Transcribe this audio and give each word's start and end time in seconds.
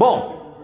Bom, 0.00 0.56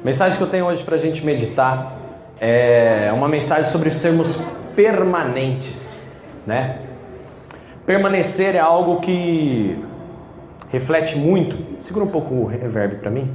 a 0.00 0.02
mensagem 0.02 0.38
que 0.38 0.42
eu 0.42 0.48
tenho 0.48 0.64
hoje 0.64 0.82
para 0.82 0.94
a 0.94 0.98
gente 0.98 1.22
meditar 1.22 1.94
é 2.40 3.12
uma 3.14 3.28
mensagem 3.28 3.70
sobre 3.70 3.90
sermos 3.90 4.42
permanentes, 4.74 6.00
né? 6.46 6.78
Permanecer 7.84 8.56
é 8.56 8.58
algo 8.58 9.02
que 9.02 9.78
reflete 10.72 11.18
muito. 11.18 11.78
Segura 11.78 12.06
um 12.06 12.08
pouco 12.08 12.32
o 12.34 12.46
reverb 12.46 13.00
para 13.00 13.10
mim. 13.10 13.30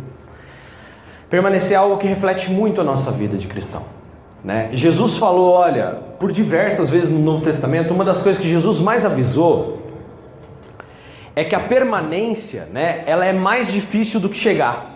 Permanecer 1.29 1.73
é 1.73 1.79
algo 1.79 1.97
que 1.97 2.07
reflete 2.07 2.49
muito 2.49 2.81
a 2.81 2.83
nossa 2.83 3.11
vida 3.11 3.37
de 3.37 3.45
cristão. 3.45 3.83
Né? 4.43 4.71
Jesus 4.73 5.17
falou, 5.17 5.51
olha, 5.51 5.99
por 6.19 6.31
diversas 6.31 6.89
vezes 6.89 7.11
no 7.11 7.19
Novo 7.19 7.43
Testamento, 7.43 7.93
uma 7.93 8.03
das 8.03 8.19
coisas 8.23 8.41
que 8.41 8.49
Jesus 8.49 8.79
mais 8.79 9.05
avisou 9.05 9.80
é 11.35 11.43
que 11.43 11.55
a 11.55 11.59
permanência, 11.59 12.65
né, 12.65 13.03
ela 13.05 13.25
é 13.25 13.33
mais 13.33 13.71
difícil 13.71 14.19
do 14.19 14.29
que 14.29 14.37
chegar. 14.37 14.91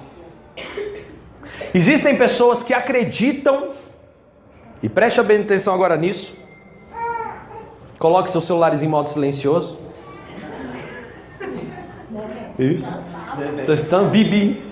Existem 1.74 2.16
pessoas 2.16 2.64
que 2.64 2.74
acreditam, 2.74 3.70
e 4.82 4.90
preste 4.90 5.22
bem 5.24 5.42
atenção 5.42 5.74
agora 5.74 5.98
nisso. 5.98 6.36
Coloque 7.98 8.30
seus 8.30 8.46
celulares 8.46 8.84
em 8.84 8.88
modo 8.88 9.10
silencioso. 9.10 9.78
Isso. 12.60 12.98
Estou 13.60 13.74
escutando 13.74 14.10
bibi. 14.10 14.64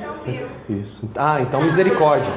Isso. 0.70 1.09
Ah, 1.16 1.41
então 1.41 1.61
misericórdia. 1.61 2.31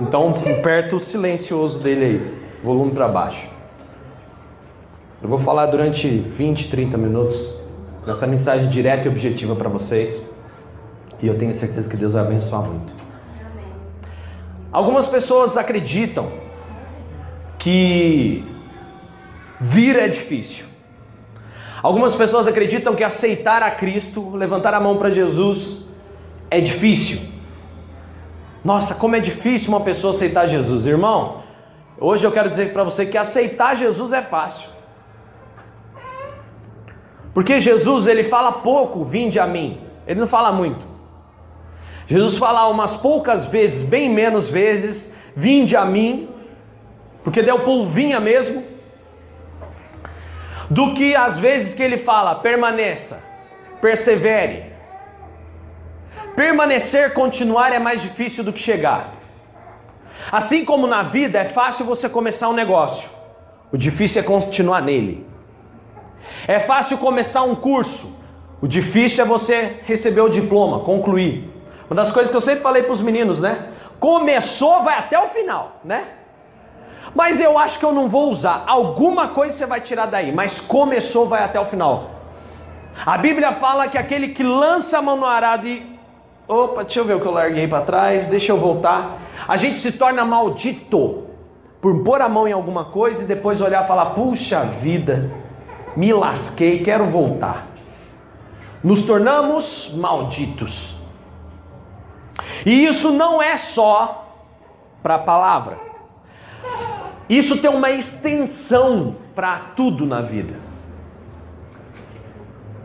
Então 0.00 0.34
aperta 0.58 0.96
o 0.96 1.00
silencioso 1.00 1.80
dele 1.80 2.04
aí, 2.04 2.38
volume 2.62 2.92
para 2.92 3.08
baixo. 3.08 3.57
Eu 5.20 5.28
vou 5.28 5.40
falar 5.40 5.66
durante 5.66 6.08
20, 6.08 6.68
30 6.68 6.96
minutos 6.96 7.52
nessa 8.06 8.24
mensagem 8.24 8.68
direta 8.68 9.08
e 9.08 9.10
objetiva 9.10 9.56
para 9.56 9.68
vocês. 9.68 10.30
E 11.20 11.26
eu 11.26 11.36
tenho 11.36 11.52
certeza 11.52 11.90
que 11.90 11.96
Deus 11.96 12.12
vai 12.12 12.22
abençoar 12.22 12.62
muito. 12.62 12.94
Algumas 14.70 15.08
pessoas 15.08 15.56
acreditam 15.56 16.30
que 17.58 18.44
vir 19.60 19.96
é 19.98 20.06
difícil. 20.06 20.66
Algumas 21.82 22.14
pessoas 22.14 22.46
acreditam 22.46 22.94
que 22.94 23.02
aceitar 23.02 23.60
a 23.60 23.72
Cristo, 23.72 24.36
levantar 24.36 24.72
a 24.72 24.78
mão 24.78 24.98
para 24.98 25.10
Jesus, 25.10 25.88
é 26.48 26.60
difícil. 26.60 27.20
Nossa, 28.64 28.94
como 28.94 29.16
é 29.16 29.20
difícil 29.20 29.70
uma 29.70 29.80
pessoa 29.80 30.12
aceitar 30.12 30.46
Jesus, 30.46 30.86
irmão. 30.86 31.42
Hoje 32.00 32.24
eu 32.24 32.30
quero 32.30 32.48
dizer 32.48 32.72
para 32.72 32.84
você 32.84 33.04
que 33.04 33.18
aceitar 33.18 33.74
Jesus 33.74 34.12
é 34.12 34.22
fácil. 34.22 34.77
Porque 37.38 37.60
Jesus 37.60 38.08
ele 38.08 38.24
fala 38.24 38.50
pouco, 38.50 39.04
vinde 39.04 39.38
a 39.38 39.46
mim. 39.46 39.80
Ele 40.08 40.18
não 40.18 40.26
fala 40.26 40.50
muito. 40.50 40.84
Jesus 42.04 42.36
fala 42.36 42.66
umas 42.66 42.96
poucas 42.96 43.44
vezes, 43.44 43.88
bem 43.88 44.10
menos 44.10 44.50
vezes, 44.50 45.14
vinde 45.36 45.76
a 45.76 45.84
mim, 45.84 46.28
porque 47.22 47.40
deu 47.40 47.60
polvinha 47.60 48.18
mesmo, 48.18 48.64
do 50.68 50.94
que 50.94 51.14
as 51.14 51.38
vezes 51.38 51.74
que 51.74 51.82
ele 51.84 51.98
fala 51.98 52.34
permaneça, 52.34 53.22
persevere. 53.80 54.72
Permanecer, 56.34 57.14
continuar 57.14 57.72
é 57.72 57.78
mais 57.78 58.02
difícil 58.02 58.42
do 58.42 58.52
que 58.52 58.58
chegar. 58.58 59.14
Assim 60.32 60.64
como 60.64 60.88
na 60.88 61.04
vida 61.04 61.38
é 61.38 61.44
fácil 61.44 61.86
você 61.86 62.08
começar 62.08 62.48
um 62.48 62.52
negócio, 62.52 63.08
o 63.70 63.78
difícil 63.78 64.22
é 64.22 64.24
continuar 64.24 64.82
nele. 64.82 65.37
É 66.46 66.58
fácil 66.58 66.98
começar 66.98 67.42
um 67.42 67.54
curso, 67.54 68.12
o 68.60 68.66
difícil 68.66 69.24
é 69.24 69.26
você 69.26 69.80
receber 69.84 70.20
o 70.20 70.28
diploma, 70.28 70.80
concluir. 70.80 71.50
Uma 71.88 71.96
das 71.96 72.12
coisas 72.12 72.30
que 72.30 72.36
eu 72.36 72.40
sempre 72.40 72.62
falei 72.62 72.82
para 72.82 72.92
os 72.92 73.00
meninos, 73.00 73.40
né? 73.40 73.68
Começou, 73.98 74.82
vai 74.82 74.98
até 74.98 75.18
o 75.18 75.28
final, 75.28 75.80
né? 75.84 76.04
Mas 77.14 77.40
eu 77.40 77.58
acho 77.58 77.78
que 77.78 77.84
eu 77.84 77.92
não 77.92 78.08
vou 78.08 78.30
usar. 78.30 78.64
Alguma 78.66 79.28
coisa 79.28 79.56
você 79.56 79.66
vai 79.66 79.80
tirar 79.80 80.06
daí, 80.06 80.32
mas 80.32 80.60
começou, 80.60 81.26
vai 81.26 81.42
até 81.42 81.58
o 81.58 81.64
final. 81.64 82.10
A 83.06 83.16
Bíblia 83.16 83.52
fala 83.52 83.88
que 83.88 83.96
aquele 83.96 84.28
que 84.28 84.42
lança 84.42 84.98
a 84.98 85.02
mão 85.02 85.16
no 85.16 85.26
arado 85.26 85.66
e. 85.66 85.98
Opa, 86.46 86.82
deixa 86.82 87.00
eu 87.00 87.04
ver 87.04 87.14
o 87.14 87.20
que 87.20 87.26
eu 87.26 87.32
larguei 87.32 87.68
para 87.68 87.84
trás, 87.84 88.26
deixa 88.26 88.52
eu 88.52 88.56
voltar. 88.56 89.18
A 89.46 89.56
gente 89.56 89.78
se 89.78 89.92
torna 89.92 90.24
maldito 90.24 91.24
por 91.80 92.02
pôr 92.02 92.20
a 92.20 92.28
mão 92.28 92.48
em 92.48 92.52
alguma 92.52 92.86
coisa 92.86 93.22
e 93.22 93.26
depois 93.26 93.60
olhar 93.60 93.84
e 93.84 93.86
falar: 93.86 94.06
puxa 94.06 94.62
vida, 94.64 95.30
me 95.98 96.12
lasquei, 96.12 96.84
quero 96.84 97.06
voltar. 97.06 97.66
Nos 98.84 99.04
tornamos 99.04 99.92
malditos. 99.96 100.96
E 102.64 102.86
isso 102.86 103.10
não 103.10 103.42
é 103.42 103.56
só 103.56 104.32
para 105.02 105.16
a 105.16 105.18
palavra. 105.18 105.76
Isso 107.28 107.60
tem 107.60 107.68
uma 107.68 107.90
extensão 107.90 109.16
para 109.34 109.72
tudo 109.74 110.06
na 110.06 110.22
vida. 110.22 110.54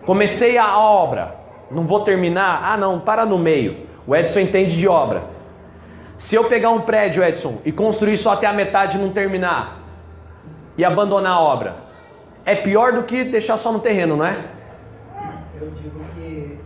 Comecei 0.07 0.57
a 0.57 0.79
obra, 0.79 1.35
não 1.69 1.85
vou 1.85 1.99
terminar. 1.99 2.61
Ah, 2.63 2.77
não, 2.77 2.99
para 2.99 3.27
no 3.27 3.37
meio. 3.37 3.85
O 4.07 4.15
Edson 4.15 4.39
entende 4.39 4.75
de 4.75 4.87
obra. 4.87 5.25
Se 6.17 6.33
eu 6.33 6.45
pegar 6.45 6.71
um 6.71 6.81
prédio, 6.81 7.23
Edson, 7.23 7.59
e 7.63 7.71
construir 7.71 8.17
só 8.17 8.33
até 8.33 8.47
a 8.47 8.53
metade 8.53 8.97
e 8.97 8.99
não 8.99 9.11
terminar, 9.11 9.77
e 10.75 10.83
abandonar 10.83 11.33
a 11.33 11.39
obra, 11.39 11.92
é 12.45 12.55
pior 12.55 12.93
do 12.93 13.03
que 13.03 13.23
deixar 13.23 13.57
só 13.57 13.71
no 13.71 13.79
terreno, 13.79 14.17
não 14.17 14.25
é? 14.25 14.45
Eu 15.59 15.69
digo 15.71 16.03
que 16.15 16.59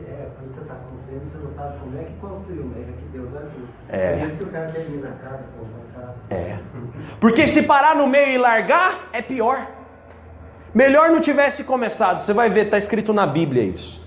é, 0.00 0.28
quando 0.36 0.54
você 0.54 0.60
está 0.60 0.74
construindo, 0.74 1.32
você 1.32 1.38
não 1.44 1.54
sabe 1.54 1.78
como 1.78 1.98
é 1.98 2.04
que 2.04 2.12
construiu, 2.20 2.72
mas 2.74 2.88
é 2.88 2.92
que 2.92 3.04
Deus 3.12 3.28
ajuda. 3.34 3.68
É. 3.88 4.16
Por 4.16 4.26
isso 4.26 4.36
que 4.36 4.44
o 4.44 4.46
cara 4.46 4.72
termina 4.72 5.08
a 5.08 5.28
casa, 5.28 5.44
compra 5.58 5.80
a 5.80 6.00
casa. 6.00 6.14
É. 6.30 6.58
Porque 7.20 7.46
se 7.46 7.62
parar 7.64 7.96
no 7.96 8.06
meio 8.06 8.28
e 8.28 8.38
largar, 8.38 9.08
é 9.12 9.20
pior. 9.20 9.66
Melhor 10.74 11.10
não 11.10 11.20
tivesse 11.20 11.64
começado. 11.64 12.20
Você 12.20 12.32
vai 12.32 12.50
ver, 12.50 12.66
está 12.66 12.78
escrito 12.78 13.12
na 13.12 13.26
Bíblia 13.26 13.62
isso. 13.62 14.02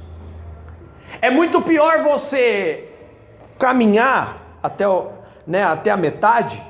É 1.21 1.29
muito 1.29 1.61
pior 1.61 2.03
você 2.03 2.89
caminhar 3.57 4.57
até, 4.61 4.87
o, 4.87 5.07
né, 5.45 5.63
até 5.63 5.89
a 5.89 5.97
metade 5.97 6.61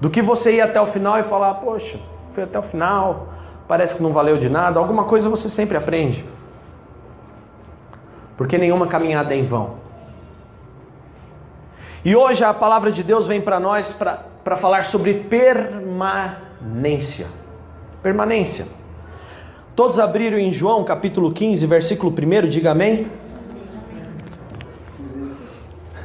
do 0.00 0.10
que 0.10 0.20
você 0.20 0.56
ir 0.56 0.60
até 0.60 0.80
o 0.80 0.86
final 0.86 1.18
e 1.18 1.22
falar, 1.22 1.54
poxa, 1.54 1.98
fui 2.34 2.42
até 2.42 2.58
o 2.58 2.62
final, 2.62 3.28
parece 3.68 3.96
que 3.96 4.02
não 4.02 4.12
valeu 4.12 4.36
de 4.38 4.48
nada. 4.48 4.78
Alguma 4.78 5.04
coisa 5.04 5.28
você 5.28 5.48
sempre 5.48 5.76
aprende. 5.76 6.24
Porque 8.36 8.56
nenhuma 8.58 8.86
caminhada 8.86 9.34
é 9.34 9.38
em 9.38 9.44
vão. 9.44 9.74
E 12.04 12.16
hoje 12.16 12.42
a 12.42 12.54
palavra 12.54 12.90
de 12.90 13.02
Deus 13.02 13.26
vem 13.26 13.40
para 13.40 13.60
nós 13.60 13.92
para 13.92 14.56
falar 14.56 14.86
sobre 14.86 15.14
permanência. 15.14 16.08
Permanência. 18.02 18.66
Todos 19.76 19.98
abriram 19.98 20.38
em 20.38 20.50
João 20.50 20.82
capítulo 20.84 21.32
15, 21.32 21.66
versículo 21.66 22.10
1, 22.12 22.48
diga 22.48 22.70
amém. 22.72 23.06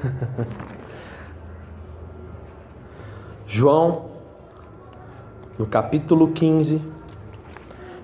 João, 3.47 4.14
no 5.57 5.66
capítulo 5.66 6.29
15, 6.29 6.81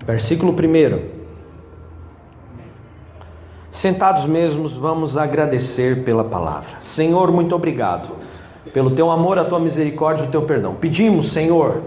versículo 0.06 0.52
1. 0.52 1.22
Sentados 3.70 4.26
mesmos, 4.26 4.76
vamos 4.76 5.16
agradecer 5.16 6.04
pela 6.04 6.24
palavra. 6.24 6.76
Senhor, 6.80 7.30
muito 7.30 7.54
obrigado 7.54 8.10
pelo 8.72 8.92
teu 8.92 9.10
amor, 9.10 9.38
a 9.38 9.44
tua 9.44 9.60
misericórdia 9.60 10.24
e 10.24 10.28
o 10.28 10.30
teu 10.30 10.42
perdão. 10.42 10.74
Pedimos, 10.74 11.30
Senhor, 11.30 11.82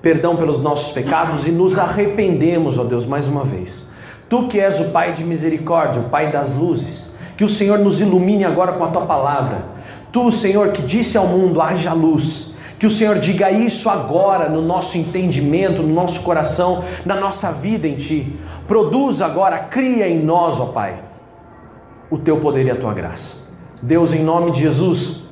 perdão 0.00 0.36
pelos 0.36 0.60
nossos 0.60 0.92
pecados 0.92 1.46
e 1.46 1.50
nos 1.50 1.78
arrependemos, 1.78 2.78
ó 2.78 2.84
Deus, 2.84 3.04
mais 3.04 3.26
uma 3.26 3.44
vez. 3.44 3.90
Tu 4.28 4.48
que 4.48 4.60
és 4.60 4.80
o 4.80 4.90
Pai 4.90 5.12
de 5.14 5.24
misericórdia, 5.24 6.00
o 6.00 6.08
Pai 6.08 6.30
das 6.30 6.54
luzes, 6.54 7.14
que 7.36 7.44
o 7.44 7.48
Senhor 7.48 7.78
nos 7.78 8.00
ilumine 8.00 8.44
agora 8.44 8.72
com 8.72 8.84
a 8.84 8.88
tua 8.88 9.04
palavra. 9.04 9.64
Tu, 10.12 10.30
Senhor, 10.30 10.68
que 10.70 10.82
disse 10.82 11.18
ao 11.18 11.26
mundo: 11.26 11.60
haja 11.60 11.92
luz. 11.92 12.51
Que 12.82 12.86
o 12.88 12.90
Senhor 12.90 13.20
diga 13.20 13.48
isso 13.48 13.88
agora 13.88 14.48
no 14.48 14.60
nosso 14.60 14.98
entendimento, 14.98 15.84
no 15.84 15.94
nosso 15.94 16.20
coração, 16.22 16.82
na 17.06 17.14
nossa 17.14 17.52
vida 17.52 17.86
em 17.86 17.94
Ti. 17.94 18.34
Produza 18.66 19.24
agora, 19.24 19.56
cria 19.56 20.08
em 20.08 20.20
nós, 20.20 20.58
ó 20.58 20.66
Pai, 20.66 20.96
o 22.10 22.18
Teu 22.18 22.38
poder 22.38 22.66
e 22.66 22.72
a 22.72 22.74
Tua 22.74 22.92
graça. 22.92 23.36
Deus, 23.80 24.12
em 24.12 24.24
nome 24.24 24.50
de 24.50 24.62
Jesus, 24.62 25.22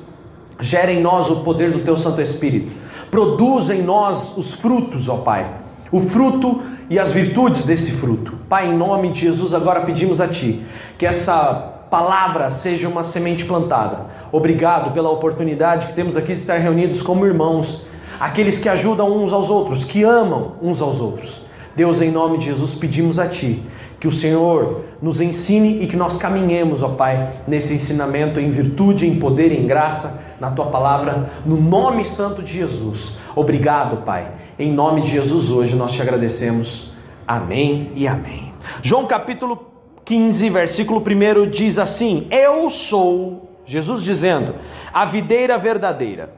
gera 0.61 0.93
em 0.93 1.01
nós 1.01 1.29
o 1.29 1.41
poder 1.41 1.73
do 1.73 1.79
Teu 1.79 1.97
Santo 1.97 2.21
Espírito. 2.21 2.71
Produza 3.11 3.75
em 3.75 3.81
nós 3.81 4.37
os 4.37 4.53
frutos, 4.53 5.09
ó 5.09 5.17
Pai. 5.17 5.45
O 5.91 5.99
fruto 5.99 6.61
e 6.89 6.97
as 6.97 7.11
virtudes 7.11 7.65
desse 7.65 7.91
fruto. 7.91 8.33
Pai, 8.47 8.69
em 8.69 8.77
nome 8.77 9.11
de 9.11 9.19
Jesus, 9.19 9.53
agora 9.53 9.81
pedimos 9.81 10.21
a 10.21 10.27
Ti 10.29 10.65
que 10.97 11.05
essa 11.05 11.71
palavra 11.91 12.49
seja 12.49 12.87
uma 12.87 13.03
semente 13.03 13.43
plantada. 13.43 14.05
Obrigado 14.31 14.93
pela 14.93 15.09
oportunidade 15.09 15.87
que 15.87 15.93
temos 15.93 16.15
aqui 16.15 16.33
de 16.33 16.39
estar 16.39 16.57
reunidos 16.57 17.01
como 17.01 17.25
irmãos, 17.25 17.85
aqueles 18.19 18.57
que 18.59 18.69
ajudam 18.69 19.11
uns 19.11 19.33
aos 19.33 19.49
outros, 19.49 19.83
que 19.83 20.03
amam 20.03 20.53
uns 20.61 20.81
aos 20.81 20.99
outros. 20.99 21.41
Deus, 21.75 22.01
em 22.01 22.11
nome 22.11 22.37
de 22.37 22.45
Jesus, 22.45 22.73
pedimos 22.73 23.17
a 23.17 23.27
Ti 23.27 23.63
Que 23.99 24.07
o 24.07 24.11
Senhor 24.11 24.81
nos 25.01 25.21
ensine 25.21 25.83
e 25.83 25.87
que 25.87 25.95
nós 25.95 26.17
caminhemos, 26.17 26.81
ó 26.81 26.89
Pai, 26.89 27.33
nesse 27.47 27.73
ensinamento 27.73 28.39
em 28.39 28.51
virtude, 28.51 29.07
em 29.07 29.19
poder, 29.19 29.51
em 29.51 29.67
graça, 29.67 30.21
na 30.39 30.49
tua 30.51 30.65
palavra, 30.67 31.29
no 31.45 31.55
nome 31.55 32.03
santo 32.03 32.41
de 32.41 32.51
Jesus. 32.51 33.17
Obrigado, 33.35 34.03
Pai. 34.03 34.27
Em 34.57 34.71
nome 34.71 35.01
de 35.01 35.11
Jesus 35.11 35.49
hoje 35.49 35.75
nós 35.75 35.91
te 35.91 36.01
agradecemos. 36.01 36.91
Amém 37.27 37.91
e 37.95 38.07
amém. 38.07 38.53
João 38.81 39.05
capítulo 39.05 39.67
15, 40.03 40.49
versículo 40.49 40.99
1 40.99 41.49
diz 41.49 41.77
assim: 41.77 42.27
Eu 42.31 42.69
sou, 42.69 43.50
Jesus 43.71 44.03
dizendo, 44.03 44.55
a 44.93 45.05
videira 45.05 45.57
verdadeira, 45.57 46.33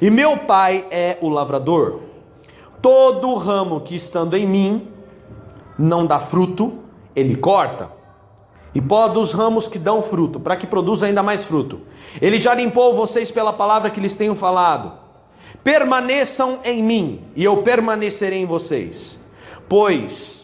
e 0.00 0.10
meu 0.10 0.36
Pai 0.36 0.84
é 0.90 1.16
o 1.22 1.28
lavrador. 1.30 2.00
Todo 2.82 3.34
ramo 3.34 3.80
que 3.80 3.94
estando 3.94 4.36
em 4.36 4.46
mim 4.46 4.88
não 5.78 6.04
dá 6.04 6.18
fruto, 6.18 6.80
ele 7.14 7.34
corta 7.34 7.88
e 8.74 8.80
poda 8.80 9.18
os 9.18 9.32
ramos 9.32 9.66
que 9.66 9.78
dão 9.78 10.02
fruto, 10.02 10.38
para 10.38 10.54
que 10.54 10.66
produza 10.66 11.06
ainda 11.06 11.22
mais 11.22 11.46
fruto. 11.46 11.80
Ele 12.20 12.38
já 12.38 12.52
limpou 12.52 12.94
vocês 12.94 13.30
pela 13.30 13.54
palavra 13.54 13.88
que 13.88 13.98
lhes 13.98 14.14
tenho 14.14 14.34
falado. 14.34 14.92
Permaneçam 15.64 16.58
em 16.62 16.82
mim, 16.82 17.22
e 17.34 17.42
eu 17.42 17.62
permanecerei 17.62 18.42
em 18.42 18.44
vocês. 18.44 19.18
Pois 19.66 20.35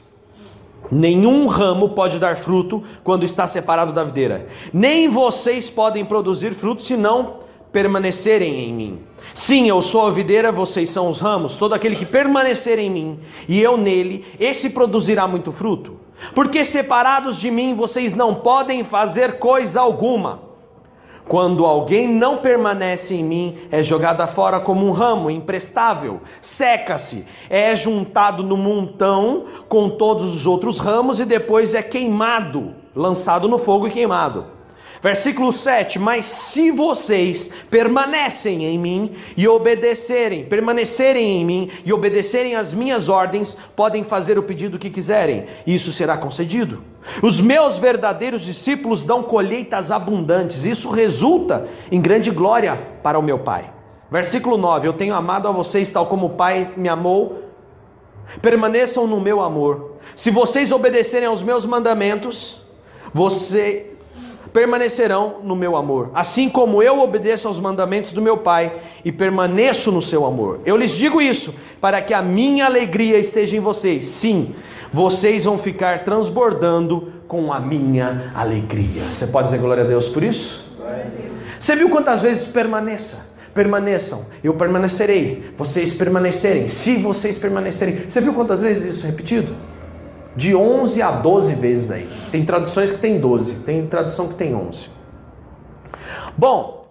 nenhum 0.93 1.47
ramo 1.47 1.89
pode 1.89 2.19
dar 2.19 2.37
fruto 2.37 2.85
quando 3.03 3.25
está 3.25 3.47
separado 3.49 3.93
da 3.93 4.05
videira. 4.05 4.47
Nem 4.73 5.09
vocês 5.09 5.69
podem 5.69 6.05
produzir 6.05 6.53
fruto 6.53 6.83
se 6.83 6.97
não 6.97 7.41
permanecerem 7.73 8.61
em 8.61 8.73
mim. 8.73 9.01
Sim, 9.35 9.69
eu 9.69 9.81
sou 9.81 10.07
a 10.07 10.11
videira, 10.11 10.53
vocês 10.53 10.91
são 10.91 11.09
os 11.09 11.21
ramos. 11.21 11.57
Todo 11.57 11.73
aquele 11.73 11.97
que 11.97 12.07
permanecer 12.07 12.79
em 12.79 12.91
mim 12.91 13.19
e 13.49 13.61
eu 13.61 13.77
nele, 13.77 14.25
esse 14.39 14.71
produzirá 14.71 15.27
muito 15.27 15.51
fruto 15.51 16.03
porque 16.35 16.65
separados 16.65 17.39
de 17.39 17.51
mim 17.51 17.75
vocês 17.75 18.15
não 18.15 18.37
podem 18.37 18.85
fazer 18.85 19.39
coisa 19.39 19.81
alguma. 19.81 20.52
Quando 21.29 21.65
alguém 21.65 22.09
não 22.09 22.39
permanece 22.39 23.15
em 23.15 23.25
mim, 23.25 23.59
é 23.71 23.83
jogado 23.83 24.27
fora 24.29 24.61
como 24.61 24.87
um 24.87 24.93
ramo 24.93 25.31
imprestável, 25.31 26.21
seca-se, 26.41 27.27
é 27.49 27.75
juntado 27.77 28.43
no 28.43 28.57
montão 28.57 29.45
com 29.69 29.89
todos 29.91 30.35
os 30.35 30.47
outros 30.47 30.79
ramos 30.79 31.21
e 31.21 31.25
depois 31.25 31.75
é 31.75 31.83
queimado, 31.83 32.75
lançado 32.95 33.49
no 33.49 33.59
fogo 33.59 33.87
e 33.87 33.91
queimado. 33.91 34.62
Versículo 35.03 35.53
7: 35.53 35.99
Mas 35.99 36.27
se 36.27 36.71
vocês 36.71 37.49
permanecem 37.69 38.65
em 38.65 38.79
mim 38.79 39.11
e 39.37 39.49
obedecerem, 39.49 40.45
permanecerem 40.45 41.41
em 41.41 41.45
mim 41.45 41.71
e 41.85 41.93
obedecerem 41.93 42.55
às 42.55 42.73
minhas 42.73 43.09
ordens, 43.09 43.59
podem 43.75 44.05
fazer 44.05 44.39
o 44.39 44.43
pedido 44.45 44.79
que 44.79 44.89
quiserem, 44.89 45.47
e 45.67 45.75
isso 45.75 45.93
será 45.93 46.17
concedido. 46.17 46.85
Os 47.21 47.41
meus 47.41 47.79
verdadeiros 47.79 48.43
discípulos 48.43 49.05
dão 49.05 49.25
colheitas 49.25 49.91
abundantes, 49.91 50.65
isso 50.65 50.89
resulta 50.89 51.67
em 51.91 52.01
grande 52.01 52.31
glória 52.31 52.79
para 53.03 53.19
o 53.19 53.23
meu 53.23 53.41
Pai. 53.41 53.71
Versículo 54.09 54.57
9: 54.57 54.87
Eu 54.87 54.93
tenho 54.93 55.15
amado 55.15 55.49
a 55.49 55.53
vocês 55.53 55.91
tal 55.91 56.07
como 56.07 56.27
o 56.27 56.31
Pai 56.31 56.73
me 56.77 56.89
amou. 56.89 57.43
Permaneçam 58.41 59.07
no 59.07 59.21
meu 59.21 59.41
amor. 59.41 59.97
Se 60.15 60.31
vocês 60.31 60.71
obedecerem 60.71 61.27
aos 61.27 61.43
meus 61.43 61.67
mandamentos, 61.67 62.63
você 63.13 63.92
permanecerão 64.53 65.37
no 65.43 65.57
meu 65.57 65.77
amor, 65.77 66.11
assim 66.15 66.49
como 66.49 66.83
eu 66.83 67.01
obedeço 67.01 67.49
aos 67.49 67.59
mandamentos 67.59 68.13
do 68.13 68.21
meu 68.21 68.37
Pai 68.37 68.81
e 69.05 69.11
permaneço 69.11 69.91
no 69.91 70.03
seu 70.03 70.27
amor. 70.27 70.61
Eu 70.67 70.77
lhes 70.77 70.93
digo 70.93 71.21
isso 71.21 71.55
para 71.81 72.03
que 72.03 72.13
a 72.13 72.21
minha 72.21 72.67
alegria 72.67 73.19
esteja 73.19 73.57
em 73.57 73.61
vocês. 73.61 74.05
Sim, 74.05 74.55
vocês 74.93 75.45
vão 75.45 75.59
ficar 75.59 76.05
transbordando 76.05 77.13
com 77.27 77.53
a 77.53 77.59
minha 77.59 78.31
alegria. 78.35 79.11
Você 79.11 79.27
pode 79.27 79.49
dizer 79.49 79.59
glória 79.59 79.85
a 79.85 79.87
Deus 79.87 80.09
por 80.09 80.23
isso? 80.23 80.71
Você 81.59 81.75
viu 81.75 81.89
quantas 81.89 82.21
vezes 82.21 82.45
permaneça? 82.47 83.33
Permaneçam, 83.55 84.25
eu 84.43 84.55
permanecerei, 84.55 85.53
vocês 85.59 85.93
permanecerem, 85.93 86.69
se 86.69 86.97
vocês 86.97 87.37
permanecerem. 87.37 88.09
Você 88.09 88.21
viu 88.21 88.33
quantas 88.33 88.61
vezes 88.61 88.97
isso 88.97 89.07
repetido? 89.07 89.55
De 90.37 90.55
11 90.55 91.03
a 91.03 91.11
12 91.11 91.55
vezes 91.55 91.91
aí. 91.91 92.09
Tem 92.31 92.45
traduções 92.45 92.91
que 92.91 92.99
tem 92.99 93.21
12, 93.21 93.61
tem 93.61 93.87
tradução 93.87 94.29
que 94.29 94.35
tem 94.35 94.55
11. 94.55 94.89
Bom, 96.37 96.87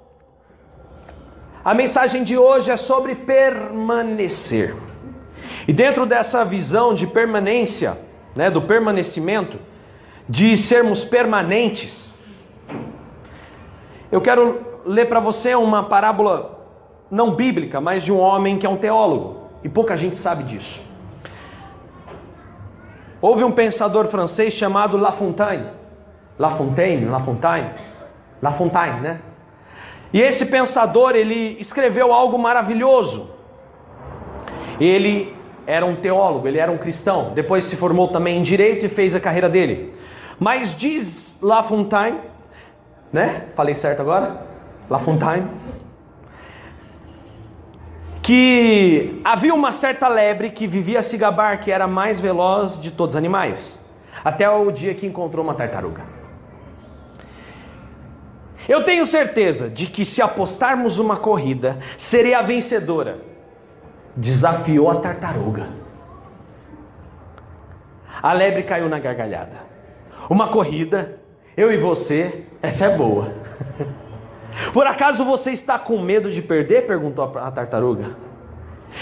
a 1.63 1.73
mensagem 1.73 2.23
de 2.23 2.38
hoje 2.38 2.71
é 2.71 2.77
sobre 2.77 3.15
permanecer. 3.15 4.75
E 5.67 5.73
dentro 5.73 6.05
dessa 6.05 6.43
visão 6.43 6.93
de 6.93 7.05
permanência, 7.07 7.97
né, 8.35 8.49
do 8.49 8.61
permanecimento, 8.61 9.59
de 10.27 10.55
sermos 10.55 11.03
permanentes, 11.03 12.15
eu 14.11 14.21
quero 14.21 14.61
ler 14.85 15.07
para 15.07 15.19
você 15.19 15.53
uma 15.55 15.83
parábola 15.83 16.59
não 17.09 17.35
bíblica, 17.35 17.81
mas 17.81 18.03
de 18.03 18.11
um 18.11 18.19
homem 18.19 18.57
que 18.57 18.65
é 18.65 18.69
um 18.69 18.77
teólogo, 18.77 19.49
e 19.63 19.69
pouca 19.69 19.95
gente 19.97 20.15
sabe 20.15 20.43
disso. 20.43 20.81
Houve 23.21 23.44
um 23.44 23.51
pensador 23.51 24.07
francês 24.07 24.53
chamado 24.53 24.97
La 24.97 25.12
Fontaine. 25.12 25.68
La 26.39 26.51
Fontaine, 26.51 27.06
La 27.06 27.19
Fontaine, 27.19 27.69
La 28.41 28.51
Fontaine, 28.51 29.00
né? 29.00 29.19
E 30.12 30.19
esse 30.19 30.47
pensador, 30.47 31.15
ele 31.15 31.56
escreveu 31.59 32.12
algo 32.12 32.38
maravilhoso. 32.38 33.29
Ele 34.79 35.35
era 35.68 35.85
um 35.85 35.95
teólogo, 35.95 36.47
ele 36.47 36.57
era 36.57 36.71
um 36.71 36.77
cristão. 36.77 37.31
Depois 37.35 37.65
se 37.65 37.75
formou 37.75 38.07
também 38.07 38.39
em 38.39 38.44
direito 38.44 38.85
e 38.85 38.89
fez 38.89 39.13
a 39.13 39.19
carreira 39.19 39.47
dele. 39.47 39.94
Mas 40.39 40.75
diz 40.75 41.39
La 41.41 41.62
Fontaine, 41.62 42.19
né? 43.13 43.45
Falei 43.56 43.75
certo 43.75 44.01
agora? 44.01 44.47
La 44.89 44.97
Fontaine 44.97 45.47
que 48.21 49.19
havia 49.23 49.53
uma 49.53 49.71
certa 49.71 50.07
lebre 50.07 50.51
que 50.51 50.68
vivia 50.68 51.00
a 51.00 51.03
se 51.03 51.18
gabar 51.18 51.59
que 51.59 51.71
era 51.71 51.88
mais 51.88 52.19
veloz 52.19 52.79
de 52.79 52.91
todos 52.91 53.15
os 53.15 53.18
animais, 53.18 53.83
até 54.23 54.50
o 54.50 54.71
dia 54.71 54.94
que 54.94 55.07
encontrou 55.07 55.44
uma 55.44 55.56
tartaruga. 55.56 56.03
Eu 58.69 58.83
tenho 58.83 59.06
certeza 59.06 59.69
de 59.69 59.88
que 59.88 60.06
se 60.06 60.21
apostarmos 60.21 61.00
uma 61.00 61.18
corrida, 61.18 61.79
serei 61.97 62.35
a 62.35 62.44
vencedora. 62.44 63.19
Desafiou 64.15 64.89
a 64.89 64.95
tartaruga. 64.97 65.67
A 68.21 68.33
lebre 68.33 68.63
caiu 68.63 68.88
na 68.88 69.00
gargalhada. 69.00 69.71
Uma 70.29 70.50
corrida, 70.50 71.19
eu 71.57 71.71
e 71.71 71.77
você, 71.77 72.44
essa 72.62 72.85
é 72.85 72.95
boa. 72.95 73.34
Por 74.74 74.88
acaso 74.88 75.24
você 75.24 75.51
está 75.51 75.79
com 75.79 76.00
medo 76.00 76.31
de 76.31 76.41
perder? 76.41 76.86
perguntou 76.86 77.38
a 77.38 77.51
tartaruga. 77.51 78.15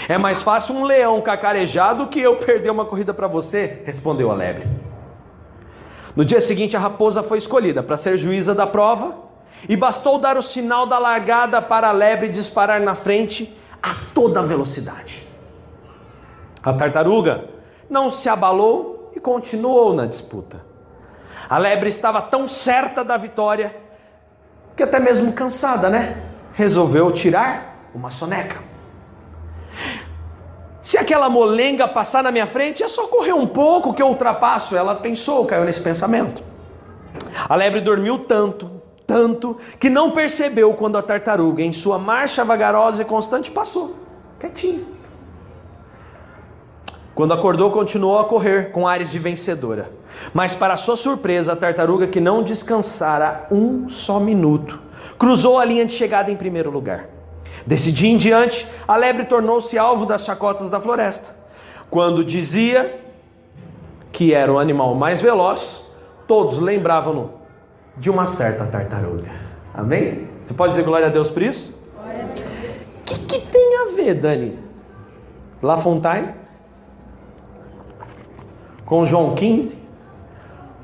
É 0.08 0.16
mais 0.16 0.40
fácil 0.40 0.76
um 0.76 0.84
leão 0.84 1.20
cacarejar 1.20 1.96
do 1.96 2.06
que 2.06 2.20
eu 2.20 2.36
perder 2.36 2.70
uma 2.70 2.84
corrida 2.84 3.12
para 3.12 3.26
você, 3.26 3.82
respondeu 3.84 4.30
a 4.30 4.34
lebre. 4.34 4.68
No 6.14 6.24
dia 6.24 6.40
seguinte, 6.40 6.76
a 6.76 6.80
raposa 6.80 7.22
foi 7.22 7.38
escolhida 7.38 7.82
para 7.82 7.96
ser 7.96 8.16
juíza 8.16 8.54
da 8.54 8.66
prova, 8.66 9.30
e 9.68 9.76
bastou 9.76 10.18
dar 10.18 10.36
o 10.36 10.42
sinal 10.42 10.86
da 10.86 10.98
largada 10.98 11.60
para 11.60 11.88
a 11.88 11.92
lebre 11.92 12.28
disparar 12.28 12.80
na 12.80 12.94
frente 12.94 13.56
a 13.82 13.94
toda 14.14 14.42
velocidade. 14.42 15.26
A 16.62 16.72
tartaruga 16.72 17.44
não 17.88 18.10
se 18.10 18.28
abalou 18.28 19.12
e 19.14 19.20
continuou 19.20 19.94
na 19.94 20.06
disputa. 20.06 20.64
A 21.48 21.58
lebre 21.58 21.88
estava 21.88 22.22
tão 22.22 22.46
certa 22.46 23.04
da 23.04 23.16
vitória 23.16 23.74
que 24.80 24.84
até 24.84 24.98
mesmo 24.98 25.30
cansada, 25.34 25.90
né? 25.90 26.16
Resolveu 26.54 27.12
tirar 27.12 27.90
uma 27.94 28.10
soneca. 28.10 28.62
Se 30.80 30.96
aquela 30.96 31.28
molenga 31.28 31.86
passar 31.86 32.22
na 32.22 32.30
minha 32.30 32.46
frente, 32.46 32.82
é 32.82 32.88
só 32.88 33.06
correr 33.06 33.34
um 33.34 33.46
pouco 33.46 33.92
que 33.92 34.00
eu 34.00 34.06
ultrapasso. 34.06 34.74
Ela 34.74 34.94
pensou, 34.94 35.44
caiu 35.44 35.66
nesse 35.66 35.82
pensamento. 35.82 36.42
A 37.46 37.54
lebre 37.54 37.82
dormiu 37.82 38.20
tanto, 38.20 38.70
tanto, 39.06 39.58
que 39.78 39.90
não 39.90 40.12
percebeu 40.12 40.72
quando 40.72 40.96
a 40.96 41.02
tartaruga, 41.02 41.62
em 41.62 41.74
sua 41.74 41.98
marcha 41.98 42.42
vagarosa 42.42 43.02
e 43.02 43.04
constante, 43.04 43.50
passou, 43.50 43.96
quietinha. 44.38 44.82
Quando 47.14 47.34
acordou, 47.34 47.70
continuou 47.70 48.18
a 48.18 48.24
correr 48.24 48.70
com 48.70 48.86
ares 48.86 49.10
de 49.10 49.18
vencedora. 49.18 49.90
Mas, 50.32 50.54
para 50.54 50.76
sua 50.76 50.96
surpresa, 50.96 51.52
a 51.52 51.56
tartaruga, 51.56 52.06
que 52.06 52.20
não 52.20 52.42
descansara 52.42 53.46
um 53.50 53.88
só 53.88 54.20
minuto, 54.20 54.80
cruzou 55.18 55.58
a 55.58 55.64
linha 55.64 55.84
de 55.84 55.92
chegada 55.92 56.30
em 56.30 56.36
primeiro 56.36 56.70
lugar. 56.70 57.08
Desse 57.66 57.92
dia 57.92 58.08
em 58.08 58.16
diante, 58.16 58.66
a 58.86 58.96
lebre 58.96 59.24
tornou-se 59.24 59.76
alvo 59.76 60.06
das 60.06 60.24
chacotas 60.24 60.70
da 60.70 60.80
floresta. 60.80 61.34
Quando 61.90 62.24
dizia 62.24 63.00
que 64.12 64.32
era 64.32 64.52
o 64.52 64.58
animal 64.58 64.94
mais 64.94 65.20
veloz, 65.20 65.84
todos 66.26 66.58
lembravam-no 66.58 67.32
de 67.96 68.08
uma 68.08 68.24
certa 68.26 68.64
tartaruga. 68.64 69.28
Amém? 69.74 70.28
Você 70.40 70.54
pode 70.54 70.72
dizer 70.72 70.84
glória 70.84 71.08
a 71.08 71.10
Deus 71.10 71.28
por 71.28 71.42
isso? 71.42 71.78
O 71.96 73.04
que, 73.04 73.18
que 73.18 73.40
tem 73.40 73.76
a 73.76 73.94
ver, 73.94 74.14
Dani? 74.14 74.58
La 75.62 75.76
Fontaine? 75.76 76.39
Com 78.90 79.06
João 79.06 79.34
15? 79.34 79.80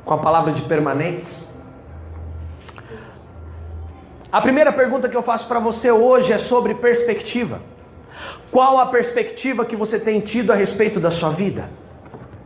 com 0.06 0.14
a 0.14 0.18
palavra 0.18 0.52
de 0.52 0.62
permanentes? 0.62 1.44
A 4.30 4.40
primeira 4.40 4.72
pergunta 4.72 5.08
que 5.08 5.16
eu 5.16 5.22
faço 5.22 5.48
para 5.48 5.58
você 5.58 5.90
hoje 5.90 6.32
é 6.32 6.38
sobre 6.38 6.74
perspectiva. 6.76 7.60
Qual 8.50 8.78
a 8.78 8.86
perspectiva 8.86 9.64
que 9.64 9.74
você 9.74 9.98
tem 9.98 10.20
tido 10.20 10.52
a 10.52 10.54
respeito 10.54 11.00
da 11.00 11.10
sua 11.10 11.30
vida? 11.30 11.68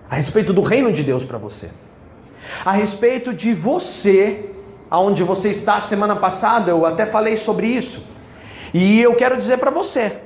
A 0.09 0.15
respeito 0.15 0.53
do 0.55 0.63
reino 0.63 0.91
de 0.91 1.03
Deus 1.03 1.23
para 1.23 1.37
você? 1.37 1.71
A 2.65 2.73
respeito 2.73 3.35
de 3.35 3.53
você, 3.53 4.51
aonde 4.91 5.23
você 5.23 5.51
está 5.51 5.79
semana 5.81 6.17
passada, 6.17 6.71
eu 6.71 6.87
até 6.87 7.05
falei 7.05 7.37
sobre 7.37 7.67
isso. 7.67 8.07
E 8.73 9.01
eu 9.01 9.15
quero 9.15 9.37
dizer 9.37 9.59
para 9.59 9.71
você, 9.71 10.17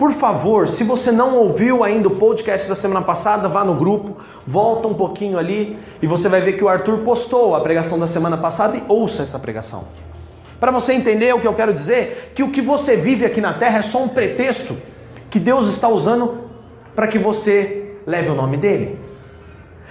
por 0.00 0.14
favor, 0.14 0.66
se 0.66 0.82
você 0.82 1.12
não 1.12 1.36
ouviu 1.36 1.84
ainda 1.84 2.08
o 2.08 2.12
podcast 2.12 2.66
da 2.66 2.74
semana 2.74 3.02
passada, 3.02 3.50
vá 3.50 3.66
no 3.66 3.74
grupo, 3.74 4.16
volta 4.46 4.88
um 4.88 4.94
pouquinho 4.94 5.38
ali 5.38 5.78
e 6.00 6.06
você 6.06 6.26
vai 6.26 6.40
ver 6.40 6.54
que 6.54 6.64
o 6.64 6.70
Arthur 6.70 7.00
postou 7.00 7.54
a 7.54 7.60
pregação 7.60 7.98
da 7.98 8.06
semana 8.06 8.38
passada 8.38 8.78
e 8.78 8.82
ouça 8.88 9.22
essa 9.22 9.38
pregação. 9.38 9.84
Para 10.58 10.72
você 10.72 10.94
entender 10.94 11.34
o 11.34 11.38
que 11.38 11.46
eu 11.46 11.52
quero 11.52 11.74
dizer, 11.74 12.32
que 12.34 12.42
o 12.42 12.50
que 12.50 12.62
você 12.62 12.96
vive 12.96 13.26
aqui 13.26 13.42
na 13.42 13.52
terra 13.52 13.80
é 13.80 13.82
só 13.82 14.02
um 14.02 14.08
pretexto 14.08 14.74
que 15.28 15.38
Deus 15.38 15.68
está 15.68 15.86
usando 15.86 16.44
para 16.96 17.06
que 17.06 17.18
você 17.18 17.96
leve 18.06 18.30
o 18.30 18.34
nome 18.34 18.56
dele. 18.56 18.98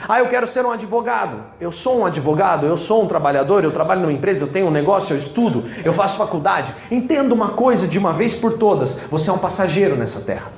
Ah, 0.08 0.20
eu 0.20 0.28
quero 0.28 0.48
ser 0.48 0.66
um 0.66 0.72
advogado. 0.72 1.44
Eu 1.60 1.72
sou 1.72 2.00
um 2.00 2.06
advogado, 2.06 2.66
eu 2.66 2.78
sou 2.78 3.04
um 3.04 3.08
trabalhador, 3.08 3.64
eu 3.64 3.72
trabalho 3.72 4.02
numa 4.02 4.14
empresa, 4.14 4.44
eu 4.44 4.52
tenho 4.52 4.68
um 4.68 4.72
negócio, 4.72 5.14
eu 5.14 5.18
estudo, 5.18 5.66
eu 5.84 5.94
faço 5.94 6.18
faculdade. 6.18 6.74
Entenda 6.90 7.34
uma 7.34 7.50
coisa 7.50 7.88
de 7.88 7.98
uma 7.98 8.14
vez 8.14 8.36
por 8.36 8.58
todas: 8.58 9.00
você 9.10 9.30
é 9.30 9.34
um 9.34 9.38
passageiro 9.38 9.96
nessa 9.96 10.22
terra. 10.22 10.52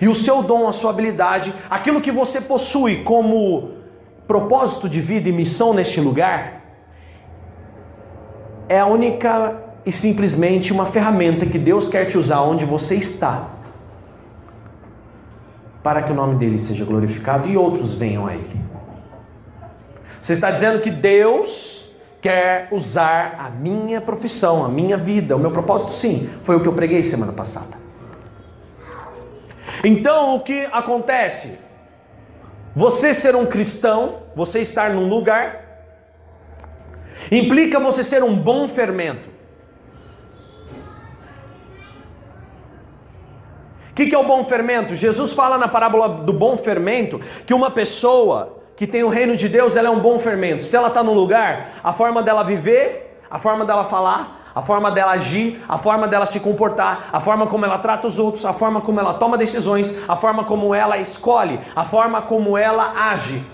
E 0.00 0.08
o 0.08 0.14
seu 0.14 0.42
dom, 0.42 0.66
a 0.66 0.72
sua 0.72 0.90
habilidade, 0.90 1.52
aquilo 1.68 2.00
que 2.00 2.10
você 2.10 2.40
possui 2.40 3.02
como 3.02 3.72
propósito 4.26 4.88
de 4.88 5.00
vida 5.00 5.28
e 5.28 5.32
missão 5.32 5.74
neste 5.74 6.00
lugar, 6.00 6.60
é 8.68 8.78
a 8.78 8.86
única 8.86 9.64
e 9.84 9.92
simplesmente 9.92 10.72
uma 10.72 10.86
ferramenta 10.86 11.44
que 11.44 11.58
Deus 11.58 11.88
quer 11.88 12.06
te 12.06 12.16
usar 12.16 12.42
onde 12.42 12.64
você 12.64 12.94
está, 12.94 13.48
para 15.82 16.02
que 16.02 16.12
o 16.12 16.14
nome 16.14 16.36
dele 16.36 16.58
seja 16.58 16.84
glorificado 16.84 17.48
e 17.48 17.56
outros 17.56 17.94
venham 17.94 18.26
a 18.26 18.34
ele. 18.34 18.60
Você 20.22 20.34
está 20.34 20.50
dizendo 20.50 20.80
que 20.80 20.90
Deus 20.90 21.90
quer 22.20 22.68
usar 22.70 23.36
a 23.38 23.50
minha 23.50 24.00
profissão, 24.00 24.64
a 24.64 24.68
minha 24.68 24.96
vida, 24.96 25.34
o 25.34 25.38
meu 25.38 25.50
propósito? 25.50 25.92
Sim, 25.92 26.28
foi 26.42 26.56
o 26.56 26.60
que 26.60 26.68
eu 26.68 26.74
preguei 26.74 27.02
semana 27.02 27.32
passada. 27.32 27.78
Então, 29.82 30.36
o 30.36 30.40
que 30.40 30.66
acontece? 30.72 31.58
Você 32.74 33.14
ser 33.14 33.34
um 33.34 33.46
cristão, 33.46 34.24
você 34.36 34.60
estar 34.60 34.90
num 34.90 35.08
lugar 35.08 35.70
Implica 37.30 37.78
você 37.78 38.02
ser 38.02 38.22
um 38.22 38.36
bom 38.36 38.68
fermento. 38.68 39.28
O 43.89 43.89
que, 44.00 44.06
que 44.06 44.14
é 44.14 44.18
o 44.18 44.24
bom 44.24 44.44
fermento? 44.44 44.94
Jesus 44.94 45.34
fala 45.34 45.58
na 45.58 45.68
parábola 45.68 46.08
do 46.08 46.32
bom 46.32 46.56
fermento 46.56 47.20
que 47.44 47.52
uma 47.52 47.70
pessoa 47.70 48.56
que 48.74 48.86
tem 48.86 49.02
o 49.02 49.10
reino 49.10 49.36
de 49.36 49.46
Deus, 49.46 49.76
ela 49.76 49.88
é 49.88 49.90
um 49.90 50.00
bom 50.00 50.18
fermento. 50.18 50.64
Se 50.64 50.74
ela 50.74 50.88
está 50.88 51.02
no 51.02 51.12
lugar, 51.12 51.72
a 51.84 51.92
forma 51.92 52.22
dela 52.22 52.42
viver, 52.42 53.20
a 53.30 53.38
forma 53.38 53.66
dela 53.66 53.84
falar, 53.84 54.50
a 54.54 54.62
forma 54.62 54.90
dela 54.90 55.12
agir, 55.12 55.62
a 55.68 55.76
forma 55.76 56.08
dela 56.08 56.24
se 56.24 56.40
comportar, 56.40 57.10
a 57.12 57.20
forma 57.20 57.46
como 57.46 57.66
ela 57.66 57.76
trata 57.76 58.06
os 58.06 58.18
outros, 58.18 58.46
a 58.46 58.54
forma 58.54 58.80
como 58.80 58.98
ela 58.98 59.14
toma 59.14 59.36
decisões, 59.36 59.94
a 60.08 60.16
forma 60.16 60.44
como 60.44 60.74
ela 60.74 60.96
escolhe, 60.96 61.60
a 61.76 61.84
forma 61.84 62.22
como 62.22 62.56
ela 62.56 63.10
age. 63.12 63.44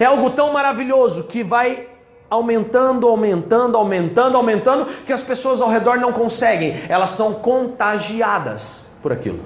É 0.00 0.06
algo 0.06 0.30
tão 0.30 0.54
maravilhoso 0.54 1.24
que 1.24 1.44
vai 1.44 1.86
aumentando, 2.30 3.06
aumentando, 3.06 3.76
aumentando, 3.76 4.36
aumentando, 4.38 4.86
que 5.04 5.12
as 5.12 5.22
pessoas 5.22 5.60
ao 5.60 5.68
redor 5.68 5.98
não 5.98 6.14
conseguem, 6.14 6.82
elas 6.88 7.10
são 7.10 7.34
contagiadas 7.34 8.85
por 9.02 9.12
aquilo. 9.12 9.40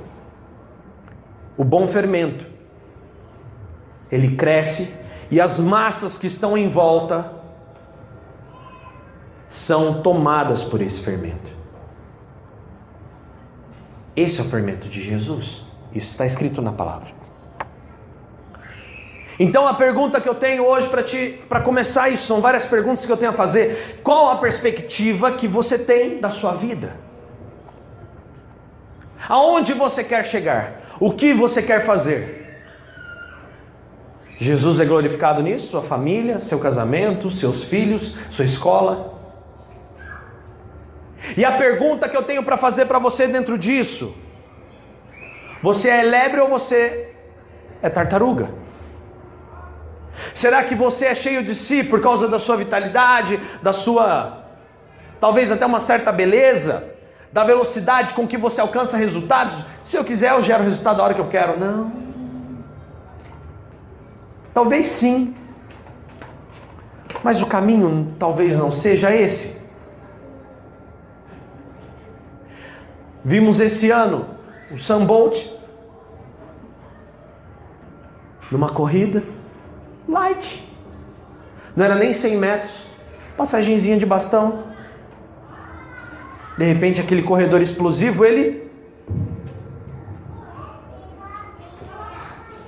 O 1.56 1.64
bom 1.64 1.86
fermento, 1.86 2.46
ele 4.10 4.36
cresce 4.36 4.94
e 5.30 5.40
as 5.40 5.58
massas 5.58 6.16
que 6.16 6.26
estão 6.26 6.56
em 6.56 6.68
volta 6.68 7.32
são 9.48 10.02
tomadas 10.02 10.64
por 10.64 10.80
esse 10.80 11.00
fermento. 11.00 11.50
Esse 14.16 14.40
é 14.40 14.42
o 14.42 14.48
fermento 14.48 14.88
de 14.88 15.02
Jesus. 15.02 15.62
Isso 15.94 16.10
está 16.10 16.26
escrito 16.26 16.60
na 16.62 16.72
palavra. 16.72 17.20
Então 19.38 19.66
a 19.66 19.72
pergunta 19.72 20.20
que 20.20 20.28
eu 20.28 20.34
tenho 20.34 20.66
hoje 20.66 20.88
para 20.88 21.02
ti, 21.02 21.42
para 21.48 21.60
começar 21.60 22.10
isso, 22.10 22.26
são 22.26 22.40
várias 22.40 22.66
perguntas 22.66 23.06
que 23.06 23.10
eu 23.10 23.16
tenho 23.16 23.30
a 23.30 23.34
fazer. 23.34 24.00
Qual 24.02 24.30
a 24.30 24.36
perspectiva 24.36 25.32
que 25.32 25.48
você 25.48 25.78
tem 25.78 26.20
da 26.20 26.30
sua 26.30 26.52
vida? 26.52 27.09
Aonde 29.30 29.72
você 29.74 30.02
quer 30.02 30.24
chegar? 30.24 30.96
O 30.98 31.12
que 31.12 31.32
você 31.32 31.62
quer 31.62 31.86
fazer? 31.86 32.58
Jesus 34.40 34.80
é 34.80 34.84
glorificado 34.84 35.40
nisso? 35.40 35.68
Sua 35.68 35.82
família, 35.82 36.40
seu 36.40 36.58
casamento, 36.58 37.30
seus 37.30 37.62
filhos, 37.62 38.18
sua 38.28 38.44
escola? 38.44 39.20
E 41.36 41.44
a 41.44 41.52
pergunta 41.52 42.08
que 42.08 42.16
eu 42.16 42.24
tenho 42.24 42.42
para 42.42 42.56
fazer 42.56 42.86
para 42.86 42.98
você 42.98 43.28
dentro 43.28 43.56
disso: 43.56 44.16
você 45.62 45.88
é 45.90 46.02
lebre 46.02 46.40
ou 46.40 46.48
você 46.48 47.14
é 47.80 47.88
tartaruga? 47.88 48.48
Será 50.34 50.64
que 50.64 50.74
você 50.74 51.06
é 51.06 51.14
cheio 51.14 51.44
de 51.44 51.54
si 51.54 51.84
por 51.84 52.00
causa 52.00 52.26
da 52.26 52.40
sua 52.40 52.56
vitalidade, 52.56 53.38
da 53.62 53.72
sua, 53.72 54.42
talvez 55.20 55.52
até 55.52 55.64
uma 55.64 55.78
certa 55.78 56.10
beleza, 56.10 56.98
da 57.32 57.44
velocidade 57.44 58.14
com 58.14 58.26
que 58.26 58.36
você 58.36 58.60
alcança 58.60 58.96
resultados? 58.96 59.56
Se 59.84 59.96
eu 59.96 60.04
quiser, 60.04 60.32
eu 60.32 60.42
gero 60.42 60.64
resultado 60.64 60.96
da 60.96 61.04
hora 61.04 61.14
que 61.14 61.20
eu 61.20 61.28
quero. 61.28 61.58
Não. 61.58 61.92
Talvez 64.52 64.88
sim. 64.88 65.34
Mas 67.22 67.40
o 67.42 67.46
caminho 67.46 68.14
talvez 68.18 68.56
não 68.56 68.72
seja 68.72 69.14
esse. 69.14 69.60
Vimos 73.24 73.60
esse 73.60 73.90
ano 73.90 74.26
o 74.70 74.78
Sam 74.78 75.04
Bolt 75.04 75.36
numa 78.50 78.70
corrida 78.70 79.22
light. 80.08 80.66
Não 81.76 81.84
era 81.84 81.94
nem 81.94 82.12
100 82.12 82.36
metros. 82.36 82.72
Passagenzinha 83.36 83.96
de 83.96 84.06
bastão. 84.06 84.69
De 86.60 86.66
repente, 86.66 87.00
aquele 87.00 87.22
corredor 87.22 87.62
explosivo, 87.62 88.22
ele 88.22 88.70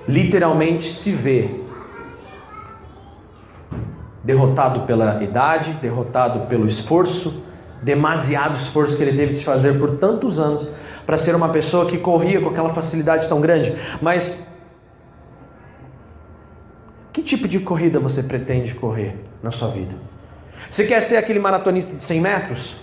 literalmente 0.07 0.91
se 0.91 1.11
vê 1.11 1.47
derrotado 4.23 4.87
pela 4.87 5.23
idade, 5.23 5.73
derrotado 5.73 6.47
pelo 6.47 6.65
esforço, 6.65 7.43
demasiado 7.83 8.55
esforço 8.55 8.97
que 8.97 9.03
ele 9.03 9.15
teve 9.15 9.33
de 9.33 9.37
se 9.37 9.43
fazer 9.43 9.77
por 9.77 9.97
tantos 9.97 10.39
anos 10.39 10.67
para 11.05 11.15
ser 11.15 11.35
uma 11.35 11.49
pessoa 11.49 11.85
que 11.85 11.99
corria 11.99 12.41
com 12.41 12.49
aquela 12.49 12.73
facilidade 12.73 13.29
tão 13.29 13.39
grande, 13.39 13.75
mas 14.01 14.51
que 17.13 17.21
tipo 17.21 17.47
de 17.47 17.59
corrida 17.59 17.99
você 17.99 18.23
pretende 18.23 18.73
correr 18.73 19.15
na 19.43 19.51
sua 19.51 19.67
vida? 19.67 19.93
Você 20.67 20.83
quer 20.83 20.99
ser 21.03 21.17
aquele 21.17 21.37
maratonista 21.37 21.95
de 21.95 22.03
100 22.03 22.21
metros? 22.21 22.82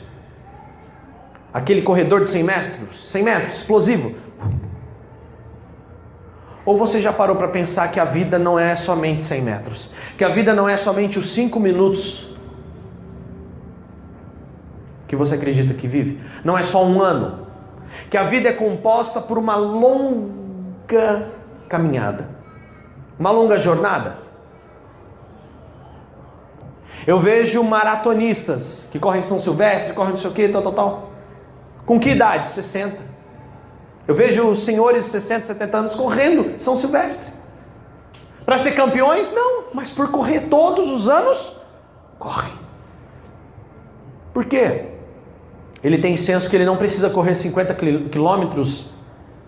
Aquele 1.53 1.83
corredor 1.83 2.23
de 2.23 2.29
100 2.29 2.43
metros? 2.43 3.11
100 3.11 3.23
metros, 3.23 3.55
explosivo? 3.55 4.15
Ou 6.65 6.77
você 6.77 7.01
já 7.01 7.13
parou 7.13 7.37
para 7.37 7.49
pensar 7.49 7.91
que 7.91 7.99
a 7.99 8.05
vida 8.05 8.39
não 8.39 8.59
é 8.59 8.77
somente 8.77 9.23
100 9.23 9.43
metros? 9.43 9.91
Que 10.17 10.25
a 10.25 10.29
vida 10.29 10.55
não 10.55 10.69
é 10.69 10.77
somente 10.77 11.19
os 11.19 11.31
5 11.31 11.59
minutos 11.59 12.29
que 15.09 15.17
você 15.17 15.35
acredita 15.35 15.75
que 15.75 15.89
vive? 15.89 16.21
Não 16.45 16.57
é 16.57 16.63
só 16.63 16.85
um 16.85 17.03
ano? 17.03 17.47
Que 18.09 18.17
a 18.17 18.25
vida 18.25 18.49
é 18.49 18.53
composta 18.53 19.21
por 19.21 19.39
uma 19.39 19.57
longa 19.57 21.31
caminhada 21.69 22.41
uma 23.21 23.31
longa 23.31 23.59
jornada. 23.59 24.17
Eu 27.07 27.19
vejo 27.19 27.63
maratonistas 27.63 28.89
que 28.91 28.99
correm 28.99 29.23
São 29.23 29.39
Silvestre, 29.39 29.93
correm 29.93 30.13
não 30.13 30.19
sei 30.19 30.31
o 30.31 30.33
que, 30.33 30.49
tal, 30.49 30.63
tal, 30.63 30.73
tal. 30.73 31.10
Com 31.91 31.99
que 31.99 32.11
idade? 32.11 32.47
60. 32.47 33.03
Eu 34.07 34.15
vejo 34.15 34.55
senhores 34.55 35.07
de 35.07 35.11
60, 35.11 35.47
70 35.47 35.77
anos 35.77 35.95
correndo 35.97 36.55
São 36.61 36.77
Silvestre. 36.77 37.33
Para 38.45 38.59
ser 38.59 38.77
campeões? 38.77 39.35
Não, 39.35 39.65
mas 39.75 39.91
por 39.91 40.09
correr 40.09 40.43
todos 40.43 40.89
os 40.89 41.09
anos, 41.09 41.61
correm. 42.17 42.53
Por 44.33 44.45
quê? 44.45 44.85
Ele 45.83 45.99
tem 45.99 46.17
senso 46.17 46.49
que 46.49 46.55
ele 46.55 46.65
não 46.65 46.77
precisa 46.77 47.11
correr 47.11 47.35
50 47.35 47.75
quilômetros 47.75 48.95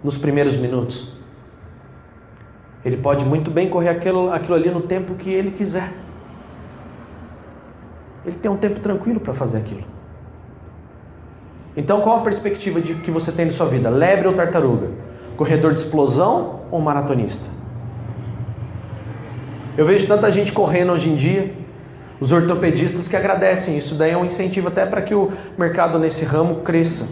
nos 0.02 0.18
primeiros 0.18 0.56
minutos. 0.56 1.14
Ele 2.84 2.96
pode 2.96 3.24
muito 3.24 3.52
bem 3.52 3.70
correr 3.70 3.90
aquilo, 3.90 4.32
aquilo 4.32 4.56
ali 4.56 4.68
no 4.68 4.80
tempo 4.80 5.14
que 5.14 5.30
ele 5.30 5.52
quiser. 5.52 5.92
Ele 8.26 8.36
tem 8.42 8.50
um 8.50 8.56
tempo 8.56 8.80
tranquilo 8.80 9.20
para 9.20 9.32
fazer 9.32 9.58
aquilo. 9.58 10.01
Então, 11.76 12.02
qual 12.02 12.18
a 12.18 12.20
perspectiva 12.20 12.80
de 12.80 12.94
que 12.94 13.10
você 13.10 13.32
tem 13.32 13.46
de 13.46 13.54
sua 13.54 13.66
vida? 13.66 13.88
Lebre 13.88 14.28
ou 14.28 14.34
tartaruga? 14.34 14.88
Corredor 15.36 15.72
de 15.72 15.80
explosão 15.80 16.60
ou 16.70 16.80
maratonista? 16.80 17.48
Eu 19.76 19.86
vejo 19.86 20.06
tanta 20.06 20.30
gente 20.30 20.52
correndo 20.52 20.92
hoje 20.92 21.08
em 21.08 21.16
dia, 21.16 21.54
os 22.20 22.30
ortopedistas 22.30 23.08
que 23.08 23.16
agradecem. 23.16 23.78
Isso 23.78 23.94
daí 23.94 24.10
é 24.10 24.16
um 24.16 24.24
incentivo 24.24 24.68
até 24.68 24.84
para 24.84 25.00
que 25.00 25.14
o 25.14 25.32
mercado 25.56 25.98
nesse 25.98 26.24
ramo 26.24 26.56
cresça. 26.56 27.08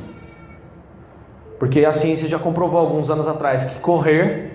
Porque 1.58 1.84
a 1.84 1.92
ciência 1.92 2.28
já 2.28 2.38
comprovou 2.38 2.78
alguns 2.78 3.08
anos 3.10 3.26
atrás 3.26 3.64
que 3.64 3.80
correr 3.80 4.50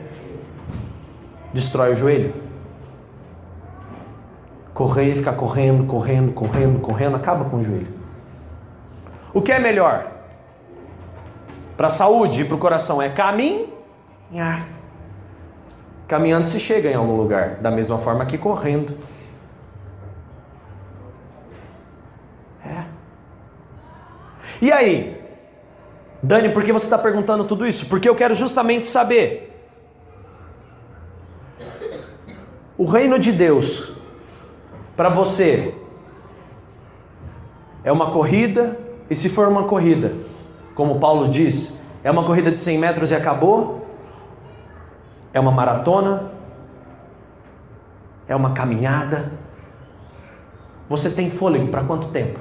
destrói 1.51 1.93
o 1.93 1.95
joelho. 1.95 2.33
Correr 4.73 5.15
ficar 5.15 5.33
correndo, 5.33 5.85
correndo, 5.85 6.31
correndo, 6.33 6.79
correndo, 6.79 7.15
acaba 7.15 7.45
com 7.45 7.57
o 7.57 7.63
joelho. 7.63 7.94
O 9.35 9.41
que 9.41 9.51
é 9.51 9.59
melhor? 9.59 10.13
Para 11.75 11.87
a 11.87 11.89
saúde 11.89 12.41
e 12.41 12.45
para 12.45 12.55
o 12.55 12.57
coração 12.57 13.01
é 13.01 13.09
caminhar. 13.09 14.65
Caminhando 16.07 16.47
se 16.47 16.57
chega 16.57 16.89
em 16.89 16.95
algum 16.95 17.17
lugar, 17.17 17.55
da 17.55 17.69
mesma 17.69 17.97
forma 17.97 18.25
que 18.25 18.37
correndo. 18.37 18.97
É. 22.65 22.85
E 24.61 24.71
aí? 24.71 25.21
Dani, 26.23 26.47
por 26.53 26.63
que 26.63 26.71
você 26.71 26.85
está 26.85 26.97
perguntando 26.97 27.43
tudo 27.43 27.67
isso? 27.67 27.89
Porque 27.89 28.07
eu 28.07 28.15
quero 28.15 28.35
justamente 28.35 28.85
saber. 28.85 29.51
O 32.77 32.85
reino 32.85 33.19
de 33.19 33.33
Deus, 33.33 33.93
para 34.95 35.09
você, 35.09 35.75
é 37.83 37.91
uma 37.91 38.11
corrida 38.11 38.84
e 39.09 39.15
se 39.15 39.29
for 39.29 39.47
uma 39.47 39.63
corrida, 39.63 40.13
como 40.73 40.99
Paulo 40.99 41.29
diz, 41.29 41.81
é 42.03 42.09
uma 42.09 42.25
corrida 42.25 42.51
de 42.51 42.59
100 42.59 42.77
metros 42.77 43.11
e 43.11 43.15
acabou? 43.15 43.85
É 45.33 45.39
uma 45.39 45.51
maratona? 45.51 46.31
É 48.27 48.35
uma 48.35 48.53
caminhada? 48.53 49.31
Você 50.89 51.09
tem 51.09 51.29
fôlego 51.29 51.67
para 51.67 51.83
quanto 51.83 52.09
tempo? 52.09 52.39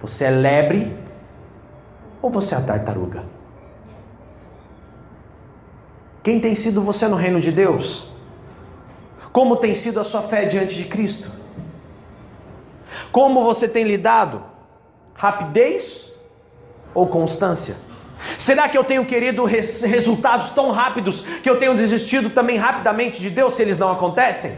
Você 0.00 0.24
é 0.24 0.30
lebre 0.30 0.96
ou 2.20 2.30
você 2.30 2.54
é 2.54 2.58
a 2.58 2.62
tartaruga? 2.62 3.24
Quem 6.22 6.40
tem 6.40 6.54
sido 6.54 6.80
você 6.80 7.06
no 7.06 7.16
reino 7.16 7.40
de 7.40 7.52
Deus? 7.52 8.10
Como 9.32 9.56
tem 9.56 9.74
sido 9.74 10.00
a 10.00 10.04
sua 10.04 10.22
fé 10.22 10.46
diante 10.46 10.74
de 10.74 10.84
Cristo? 10.84 11.30
Como 13.12 13.44
você 13.44 13.68
tem 13.68 13.84
lidado? 13.84 14.53
Rapidez 15.14 16.12
ou 16.92 17.06
constância? 17.06 17.76
Será 18.38 18.68
que 18.68 18.76
eu 18.76 18.84
tenho 18.84 19.04
querido 19.04 19.44
res 19.44 19.82
resultados 19.82 20.50
tão 20.50 20.70
rápidos 20.70 21.20
que 21.42 21.48
eu 21.48 21.58
tenho 21.58 21.76
desistido 21.76 22.30
também 22.30 22.56
rapidamente 22.56 23.20
de 23.20 23.30
Deus 23.30 23.54
se 23.54 23.62
eles 23.62 23.78
não 23.78 23.90
acontecem? 23.90 24.56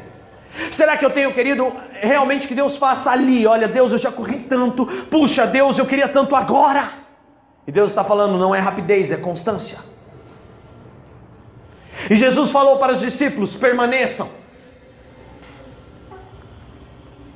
Será 0.70 0.96
que 0.96 1.04
eu 1.04 1.10
tenho 1.10 1.34
querido 1.34 1.72
realmente 1.92 2.48
que 2.48 2.54
Deus 2.54 2.76
faça 2.76 3.10
ali? 3.10 3.46
Olha, 3.46 3.68
Deus, 3.68 3.92
eu 3.92 3.98
já 3.98 4.10
corri 4.10 4.38
tanto. 4.48 4.86
Puxa, 5.10 5.46
Deus, 5.46 5.78
eu 5.78 5.84
queria 5.84 6.08
tanto 6.08 6.34
agora. 6.34 6.88
E 7.66 7.72
Deus 7.72 7.90
está 7.90 8.02
falando, 8.02 8.38
não 8.38 8.54
é 8.54 8.58
rapidez, 8.58 9.10
é 9.10 9.16
constância. 9.16 9.78
E 12.08 12.14
Jesus 12.14 12.50
falou 12.50 12.78
para 12.78 12.92
os 12.92 13.00
discípulos: 13.00 13.56
permaneçam, 13.56 14.28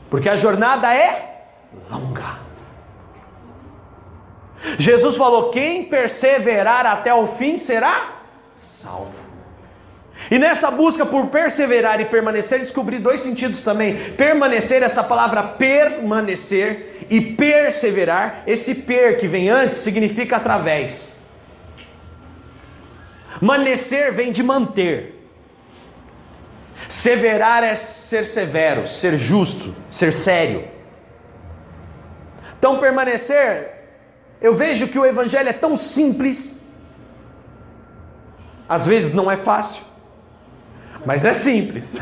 porque 0.09 0.29
a 0.29 0.37
jornada 0.37 0.95
é 0.95 1.47
longa. 1.91 2.50
Jesus 4.79 5.17
falou: 5.17 5.51
quem 5.51 5.85
perseverar 5.85 6.87
até 6.87 7.13
o 7.13 7.27
fim 7.27 7.59
será 7.59 8.21
salvo. 8.63 9.21
E 10.31 10.39
nessa 10.39 10.71
busca 10.71 11.05
por 11.05 11.29
perseverar 11.29 12.01
e 12.01 12.05
permanecer, 12.05 12.59
descobri 12.59 12.99
dois 12.99 13.21
sentidos 13.21 13.65
também. 13.65 14.13
Permanecer, 14.13 14.83
essa 14.83 15.03
palavra 15.03 15.43
permanecer, 15.43 17.07
e 17.11 17.21
perseverar, 17.21 18.45
esse 18.47 18.75
per 18.75 19.19
que 19.19 19.27
vem 19.27 19.49
antes 19.49 19.79
significa 19.79 20.37
através. 20.37 21.19
Manecer 23.41 24.13
vem 24.13 24.31
de 24.31 24.43
manter. 24.43 25.17
Severar 26.89 27.65
é 27.65 27.75
ser 27.75 28.27
severo, 28.27 28.87
ser 28.87 29.17
justo, 29.17 29.75
ser 29.91 30.13
sério. 30.13 30.69
Então, 32.59 32.79
permanecer 32.79 33.80
eu 34.41 34.55
vejo 34.55 34.89
que 34.89 34.99
o 34.99 35.05
Evangelho 35.05 35.49
é 35.49 35.53
tão 35.53 35.77
simples, 35.77 36.65
às 38.69 38.87
vezes 38.87 39.13
não 39.13 39.31
é 39.31 39.37
fácil, 39.37 39.85
mas 41.05 41.25
é 41.25 41.33
simples. 41.33 41.99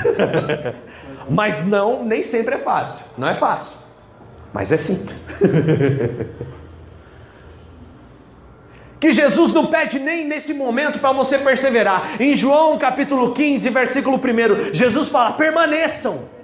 mas 1.28 1.66
não, 1.66 2.04
nem 2.04 2.22
sempre 2.22 2.54
é 2.54 2.58
fácil. 2.58 3.04
Não 3.16 3.28
é 3.28 3.34
fácil, 3.34 3.76
mas 4.52 4.70
é 4.70 4.76
simples. 4.76 5.26
que 9.00 9.12
Jesus 9.12 9.52
não 9.52 9.66
pede 9.66 9.98
nem 9.98 10.26
nesse 10.26 10.52
momento 10.52 10.98
para 10.98 11.12
você 11.12 11.38
perseverar. 11.38 12.20
Em 12.20 12.34
João 12.34 12.78
capítulo 12.78 13.32
15, 13.32 13.68
versículo 13.70 14.16
1, 14.18 14.74
Jesus 14.74 15.08
fala: 15.08 15.32
permaneçam. 15.32 16.37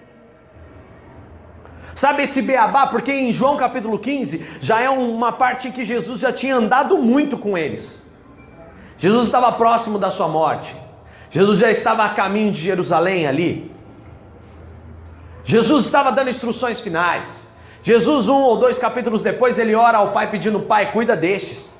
Sabe 1.94 2.24
esse 2.24 2.42
beabá? 2.42 2.87
Porque 2.87 3.12
em 3.12 3.33
João 3.33 3.57
capítulo 3.57 3.98
15 3.98 4.59
já 4.61 4.80
é 4.80 4.90
uma 4.90 5.33
parte 5.33 5.68
em 5.68 5.72
que 5.72 5.85
Jesus 5.85 6.20
já 6.20 6.33
tinha 6.33 6.57
andado 6.57 6.98
muito 6.98 7.38
com 7.38 7.57
eles. 7.57 8.04
Jesus 8.98 9.26
estava 9.26 9.52
próximo 9.52 9.98
da 9.98 10.11
sua 10.11 10.28
morte. 10.28 10.74
Jesus 11.30 11.59
já 11.59 11.70
estava 11.70 12.04
a 12.04 12.11
caminho 12.11 12.52
de 12.52 12.61
Jerusalém 12.61 13.26
ali. 13.26 13.70
Jesus 15.44 15.85
estava 15.85 16.11
dando 16.11 16.30
instruções 16.30 16.80
finais. 16.80 17.44
Jesus, 17.83 18.28
um 18.28 18.40
ou 18.40 18.57
dois 18.57 18.78
capítulos 18.78 19.20
depois, 19.20 19.59
ele 19.59 19.74
ora 19.74 19.98
ao 19.98 20.12
Pai 20.12 20.30
pedindo: 20.30 20.61
Pai, 20.61 20.90
cuida 20.92 21.14
destes, 21.14 21.72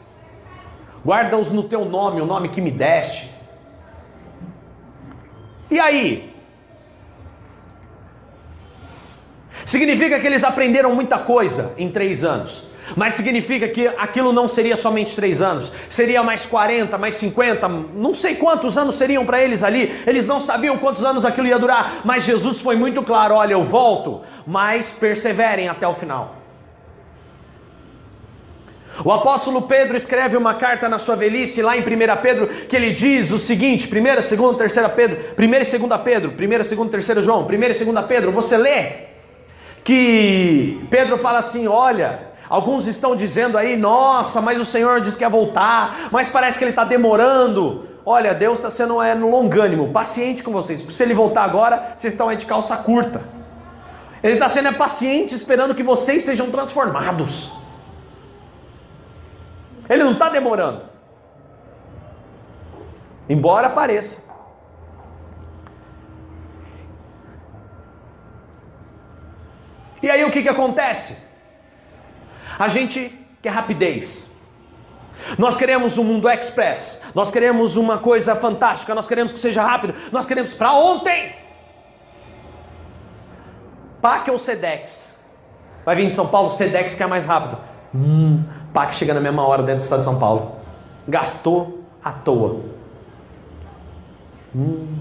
guarda-os 1.05 1.51
no 1.51 1.63
teu 1.63 1.85
nome, 1.85 2.21
o 2.21 2.27
nome 2.27 2.51
que 2.51 2.61
me 2.61 2.71
deste. 2.71 3.33
E 5.71 5.81
aí? 5.81 6.34
Significa 9.65 10.21
que 10.21 10.27
eles 10.27 10.45
aprenderam 10.45 10.95
muita 10.95 11.19
coisa 11.19 11.73
em 11.79 11.91
três 11.91 12.25
anos. 12.25 12.75
Mas 12.95 13.15
significa 13.15 13.67
que 13.69 13.87
aquilo 13.87 14.33
não 14.33 14.47
seria 14.47 14.77
somente 14.77 15.17
três 15.17 15.41
anos, 15.41 15.73
seria 15.89 16.23
mais 16.23 16.45
40, 16.45 16.99
mais 16.99 17.15
50, 17.15 17.67
não 17.67 18.13
sei 18.13 18.35
quantos 18.35 18.77
anos 18.77 18.97
seriam 18.97 19.25
para 19.25 19.43
eles 19.43 19.63
ali, 19.63 20.03
eles 20.07 20.27
não 20.27 20.41
sabiam 20.41 20.77
quantos 20.77 21.03
anos 21.03 21.25
aquilo 21.25 21.47
ia 21.47 21.59
durar, 21.59 22.03
mas 22.05 22.25
Jesus 22.25 22.61
foi 22.61 22.77
muito 22.77 23.03
claro: 23.03 23.35
olha, 23.37 23.55
eu 23.55 23.65
volto, 23.65 24.21
mas 24.47 24.93
perseverem 24.93 25.69
até 25.69 25.89
o 25.89 25.95
final. 25.95 26.37
O 29.03 29.11
apóstolo 29.11 29.63
Pedro 29.63 29.97
escreve 29.97 30.37
uma 30.37 30.55
carta 30.55 30.89
na 30.89 30.99
sua 30.99 31.17
velhice, 31.17 31.63
lá 31.63 31.77
em 31.77 31.81
1 31.81 31.85
Pedro, 32.23 32.47
que 32.69 32.77
ele 32.77 32.93
diz 32.93 33.33
o 33.33 33.39
seguinte: 33.39 33.89
1, 33.89 34.37
2, 34.37 34.57
3 34.57 34.93
Pedro, 34.95 35.19
1 35.39 35.43
e 35.43 35.79
2 35.79 36.03
Pedro, 36.05 36.33
1, 36.33 36.87
2, 36.87 37.07
3 37.07 37.25
João, 37.25 37.47
1 37.47 37.53
e 37.53 37.85
2 37.85 38.07
Pedro, 38.07 38.31
você 38.31 38.57
lê 38.59 39.14
que 39.85 40.87
Pedro 40.91 41.19
fala 41.19 41.39
assim: 41.39 41.69
olha, 41.69 42.33
alguns 42.49 42.87
estão 42.87 43.15
dizendo 43.15 43.59
aí, 43.59 43.77
nossa, 43.77 44.41
mas 44.41 44.59
o 44.59 44.65
Senhor 44.65 45.01
diz 45.01 45.15
que 45.15 45.23
ia 45.23 45.29
voltar, 45.29 46.09
mas 46.11 46.29
parece 46.29 46.59
que 46.59 46.65
ele 46.65 46.71
está 46.71 46.85
demorando. 46.85 47.87
Olha, 48.07 48.35
Deus 48.35 48.59
está 48.59 48.69
sendo 48.71 49.01
é, 49.01 49.15
longânimo, 49.15 49.93
paciente 49.93 50.43
com 50.43 50.53
vocês. 50.53 50.83
Se 50.83 51.03
ele 51.03 51.15
voltar 51.15 51.45
agora, 51.45 51.95
vocês 51.97 52.13
estão 52.13 52.29
aí 52.29 52.37
de 52.37 52.45
calça 52.45 52.77
curta. 52.77 53.23
Ele 54.23 54.35
está 54.35 54.49
sendo 54.49 54.69
é, 54.69 54.73
paciente, 54.73 55.35
esperando 55.35 55.75
que 55.75 55.83
vocês 55.83 56.23
sejam 56.23 56.51
transformados. 56.51 57.53
Ele 59.89 60.03
não 60.03 60.13
está 60.13 60.29
demorando. 60.29 60.83
Embora 63.29 63.71
pareça. 63.71 64.23
E 70.05 70.11
aí 70.11 70.23
o 70.23 70.31
que, 70.31 70.43
que 70.43 70.49
acontece? 70.51 71.17
A 72.59 72.69
gente 72.69 72.99
quer 73.43 73.49
rapidez. 73.49 74.31
Nós 75.39 75.57
queremos 75.57 75.97
um 75.97 76.05
mundo 76.05 76.29
express. 76.29 77.01
Nós 77.15 77.31
queremos 77.31 77.77
uma 77.77 77.97
coisa 77.97 78.37
fantástica. 78.37 78.95
Nós 78.95 79.09
queremos 79.09 79.33
que 79.33 79.39
seja 79.39 79.63
rápido. 79.63 79.95
Nós 80.13 80.27
queremos 80.27 80.53
para 80.53 80.75
ontem. 80.75 81.35
PAC 84.03 84.31
ou 84.31 84.39
SEDEX? 84.39 85.19
Vai 85.87 85.97
vir 85.97 86.09
de 86.09 86.15
São 86.15 86.27
Paulo, 86.27 86.51
SEDEX 86.51 86.95
que 86.95 87.03
é 87.03 87.07
mais 87.07 87.25
rápido. 87.25 87.57
Hum, 87.95 88.45
PAC 88.75 88.97
chega 88.97 89.15
na 89.15 89.21
mesma 89.21 89.47
hora 89.47 89.63
dentro 89.63 89.81
do 89.81 89.85
estado 89.85 90.01
de 90.01 90.05
São 90.05 90.19
Paulo. 90.19 90.57
Gastou 91.09 91.83
à 92.05 92.13
toa. 92.13 92.61
Hum. 94.55 94.99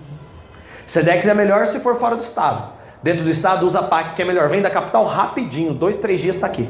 Sedex 0.88 1.28
é 1.28 1.34
melhor 1.34 1.68
se 1.68 1.82
for 1.82 2.00
fora 2.00 2.16
do 2.16 2.24
estado. 2.24 2.72
Dentro 3.04 3.26
do 3.26 3.30
estado 3.30 3.66
usa 3.66 3.84
PAC 3.84 4.16
que 4.16 4.22
é 4.22 4.26
melhor. 4.26 4.48
Vem 4.48 4.62
da 4.62 4.70
capital 4.70 5.06
rapidinho, 5.06 5.74
dois, 5.74 5.98
três 5.98 6.22
dias 6.22 6.38
está 6.38 6.48
aqui. 6.48 6.68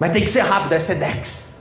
Mas 0.00 0.10
tem 0.10 0.22
que 0.22 0.30
ser 0.30 0.40
rápido, 0.40 0.72
é 0.72 0.80
Sedex. 0.80 1.52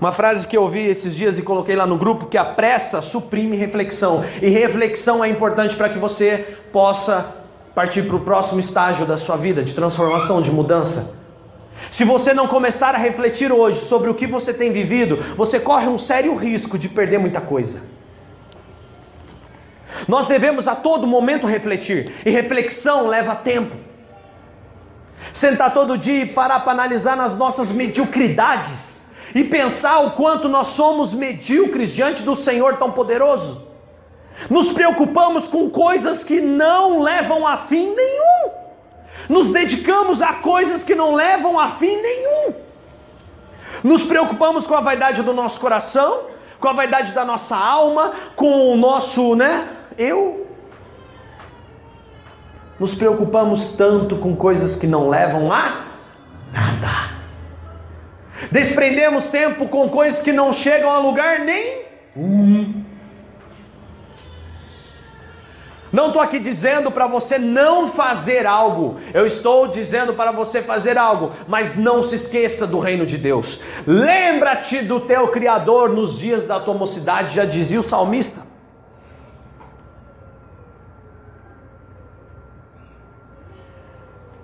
Uma 0.00 0.12
frase 0.12 0.46
que 0.46 0.56
eu 0.56 0.62
ouvi 0.62 0.80
esses 0.80 1.14
dias 1.14 1.38
e 1.38 1.42
coloquei 1.42 1.74
lá 1.74 1.86
no 1.86 1.96
grupo 1.96 2.26
que 2.26 2.36
a 2.36 2.44
pressa 2.44 3.00
suprime 3.00 3.56
reflexão. 3.56 4.24
E 4.42 4.48
reflexão 4.48 5.24
é 5.24 5.28
importante 5.28 5.74
para 5.74 5.88
que 5.88 5.98
você 5.98 6.56
possa 6.72 7.34
partir 7.74 8.02
para 8.02 8.16
o 8.16 8.20
próximo 8.20 8.60
estágio 8.60 9.06
da 9.06 9.18
sua 9.18 9.36
vida, 9.36 9.62
de 9.62 9.74
transformação, 9.74 10.40
de 10.40 10.50
mudança. 10.50 11.14
Se 11.90 12.04
você 12.04 12.32
não 12.34 12.46
começar 12.46 12.94
a 12.94 12.98
refletir 12.98 13.52
hoje 13.52 13.80
sobre 13.80 14.10
o 14.10 14.14
que 14.14 14.26
você 14.26 14.52
tem 14.52 14.72
vivido, 14.72 15.18
você 15.36 15.60
corre 15.60 15.86
um 15.86 15.98
sério 15.98 16.34
risco 16.34 16.78
de 16.78 16.88
perder 16.88 17.18
muita 17.18 17.40
coisa. 17.40 17.95
Nós 20.06 20.26
devemos 20.26 20.68
a 20.68 20.74
todo 20.74 21.06
momento 21.06 21.46
refletir, 21.46 22.12
e 22.24 22.30
reflexão 22.30 23.06
leva 23.06 23.34
tempo. 23.34 23.76
Sentar 25.32 25.72
todo 25.72 25.98
dia 25.98 26.22
e 26.22 26.26
parar 26.26 26.60
para 26.60 26.72
analisar 26.72 27.16
nas 27.16 27.36
nossas 27.36 27.70
mediocridades 27.70 29.08
e 29.34 29.44
pensar 29.44 29.98
o 30.00 30.12
quanto 30.12 30.48
nós 30.48 30.68
somos 30.68 31.12
medíocres 31.12 31.92
diante 31.92 32.22
do 32.22 32.34
Senhor 32.34 32.76
tão 32.76 32.92
poderoso. 32.92 33.66
Nos 34.48 34.70
preocupamos 34.70 35.48
com 35.48 35.68
coisas 35.70 36.22
que 36.22 36.40
não 36.40 37.02
levam 37.02 37.46
a 37.46 37.56
fim 37.56 37.94
nenhum. 37.94 38.50
Nos 39.28 39.50
dedicamos 39.50 40.22
a 40.22 40.34
coisas 40.34 40.84
que 40.84 40.94
não 40.94 41.14
levam 41.14 41.58
a 41.58 41.70
fim 41.70 42.00
nenhum. 42.00 42.54
Nos 43.82 44.04
preocupamos 44.04 44.66
com 44.66 44.74
a 44.74 44.80
vaidade 44.80 45.22
do 45.22 45.32
nosso 45.32 45.58
coração, 45.58 46.20
com 46.60 46.68
a 46.68 46.72
vaidade 46.72 47.12
da 47.12 47.24
nossa 47.24 47.56
alma, 47.56 48.12
com 48.34 48.72
o 48.72 48.76
nosso, 48.76 49.34
né, 49.34 49.68
eu. 49.98 50.46
Nos 52.78 52.94
preocupamos 52.94 53.74
tanto 53.76 54.16
com 54.16 54.36
coisas 54.36 54.76
que 54.76 54.86
não 54.86 55.08
levam 55.08 55.52
a 55.52 55.86
nada. 56.52 57.16
Desprendemos 58.50 59.28
tempo 59.28 59.66
com 59.68 59.88
coisas 59.88 60.22
que 60.22 60.32
não 60.32 60.52
chegam 60.52 60.90
a 60.90 60.98
lugar 60.98 61.40
nenhum. 61.40 62.84
Não 65.92 66.08
estou 66.08 66.20
aqui 66.20 66.38
dizendo 66.38 66.90
para 66.90 67.06
você 67.06 67.38
não 67.38 67.88
fazer 67.88 68.46
algo, 68.46 69.00
eu 69.14 69.24
estou 69.24 69.66
dizendo 69.68 70.12
para 70.12 70.30
você 70.30 70.60
fazer 70.60 70.98
algo, 70.98 71.32
mas 71.48 71.74
não 71.74 72.02
se 72.02 72.16
esqueça 72.16 72.66
do 72.66 72.78
reino 72.78 73.06
de 73.06 73.16
Deus. 73.16 73.60
Lembra-te 73.86 74.82
do 74.82 75.00
teu 75.00 75.28
Criador 75.28 75.88
nos 75.88 76.18
dias 76.18 76.46
da 76.46 76.60
tua 76.60 76.74
mocidade, 76.74 77.34
já 77.34 77.46
dizia 77.46 77.80
o 77.80 77.82
salmista. 77.82 78.45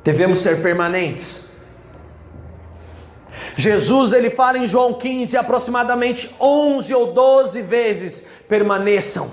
Devemos 0.04 0.38
ser 0.38 0.60
permanentes. 0.60 1.48
Jesus 3.56 4.12
ele 4.12 4.30
fala 4.30 4.58
em 4.58 4.66
João 4.66 4.94
15 4.94 5.36
aproximadamente 5.36 6.34
11 6.40 6.94
ou 6.94 7.12
12 7.12 7.62
vezes: 7.62 8.26
permaneçam, 8.48 9.30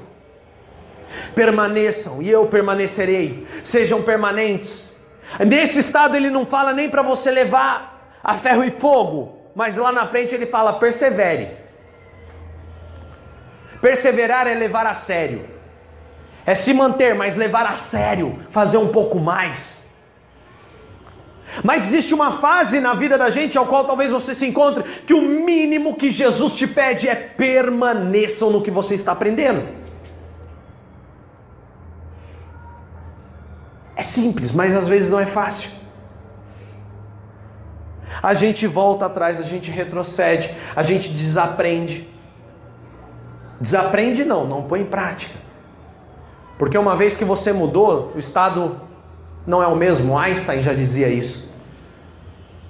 permaneçam 1.34 2.22
e 2.22 2.30
eu 2.30 2.46
permanecerei, 2.48 3.48
sejam 3.64 4.02
permanentes. 4.04 4.96
Nesse 5.40 5.80
estado 5.80 6.16
ele 6.16 6.30
não 6.30 6.46
fala 6.46 6.74
nem 6.74 6.90
para 6.90 7.02
você 7.02 7.32
levar 7.32 8.18
a 8.24 8.34
ferro 8.36 8.64
e 8.64 8.72
fogo, 8.72 9.38
mas 9.56 9.78
lá 9.78 9.92
na 9.92 10.06
frente 10.06 10.36
ele 10.36 10.46
fala: 10.46 10.74
persevere. 10.74 11.58
Perseverar 13.82 14.46
é 14.46 14.54
levar 14.54 14.86
a 14.86 14.94
sério, 14.94 15.46
é 16.46 16.54
se 16.54 16.74
manter, 16.74 17.16
mas 17.16 17.38
levar 17.38 17.66
a 17.66 17.78
sério, 17.78 18.44
fazer 18.52 18.78
um 18.78 18.90
pouco 18.90 19.18
mais. 19.18 19.79
Mas 21.64 21.88
existe 21.88 22.14
uma 22.14 22.34
fase 22.34 22.80
na 22.80 22.94
vida 22.94 23.18
da 23.18 23.30
gente 23.30 23.58
ao 23.58 23.66
qual 23.66 23.86
talvez 23.86 24.12
você 24.12 24.36
se 24.36 24.46
encontre 24.46 24.84
que 25.06 25.14
o 25.14 25.22
mínimo 25.22 25.96
que 25.96 26.12
Jesus 26.12 26.56
te 26.56 26.68
pede 26.68 27.08
é 27.08 27.16
permaneçam 27.16 28.50
no 28.50 28.62
que 28.62 28.72
você 28.72 28.96
está 28.96 29.12
aprendendo. 29.12 29.64
É 33.96 34.04
simples, 34.04 34.52
mas 34.52 34.74
às 34.76 34.88
vezes 34.88 35.12
não 35.12 35.20
é 35.20 35.26
fácil. 35.26 35.72
A 38.22 38.34
gente 38.34 38.66
volta 38.66 39.06
atrás, 39.06 39.40
a 39.40 39.44
gente 39.44 39.70
retrocede, 39.70 40.54
a 40.76 40.84
gente 40.84 41.10
desaprende. 41.10 42.08
Desaprende 43.60 44.24
não, 44.24 44.48
não 44.48 44.64
põe 44.64 44.82
em 44.82 44.86
prática. 44.86 45.36
Porque 46.58 46.78
uma 46.78 46.96
vez 46.96 47.16
que 47.16 47.26
você 47.26 47.52
mudou, 47.52 48.12
o 48.16 48.20
estado 48.20 48.82
não 49.50 49.64
é 49.64 49.68
o 49.68 49.76
mesmo. 49.76 50.18
Einstein 50.18 50.62
já 50.62 50.74
dizia 50.74 51.10
isso. 51.10 51.52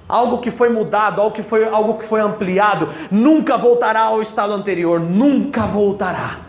Algo 0.07 0.39
que 0.39 0.49
foi 0.49 0.69
mudado, 0.69 1.19
algo 1.19 1.35
que 1.35 1.43
foi, 1.43 1.67
algo 1.67 1.99
que 1.99 2.05
foi 2.05 2.21
ampliado, 2.21 2.87
nunca 3.11 3.57
voltará 3.57 3.99
ao 3.99 4.21
estado 4.21 4.53
anterior, 4.53 4.97
nunca 4.97 5.63
voltará. 5.63 6.39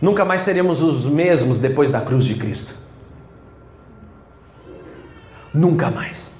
Nunca 0.00 0.26
mais 0.26 0.42
seremos 0.42 0.82
os 0.82 1.06
mesmos 1.06 1.58
depois 1.58 1.90
da 1.90 2.02
cruz 2.02 2.24
de 2.24 2.34
Cristo. 2.34 2.74
Nunca 5.54 5.90
mais. 5.90 6.33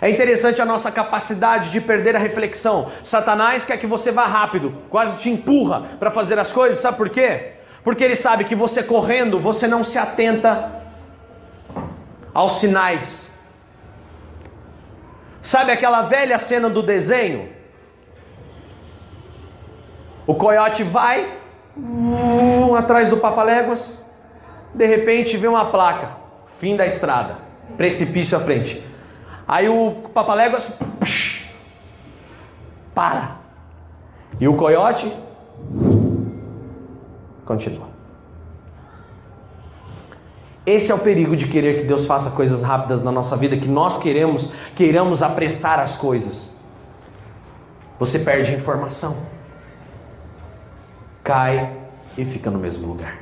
É 0.00 0.08
interessante 0.08 0.62
a 0.62 0.64
nossa 0.64 0.90
capacidade 0.92 1.70
de 1.70 1.80
perder 1.80 2.14
a 2.14 2.18
reflexão. 2.18 2.90
Satanás 3.02 3.64
quer 3.64 3.78
que 3.78 3.86
você 3.86 4.12
vá 4.12 4.26
rápido, 4.26 4.74
quase 4.88 5.18
te 5.18 5.28
empurra 5.28 5.82
para 5.98 6.10
fazer 6.10 6.38
as 6.38 6.52
coisas, 6.52 6.78
sabe 6.78 6.96
por 6.96 7.10
quê? 7.10 7.54
Porque 7.82 8.04
ele 8.04 8.14
sabe 8.14 8.44
que 8.44 8.54
você 8.54 8.82
correndo, 8.82 9.40
você 9.40 9.66
não 9.66 9.82
se 9.82 9.98
atenta 9.98 10.72
aos 12.32 12.58
sinais. 12.58 13.32
Sabe 15.42 15.72
aquela 15.72 16.02
velha 16.02 16.38
cena 16.38 16.68
do 16.68 16.82
desenho? 16.82 17.48
O 20.26 20.34
coiote 20.34 20.82
vai 20.82 21.38
um, 21.76 22.74
atrás 22.74 23.08
do 23.08 23.16
papaléguas, 23.16 24.04
de 24.74 24.86
repente 24.86 25.36
vê 25.36 25.48
uma 25.48 25.70
placa, 25.70 26.10
fim 26.58 26.76
da 26.76 26.86
estrada, 26.86 27.38
precipício 27.76 28.36
à 28.36 28.40
frente. 28.40 28.84
Aí 29.48 29.66
o 29.66 29.92
papaléguas 30.12 30.70
para. 32.94 33.38
E 34.38 34.46
o 34.46 34.54
coiote 34.54 35.10
continua. 37.46 37.88
Esse 40.66 40.92
é 40.92 40.94
o 40.94 40.98
perigo 40.98 41.34
de 41.34 41.48
querer 41.48 41.78
que 41.78 41.84
Deus 41.84 42.04
faça 42.04 42.30
coisas 42.32 42.62
rápidas 42.62 43.02
na 43.02 43.10
nossa 43.10 43.34
vida, 43.38 43.56
que 43.56 43.66
nós 43.66 43.96
queremos, 43.96 44.52
queiramos 44.76 45.22
apressar 45.22 45.80
as 45.80 45.96
coisas. 45.96 46.54
Você 47.98 48.18
perde 48.18 48.52
informação. 48.52 49.16
Cai 51.24 51.74
e 52.18 52.24
fica 52.26 52.50
no 52.50 52.58
mesmo 52.58 52.86
lugar. 52.86 53.18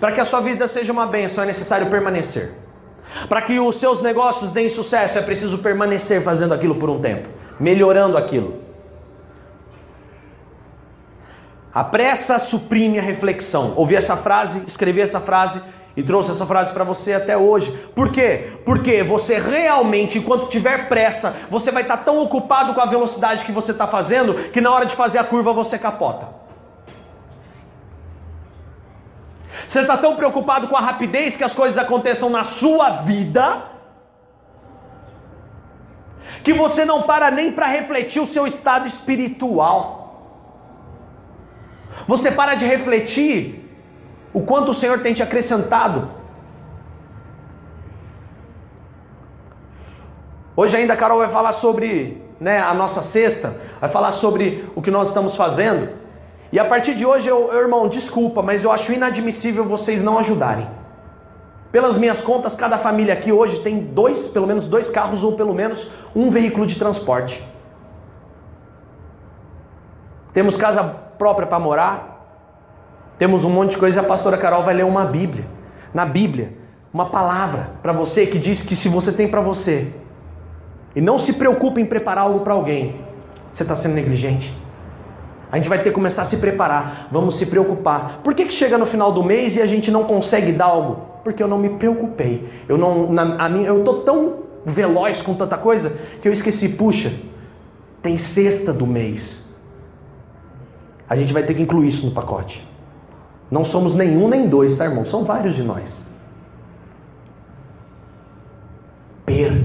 Para 0.00 0.10
que 0.10 0.20
a 0.20 0.24
sua 0.24 0.40
vida 0.40 0.66
seja 0.66 0.92
uma 0.92 1.06
bênção, 1.06 1.44
é 1.44 1.46
necessário 1.46 1.88
permanecer. 1.88 2.63
Para 3.28 3.42
que 3.42 3.58
os 3.58 3.76
seus 3.76 4.00
negócios 4.00 4.50
deem 4.50 4.68
sucesso, 4.68 5.18
é 5.18 5.22
preciso 5.22 5.58
permanecer 5.58 6.22
fazendo 6.22 6.54
aquilo 6.54 6.76
por 6.76 6.90
um 6.90 7.00
tempo, 7.00 7.28
melhorando 7.58 8.16
aquilo. 8.16 8.62
A 11.72 11.82
pressa 11.82 12.38
suprime 12.38 12.98
a 12.98 13.02
reflexão. 13.02 13.74
Ouvi 13.76 13.96
essa 13.96 14.16
frase, 14.16 14.62
escrevi 14.66 15.00
essa 15.00 15.18
frase 15.18 15.60
e 15.96 16.02
trouxe 16.02 16.30
essa 16.30 16.46
frase 16.46 16.72
para 16.72 16.84
você 16.84 17.14
até 17.14 17.36
hoje. 17.36 17.70
Por 17.94 18.10
quê? 18.10 18.52
Porque 18.64 19.02
você 19.02 19.38
realmente, 19.38 20.18
enquanto 20.18 20.48
tiver 20.48 20.88
pressa, 20.88 21.34
você 21.50 21.70
vai 21.70 21.82
estar 21.82 21.98
tão 21.98 22.20
ocupado 22.20 22.74
com 22.74 22.80
a 22.80 22.86
velocidade 22.86 23.44
que 23.44 23.52
você 23.52 23.72
está 23.72 23.86
fazendo 23.86 24.34
que 24.50 24.60
na 24.60 24.70
hora 24.70 24.86
de 24.86 24.94
fazer 24.94 25.18
a 25.18 25.24
curva 25.24 25.52
você 25.52 25.78
capota. 25.78 26.43
Você 29.66 29.80
está 29.80 29.96
tão 29.96 30.16
preocupado 30.16 30.68
com 30.68 30.76
a 30.76 30.80
rapidez 30.80 31.36
que 31.36 31.44
as 31.44 31.54
coisas 31.54 31.78
aconteçam 31.78 32.28
na 32.30 32.44
sua 32.44 32.90
vida, 33.02 33.64
que 36.42 36.52
você 36.52 36.84
não 36.84 37.02
para 37.02 37.30
nem 37.30 37.52
para 37.52 37.66
refletir 37.66 38.20
o 38.20 38.26
seu 38.26 38.46
estado 38.46 38.86
espiritual. 38.86 40.04
Você 42.06 42.30
para 42.30 42.54
de 42.54 42.66
refletir 42.66 43.64
o 44.32 44.42
quanto 44.42 44.72
o 44.72 44.74
Senhor 44.74 45.00
tem 45.00 45.14
te 45.14 45.22
acrescentado. 45.22 46.10
Hoje 50.56 50.76
ainda 50.76 50.94
a 50.94 50.96
Carol 50.96 51.18
vai 51.18 51.28
falar 51.28 51.52
sobre 51.52 52.22
né, 52.38 52.60
a 52.60 52.74
nossa 52.74 53.02
cesta, 53.02 53.60
vai 53.80 53.88
falar 53.88 54.12
sobre 54.12 54.68
o 54.74 54.82
que 54.82 54.90
nós 54.90 55.08
estamos 55.08 55.34
fazendo. 55.34 56.03
E 56.54 56.58
a 56.60 56.64
partir 56.64 56.94
de 56.94 57.04
hoje, 57.04 57.28
eu, 57.28 57.52
irmão, 57.52 57.88
desculpa, 57.88 58.40
mas 58.40 58.62
eu 58.62 58.70
acho 58.70 58.92
inadmissível 58.92 59.64
vocês 59.64 60.00
não 60.00 60.20
ajudarem. 60.20 60.68
Pelas 61.72 61.96
minhas 61.96 62.22
contas, 62.22 62.54
cada 62.54 62.78
família 62.78 63.12
aqui 63.12 63.32
hoje 63.32 63.58
tem 63.58 63.80
dois, 63.80 64.28
pelo 64.28 64.46
menos 64.46 64.68
dois 64.68 64.88
carros 64.88 65.24
ou 65.24 65.32
pelo 65.32 65.52
menos 65.52 65.90
um 66.14 66.30
veículo 66.30 66.64
de 66.64 66.78
transporte. 66.78 67.42
Temos 70.32 70.56
casa 70.56 70.84
própria 71.18 71.44
para 71.44 71.58
morar, 71.58 72.24
temos 73.18 73.42
um 73.42 73.50
monte 73.50 73.70
de 73.70 73.78
coisa. 73.78 74.00
A 74.00 74.04
pastora 74.04 74.38
Carol 74.38 74.62
vai 74.62 74.74
ler 74.74 74.84
uma 74.84 75.04
Bíblia. 75.04 75.44
Na 75.92 76.06
Bíblia, 76.06 76.52
uma 76.92 77.06
palavra 77.06 77.70
para 77.82 77.92
você 77.92 78.26
que 78.26 78.38
diz 78.38 78.62
que 78.62 78.76
se 78.76 78.88
você 78.88 79.10
tem 79.10 79.26
para 79.26 79.40
você 79.40 79.92
e 80.94 81.00
não 81.00 81.18
se 81.18 81.32
preocupe 81.32 81.80
em 81.80 81.84
preparar 81.84 82.26
algo 82.26 82.44
para 82.44 82.54
alguém, 82.54 83.00
você 83.52 83.64
está 83.64 83.74
sendo 83.74 83.96
negligente. 83.96 84.63
A 85.54 85.58
gente 85.58 85.68
vai 85.68 85.78
ter 85.78 85.90
que 85.90 85.94
começar 85.94 86.22
a 86.22 86.24
se 86.24 86.38
preparar, 86.38 87.08
vamos 87.12 87.36
se 87.36 87.46
preocupar. 87.46 88.20
Por 88.24 88.34
que, 88.34 88.44
que 88.44 88.52
chega 88.52 88.76
no 88.76 88.86
final 88.86 89.12
do 89.12 89.22
mês 89.22 89.56
e 89.56 89.62
a 89.62 89.66
gente 89.66 89.90
não 89.90 90.04
consegue 90.04 90.50
dar 90.52 90.66
algo? 90.66 91.14
porque 91.24 91.42
eu 91.42 91.48
não 91.48 91.58
me 91.58 91.70
preocupei. 91.70 92.48
Eu 92.68 92.76
não, 92.76 93.10
na, 93.10 93.42
a 93.42 93.48
minha, 93.48 93.66
eu 93.66 93.82
tô 93.82 94.02
tão 94.02 94.44
veloz 94.64 95.22
com 95.22 95.34
tanta 95.34 95.56
coisa 95.56 95.90
que 96.20 96.28
eu 96.28 96.32
esqueci. 96.32 96.68
Puxa, 96.68 97.10
tem 98.02 98.18
sexta 98.18 98.72
do 98.72 98.86
mês. 98.86 99.42
A 101.08 101.16
gente 101.16 101.32
vai 101.32 101.42
ter 101.42 101.54
que 101.54 101.62
incluir 101.62 101.88
isso 101.88 102.04
no 102.04 102.12
pacote. 102.12 102.68
Não 103.50 103.64
somos 103.64 103.94
nenhum 103.94 104.28
nem 104.28 104.46
dois, 104.46 104.76
tá, 104.76 104.84
irmão? 104.84 105.06
São 105.06 105.24
vários 105.24 105.54
de 105.54 105.62
nós. 105.62 106.06
Permanência. 109.24 109.63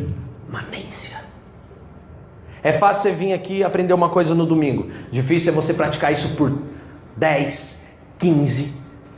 É 2.62 2.72
fácil 2.72 3.04
você 3.04 3.12
vir 3.12 3.34
aqui 3.34 3.58
e 3.58 3.63
aprender 3.63 3.93
uma 3.93 4.10
coisa 4.10 4.36
no 4.36 4.45
domingo. 4.45 4.91
Difícil 5.12 5.52
é 5.52 5.56
você 5.56 5.74
praticar 5.74 6.12
isso 6.12 6.36
por 6.36 6.52
10, 7.15 7.82
15, 8.17 8.74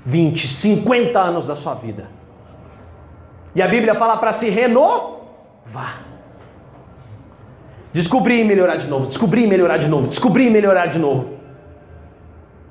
20, 0.06 0.48
50 0.48 1.20
anos 1.20 1.48
da 1.48 1.56
sua 1.56 1.74
vida. 1.74 2.10
E 3.56 3.62
a 3.62 3.68
Bíblia 3.68 3.96
fala 3.96 4.18
para 4.18 4.32
se 4.32 4.50
renovar. 4.50 6.06
Descobrir 7.92 8.40
e 8.40 8.44
melhorar 8.44 8.78
de 8.78 8.88
novo, 8.88 9.08
descobrir 9.08 9.44
e 9.44 9.48
melhorar 9.48 9.78
de 9.78 9.88
novo, 9.88 10.08
descobrir 10.08 10.48
e 10.48 10.50
melhorar 10.50 10.86
de 10.86 10.98
novo. 10.98 11.34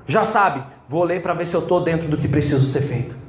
Já 0.06 0.24
sabe, 0.24 0.62
vou 0.88 1.04
ler 1.04 1.20
para 1.20 1.34
ver 1.34 1.46
se 1.46 1.54
eu 1.54 1.60
estou 1.60 1.84
dentro 1.84 2.08
do 2.08 2.16
que 2.16 2.26
preciso 2.26 2.66
ser 2.66 2.82
feito. 2.82 3.19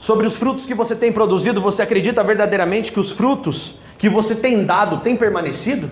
Sobre 0.00 0.26
os 0.26 0.34
frutos 0.34 0.64
que 0.64 0.72
você 0.72 0.96
tem 0.96 1.12
produzido, 1.12 1.60
você 1.60 1.82
acredita 1.82 2.24
verdadeiramente 2.24 2.90
que 2.90 2.98
os 2.98 3.12
frutos 3.12 3.78
que 3.98 4.08
você 4.08 4.34
tem 4.34 4.64
dado 4.64 5.00
têm 5.00 5.14
permanecido? 5.14 5.90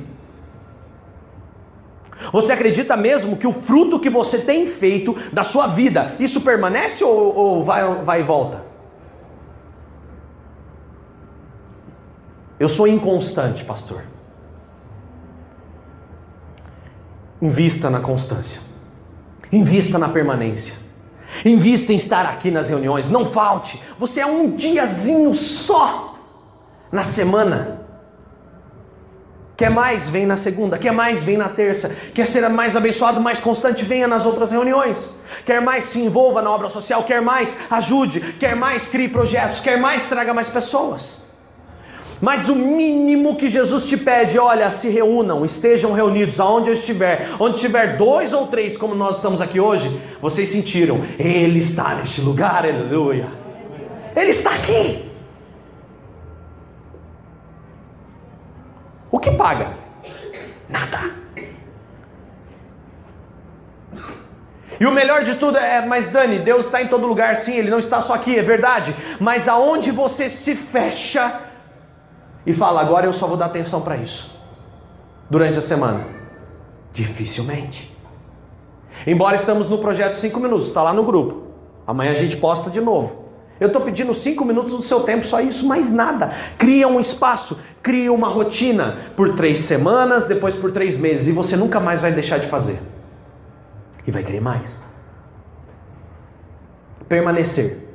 Você 2.33 2.51
acredita 2.51 2.97
mesmo 2.97 3.37
que 3.37 3.47
o 3.47 3.53
fruto 3.53 4.01
que 4.01 4.09
você 4.09 4.39
tem 4.39 4.65
feito 4.65 5.15
da 5.31 5.43
sua 5.43 5.67
vida, 5.67 6.17
isso 6.19 6.41
permanece 6.41 7.05
ou, 7.05 7.37
ou 7.37 7.63
vai, 7.63 8.03
vai 8.03 8.21
e 8.21 8.23
volta? 8.25 8.65
Eu 12.59 12.69
sou 12.69 12.89
inconstante, 12.89 13.63
pastor. 13.63 14.05
Invista 17.43 17.91
na 17.91 18.01
constância. 18.01 18.63
Invista 19.53 19.99
na 19.99 20.09
permanência. 20.09 20.88
Invista 21.45 21.93
em 21.93 21.97
estar 21.97 22.27
aqui 22.27 22.51
nas 22.51 22.69
reuniões. 22.69 23.09
Não 23.09 23.25
falte. 23.25 23.83
Você 23.99 24.21
é 24.21 24.27
um 24.27 24.57
diazinho 24.57 25.35
só 25.35 26.17
na 26.91 27.03
semana 27.03 27.79
Quer 29.59 29.71
mais? 29.71 30.09
Vem 30.09 30.25
na 30.25 30.37
segunda. 30.37 30.79
Quer 30.79 30.93
mais? 30.93 31.21
Vem 31.21 31.37
na 31.37 31.49
terça. 31.49 31.89
Quer 32.15 32.29
ser 32.29 32.49
mais 32.49 32.77
abençoado, 32.77 33.21
mais 33.21 33.41
constante? 33.41 33.85
Venha 33.85 34.07
nas 34.07 34.25
outras 34.25 34.53
reuniões. 34.53 35.13
Quer 35.45 35.61
mais? 35.61 35.83
Se 35.83 36.01
envolva 36.01 36.41
na 36.41 36.49
obra 36.49 36.69
social. 36.69 37.03
Quer 37.03 37.21
mais? 37.21 37.57
Ajude. 37.69 38.21
Quer 38.39 38.55
mais? 38.55 38.89
Crie 38.89 39.09
projetos. 39.09 39.59
Quer 39.59 39.77
mais? 39.77 40.09
Traga 40.09 40.33
mais 40.33 40.49
pessoas. 40.49 41.21
Mas 42.21 42.49
o 42.49 42.55
mínimo 42.55 43.37
que 43.37 43.49
Jesus 43.49 43.87
te 43.87 43.97
pede, 43.97 44.39
olha, 44.39 44.71
se 44.71 44.89
reúnam, 44.89 45.45
estejam 45.45 45.93
reunidos 45.93 46.41
aonde 46.41 46.69
eu 46.69 46.75
estiver, 46.75 47.31
onde 47.39 47.57
estiver 47.57 47.97
dois 47.97 48.33
ou 48.33 48.47
três, 48.49 48.77
como 48.77 48.95
nós 48.95 49.17
estamos 49.17 49.41
aqui 49.41 49.61
hoje, 49.61 50.01
vocês 50.21 50.51
sentiram, 50.51 51.05
Ele 51.19 51.59
está 51.59 51.95
neste 51.95 52.21
lugar, 52.21 52.65
aleluia. 52.65 53.29
Ele 54.17 54.31
está 54.31 54.51
aqui. 54.51 55.09
O 59.11 59.19
que 59.19 59.31
paga? 59.31 59.73
Nada. 60.69 61.19
E 64.81 64.87
o 64.87 64.93
melhor 64.93 65.25
de 65.25 65.35
tudo 65.37 65.59
é, 65.59 65.85
mas 65.85 66.09
Dani, 66.11 66.39
Deus 66.39 66.67
está 66.67 66.81
em 66.81 66.89
todo 66.89 67.07
lugar, 67.07 67.37
sim, 67.37 67.57
Ele 67.57 67.71
não 67.71 67.79
está 67.79 68.01
só 68.01 68.15
aqui, 68.15 68.39
é 68.39 68.43
verdade. 68.43 68.95
Mas 69.21 69.49
aonde 69.49 69.91
você 69.91 70.29
se 70.29 70.55
fecha 70.55 71.48
e 72.49 72.53
fala, 72.55 72.81
agora 72.81 73.05
eu 73.05 73.13
só 73.13 73.27
vou 73.27 73.37
dar 73.37 73.45
atenção 73.45 73.83
para 73.83 73.99
isso, 73.99 74.35
durante 75.29 75.59
a 75.59 75.61
semana? 75.61 76.07
Dificilmente. 76.95 77.95
Embora 79.07 79.37
estamos 79.37 79.69
no 79.69 79.77
projeto 79.77 80.15
5 80.15 80.41
minutos, 80.41 80.69
está 80.69 80.83
lá 80.83 80.95
no 80.95 81.05
grupo. 81.05 81.43
Amanhã 81.87 82.11
a 82.11 82.15
gente 82.15 82.39
posta 82.39 82.71
de 82.71 82.81
novo. 82.81 83.27
Eu 83.61 83.67
estou 83.67 83.83
pedindo 83.83 84.15
cinco 84.15 84.47
minutos 84.47 84.73
do 84.73 84.83
seu 84.83 85.01
tempo, 85.01 85.27
só 85.27 85.43
isso, 85.43 85.67
mais 85.67 85.91
nada. 85.91 86.33
Cria 86.57 86.89
um 86.89 86.99
espaço, 86.99 87.61
cria 87.83 88.11
uma 88.11 88.29
rotina 88.29 88.97
por 89.15 89.35
três 89.35 89.59
semanas, 89.59 90.27
depois 90.27 90.55
por 90.55 90.73
três 90.73 90.97
meses, 90.99 91.29
e 91.29 91.33
você 91.33 91.55
nunca 91.55 91.79
mais 91.79 92.01
vai 92.01 92.13
deixar 92.13 92.39
de 92.39 92.47
fazer. 92.47 92.81
E 94.07 94.11
vai 94.11 94.23
querer 94.23 94.41
mais. 94.41 94.83
Permanecer. 97.09 97.88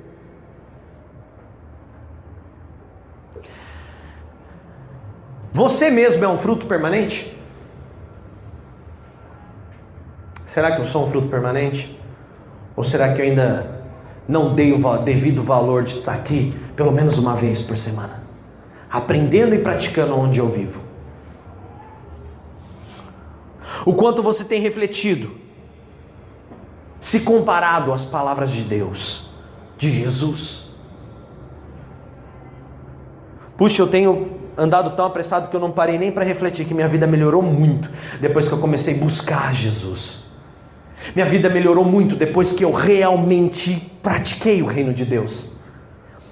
Você 5.54 5.90
mesmo 5.90 6.26
é 6.26 6.28
um 6.28 6.38
fruto 6.38 6.66
permanente? 6.66 7.38
Será 10.46 10.76
que 10.76 10.82
eu 10.82 10.86
sou 10.86 11.06
um 11.06 11.10
fruto 11.10 11.28
permanente? 11.30 11.98
Ou 12.76 12.84
será 12.84 13.14
que 13.14 13.22
eu 13.22 13.26
ainda 13.26 13.84
não 14.28 14.56
dei 14.56 14.72
o 14.74 14.98
devido 15.00 15.44
valor 15.44 15.84
de 15.84 15.94
estar 15.94 16.14
aqui 16.14 16.58
pelo 16.76 16.92
menos 16.92 17.18
uma 17.18 17.36
vez 17.36 17.62
por 17.62 17.78
semana, 17.78 18.24
aprendendo 18.90 19.54
e 19.54 19.60
praticando 19.60 20.16
onde 20.18 20.40
eu 20.40 20.50
vivo. 20.50 20.82
O 23.86 23.94
quanto 23.94 24.24
você 24.24 24.46
tem 24.46 24.62
refletido, 24.62 25.32
se 27.02 27.20
comparado 27.20 27.92
às 27.92 28.06
palavras 28.06 28.50
de 28.50 28.62
Deus, 28.62 29.30
de 29.78 29.92
Jesus. 29.92 30.74
Puxa, 33.58 33.82
eu 33.82 33.88
tenho 33.88 34.43
andado 34.58 34.96
tão 34.96 35.06
apressado 35.06 35.50
que 35.50 35.56
eu 35.56 35.60
não 35.60 35.72
parei 35.72 35.98
nem 35.98 36.12
para 36.12 36.24
refletir 36.24 36.66
que 36.66 36.74
minha 36.74 36.88
vida 36.88 37.08
melhorou 37.08 37.42
muito 37.42 37.90
depois 38.20 38.48
que 38.48 38.54
eu 38.54 38.60
comecei 38.60 38.96
a 38.96 38.98
buscar 38.98 39.54
Jesus. 39.54 40.24
Minha 41.16 41.26
vida 41.26 41.50
melhorou 41.50 41.84
muito 41.84 42.16
depois 42.16 42.54
que 42.54 42.64
eu 42.64 42.72
realmente 42.72 43.92
pratiquei 44.02 44.62
o 44.62 44.66
reino 44.66 44.94
de 44.94 45.04
Deus. 45.04 45.52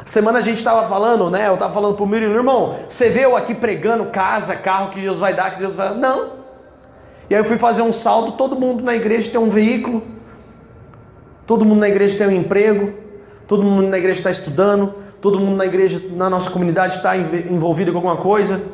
Semana 0.05 0.39
a 0.39 0.41
gente 0.41 0.57
estava 0.57 0.87
falando, 0.87 1.29
né? 1.29 1.47
Eu 1.47 1.53
estava 1.55 1.73
falando 1.73 1.95
para 1.95 2.03
o 2.03 2.07
meu 2.07 2.19
irmão, 2.21 2.79
você 2.89 3.09
vê 3.09 3.25
eu 3.25 3.35
aqui 3.35 3.53
pregando 3.53 4.05
casa, 4.05 4.55
carro 4.55 4.89
que 4.89 5.01
Deus 5.01 5.19
vai 5.19 5.33
dar, 5.33 5.51
que 5.51 5.59
Deus 5.59 5.75
vai 5.75 5.89
dar. 5.89 5.95
Não. 5.95 6.41
E 7.29 7.35
aí 7.35 7.39
eu 7.39 7.45
fui 7.45 7.57
fazer 7.57 7.81
um 7.81 7.93
saldo, 7.93 8.33
todo 8.33 8.55
mundo 8.55 8.83
na 8.83 8.95
igreja 8.95 9.29
tem 9.31 9.39
um 9.39 9.49
veículo, 9.49 10.03
todo 11.45 11.63
mundo 11.63 11.79
na 11.79 11.87
igreja 11.87 12.17
tem 12.17 12.27
um 12.27 12.41
emprego, 12.41 12.93
todo 13.47 13.63
mundo 13.63 13.87
na 13.87 13.97
igreja 13.97 14.19
está 14.19 14.31
estudando, 14.31 14.95
todo 15.21 15.39
mundo 15.39 15.57
na 15.57 15.65
igreja, 15.65 16.01
na 16.11 16.29
nossa 16.29 16.49
comunidade 16.49 16.97
está 16.97 17.15
envolvido 17.15 17.91
com 17.91 17.97
alguma 17.99 18.17
coisa. 18.17 18.65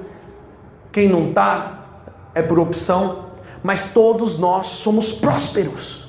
Quem 0.91 1.07
não 1.07 1.29
está 1.29 1.85
é 2.33 2.41
por 2.41 2.57
opção 2.59 3.27
mas 3.63 3.91
todos 3.91 4.37
nós 4.39 4.67
somos 4.67 5.11
prósperos. 5.11 6.07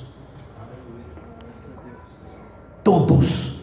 Todos. 2.84 3.58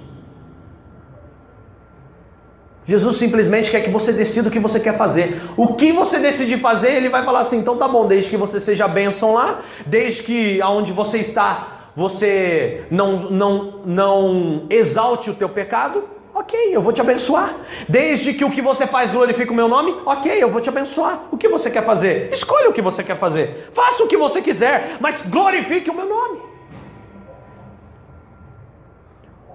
Jesus 2.86 3.16
simplesmente 3.16 3.72
quer 3.72 3.82
que 3.82 3.90
você 3.90 4.14
decida 4.14 4.50
o 4.50 4.52
que 4.52 4.60
você 4.60 4.80
quer 4.80 4.98
fazer. 4.98 5.42
O 5.58 5.76
que 5.76 5.92
você 5.92 6.20
decidir 6.20 6.60
fazer, 6.60 6.92
ele 6.92 7.10
vai 7.10 7.24
falar 7.24 7.40
assim: 7.40 7.58
então 7.58 7.78
tá 7.78 7.88
bom, 7.88 8.06
desde 8.06 8.30
que 8.30 8.38
você 8.38 8.60
seja 8.60 8.88
bênção 8.88 9.34
lá, 9.34 9.62
desde 9.86 10.24
que 10.24 10.62
aonde 10.62 10.92
você 10.92 11.20
está, 11.20 11.90
você 11.96 12.86
não, 12.92 13.32
não, 13.32 13.82
não 13.86 14.66
exalte 14.70 15.30
o 15.30 15.36
teu 15.36 15.50
pecado, 15.50 16.04
Ok, 16.38 16.54
eu 16.70 16.82
vou 16.82 16.92
te 16.92 17.00
abençoar. 17.00 17.56
Desde 17.88 18.34
que 18.34 18.44
o 18.44 18.52
que 18.52 18.62
você 18.62 18.86
faz 18.86 19.10
glorifique 19.10 19.54
o 19.54 19.56
meu 19.56 19.70
nome, 19.70 20.02
ok, 20.06 20.44
eu 20.44 20.52
vou 20.52 20.60
te 20.60 20.68
abençoar. 20.68 21.22
O 21.32 21.38
que 21.38 21.48
você 21.48 21.72
quer 21.72 21.86
fazer? 21.86 22.30
Escolha 22.34 22.70
o 22.70 22.74
que 22.74 22.82
você 22.82 23.02
quer 23.06 23.16
fazer. 23.16 23.72
Faça 23.74 24.04
o 24.04 24.08
que 24.10 24.18
você 24.18 24.42
quiser, 24.42 24.98
mas 25.00 25.26
glorifique 25.26 25.90
o 25.90 25.96
meu 25.96 26.10
nome. 26.10 26.42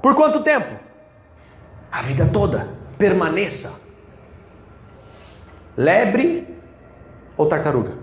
Por 0.01 0.15
quanto 0.15 0.43
tempo? 0.43 0.75
A 1.93 2.01
vida 2.01 2.27
toda. 2.33 2.67
Permaneça. 2.97 3.79
Lebre 5.77 6.49
ou 7.37 7.45
tartaruga? 7.45 8.00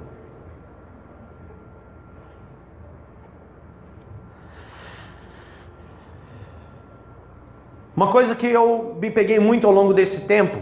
Uma 7.98 8.12
coisa 8.12 8.36
que 8.36 8.46
eu 8.46 8.96
me 9.02 9.10
peguei 9.10 9.40
muito 9.40 9.66
ao 9.66 9.74
longo 9.74 9.92
desse 9.92 10.28
tempo, 10.28 10.60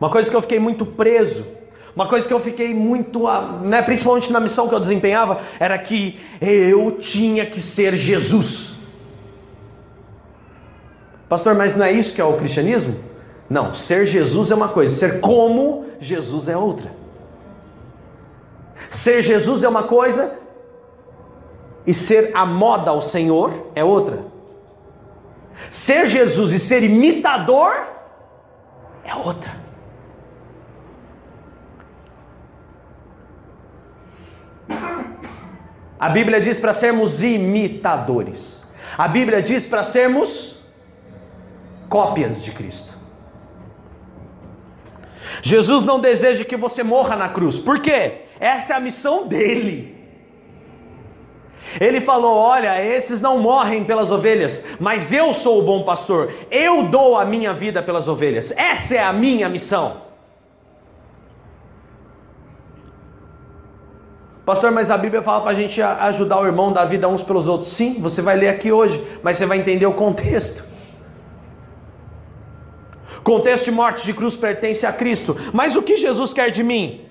uma 0.00 0.08
coisa 0.08 0.30
que 0.30 0.34
eu 0.34 0.40
fiquei 0.40 0.58
muito 0.58 0.86
preso, 0.86 1.46
uma 1.94 2.08
coisa 2.08 2.26
que 2.26 2.32
eu 2.32 2.40
fiquei 2.40 2.72
muito, 2.74 3.28
ah, 3.28 3.60
né, 3.62 3.82
principalmente 3.82 4.32
na 4.32 4.40
missão 4.40 4.66
que 4.66 4.74
eu 4.74 4.80
desempenhava, 4.80 5.42
era 5.60 5.78
que 5.78 6.18
eu 6.40 6.92
tinha 6.92 7.44
que 7.44 7.60
ser 7.60 7.94
Jesus. 7.94 8.76
Pastor, 11.28 11.54
mas 11.54 11.76
não 11.76 11.84
é 11.84 11.92
isso 11.92 12.14
que 12.14 12.20
é 12.22 12.24
o 12.24 12.38
cristianismo? 12.38 12.96
Não, 13.48 13.74
ser 13.74 14.06
Jesus 14.06 14.50
é 14.50 14.54
uma 14.54 14.68
coisa, 14.68 14.96
ser 14.96 15.20
como 15.20 15.84
Jesus 16.00 16.48
é 16.48 16.56
outra. 16.56 16.90
Ser 18.90 19.20
Jesus 19.20 19.62
é 19.62 19.68
uma 19.68 19.82
coisa 19.82 20.34
e 21.86 21.92
ser 21.92 22.30
a 22.32 22.46
moda 22.46 22.90
ao 22.90 23.02
Senhor 23.02 23.52
é 23.74 23.84
outra. 23.84 24.31
Ser 25.70 26.08
Jesus 26.08 26.52
e 26.52 26.58
ser 26.58 26.82
imitador 26.82 27.72
é 29.04 29.14
outra. 29.14 29.62
A 35.98 36.08
Bíblia 36.08 36.40
diz 36.40 36.58
para 36.58 36.72
sermos 36.72 37.22
imitadores. 37.22 38.68
A 38.98 39.06
Bíblia 39.06 39.40
diz 39.40 39.64
para 39.64 39.82
sermos 39.84 40.60
cópias 41.88 42.42
de 42.42 42.50
Cristo. 42.50 42.92
Jesus 45.40 45.84
não 45.84 46.00
deseja 46.00 46.44
que 46.44 46.56
você 46.56 46.82
morra 46.82 47.16
na 47.16 47.28
cruz. 47.28 47.58
Por 47.58 47.80
quê? 47.80 48.22
Essa 48.40 48.74
é 48.74 48.76
a 48.76 48.80
missão 48.80 49.26
dele. 49.26 49.91
Ele 51.80 52.00
falou: 52.00 52.36
Olha, 52.36 52.84
esses 52.84 53.20
não 53.20 53.38
morrem 53.38 53.84
pelas 53.84 54.10
ovelhas, 54.10 54.64
mas 54.78 55.12
eu 55.12 55.32
sou 55.32 55.60
o 55.60 55.62
bom 55.62 55.82
pastor, 55.82 56.32
eu 56.50 56.84
dou 56.84 57.16
a 57.16 57.24
minha 57.24 57.52
vida 57.52 57.82
pelas 57.82 58.08
ovelhas, 58.08 58.52
essa 58.56 58.94
é 58.94 59.02
a 59.02 59.12
minha 59.12 59.48
missão. 59.48 60.12
Pastor, 64.44 64.72
mas 64.72 64.90
a 64.90 64.98
Bíblia 64.98 65.22
fala 65.22 65.40
para 65.40 65.52
a 65.52 65.54
gente 65.54 65.80
ajudar 65.80 66.40
o 66.40 66.46
irmão, 66.46 66.72
dar 66.72 66.84
vida 66.84 67.06
uns 67.08 67.22
pelos 67.22 67.46
outros. 67.46 67.70
Sim, 67.70 68.00
você 68.00 68.20
vai 68.20 68.36
ler 68.36 68.48
aqui 68.48 68.72
hoje, 68.72 69.02
mas 69.22 69.36
você 69.36 69.46
vai 69.46 69.58
entender 69.58 69.86
o 69.86 69.92
contexto. 69.92 70.64
Contexto 73.22 73.66
de 73.66 73.70
morte 73.70 74.04
de 74.04 74.12
cruz 74.12 74.34
pertence 74.34 74.84
a 74.84 74.92
Cristo. 74.92 75.36
Mas 75.52 75.76
o 75.76 75.82
que 75.82 75.96
Jesus 75.96 76.32
quer 76.32 76.50
de 76.50 76.64
mim? 76.64 77.02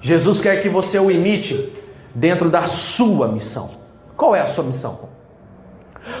Jesus 0.00 0.40
quer 0.40 0.62
que 0.62 0.68
você 0.68 0.98
o 0.98 1.10
imite 1.10 1.72
dentro 2.14 2.48
da 2.48 2.66
sua 2.66 3.28
missão. 3.28 3.70
Qual 4.16 4.34
é 4.34 4.40
a 4.40 4.46
sua 4.46 4.64
missão? 4.64 5.10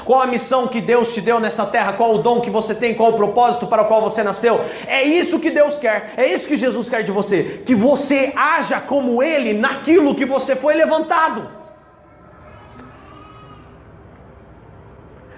Qual 0.04 0.20
a 0.20 0.26
missão 0.26 0.68
que 0.68 0.80
Deus 0.80 1.14
te 1.14 1.20
deu 1.20 1.40
nessa 1.40 1.64
terra? 1.64 1.94
Qual 1.94 2.14
o 2.14 2.18
dom 2.22 2.40
que 2.40 2.50
você 2.50 2.74
tem? 2.74 2.94
Qual 2.94 3.10
o 3.10 3.16
propósito 3.16 3.66
para 3.66 3.82
o 3.82 3.86
qual 3.86 4.02
você 4.02 4.22
nasceu? 4.22 4.60
É 4.86 5.02
isso 5.02 5.40
que 5.40 5.50
Deus 5.50 5.78
quer. 5.78 6.12
É 6.16 6.26
isso 6.26 6.46
que 6.46 6.56
Jesus 6.56 6.88
quer 6.88 7.02
de 7.02 7.12
você. 7.12 7.62
Que 7.64 7.74
você 7.74 8.32
haja 8.36 8.80
como 8.80 9.22
Ele 9.22 9.54
naquilo 9.54 10.14
que 10.14 10.26
você 10.26 10.54
foi 10.54 10.74
levantado. 10.74 11.48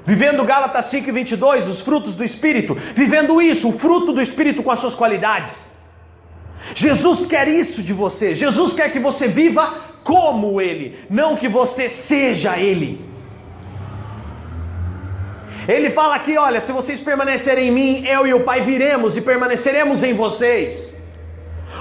Vivendo 0.04 0.44
Gálatas 0.44 0.86
5 0.86 1.08
e 1.08 1.12
22, 1.12 1.68
os 1.68 1.80
frutos 1.80 2.16
do 2.16 2.24
Espírito. 2.24 2.74
Vivendo 2.74 3.40
isso, 3.40 3.68
o 3.68 3.72
fruto 3.72 4.12
do 4.12 4.20
Espírito 4.20 4.62
com 4.62 4.70
as 4.70 4.80
suas 4.80 4.96
qualidades. 4.96 5.71
Jesus 6.74 7.26
quer 7.26 7.48
isso 7.48 7.82
de 7.82 7.92
você. 7.92 8.34
Jesus 8.34 8.72
quer 8.72 8.92
que 8.92 8.98
você 8.98 9.26
viva 9.26 9.92
como 10.04 10.60
Ele, 10.60 10.98
não 11.08 11.36
que 11.36 11.48
você 11.48 11.88
seja 11.88 12.56
Ele. 12.56 13.04
Ele 15.68 15.90
fala 15.90 16.16
aqui: 16.16 16.36
olha, 16.36 16.60
se 16.60 16.72
vocês 16.72 17.00
permanecerem 17.00 17.68
em 17.68 17.70
mim, 17.70 18.06
eu 18.06 18.26
e 18.26 18.34
o 18.34 18.40
Pai 18.40 18.62
viremos 18.62 19.16
e 19.16 19.20
permaneceremos 19.20 20.02
em 20.02 20.14
vocês. 20.14 20.92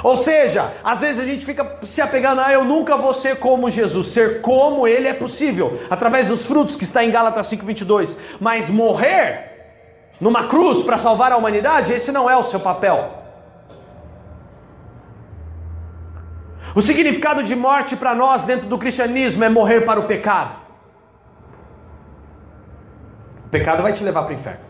Ou 0.04 0.18
seja, 0.18 0.74
às 0.84 1.00
vezes 1.00 1.22
a 1.22 1.26
gente 1.26 1.46
fica 1.46 1.78
se 1.84 2.02
apegando, 2.02 2.42
ah, 2.42 2.52
eu 2.52 2.66
nunca 2.66 2.98
vou 2.98 3.14
ser 3.14 3.38
como 3.38 3.70
Jesus. 3.70 4.08
Ser 4.08 4.42
como 4.42 4.88
Ele 4.88 5.08
é 5.08 5.14
possível, 5.14 5.80
através 5.90 6.28
dos 6.28 6.46
frutos 6.46 6.76
que 6.76 6.84
está 6.84 7.04
em 7.04 7.12
Gálatas 7.12 7.52
5,22. 7.52 8.16
Mas 8.40 8.70
morrer 8.70 9.52
numa 10.20 10.48
cruz 10.48 10.84
para 10.84 10.98
salvar 10.98 11.32
a 11.32 11.38
humanidade, 11.38 11.94
esse 11.94 12.12
não 12.12 12.30
é 12.30 12.36
o 12.36 12.44
seu 12.44 12.60
papel. 12.60 13.21
O 16.74 16.82
significado 16.82 17.44
de 17.44 17.56
morte 17.56 17.96
para 17.96 18.16
nós 18.16 18.46
dentro 18.46 18.68
do 18.68 18.78
cristianismo 18.78 19.44
é 19.44 19.50
morrer 19.50 19.82
para 19.82 20.00
o 20.00 20.08
pecado. 20.08 20.56
O 23.46 23.50
pecado 23.50 23.84
vai 23.84 23.94
te 23.94 24.04
levar 24.04 24.24
para 24.24 24.32
o 24.32 24.36
inferno. 24.36 24.66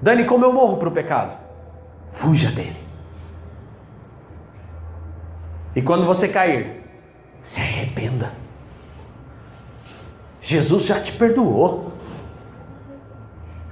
Dani, 0.00 0.24
como 0.24 0.44
eu 0.44 0.52
morro 0.52 0.78
para 0.78 0.88
o 0.88 0.92
pecado? 0.92 1.36
Fuja 2.12 2.50
dele. 2.50 2.80
E 5.76 5.82
quando 5.82 6.06
você 6.06 6.26
cair, 6.26 6.82
se 7.44 7.60
arrependa. 7.60 8.32
Jesus 10.40 10.84
já 10.84 10.98
te 10.98 11.12
perdoou. 11.12 11.92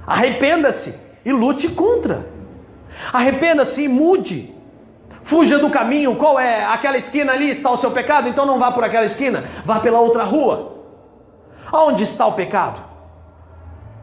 Arrependa-se 0.05 0.99
e 1.25 1.31
lute 1.31 1.67
contra. 1.67 2.27
Arrependa-se 3.11 3.83
e 3.83 3.87
mude. 3.87 4.58
Fuja 5.29 5.59
do 5.59 5.69
caminho, 5.69 6.15
qual 6.15 6.39
é? 6.39 6.65
Aquela 6.65 6.97
esquina 6.97 7.33
ali 7.33 7.51
está 7.51 7.69
o 7.69 7.77
seu 7.77 7.91
pecado, 7.91 8.27
então 8.27 8.47
não 8.47 8.57
vá 8.57 8.71
por 8.71 8.83
aquela 8.83 9.05
esquina, 9.05 9.43
vá 9.63 9.79
pela 9.79 9.99
outra 9.99 10.23
rua. 10.23 10.77
Onde 11.71 12.01
está 12.01 12.25
o 12.25 12.31
pecado? 12.31 12.81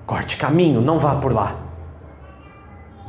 Corte 0.07 0.37
caminho, 0.37 0.81
não 0.81 1.01
vá 1.01 1.17
por 1.17 1.33
lá. 1.33 1.57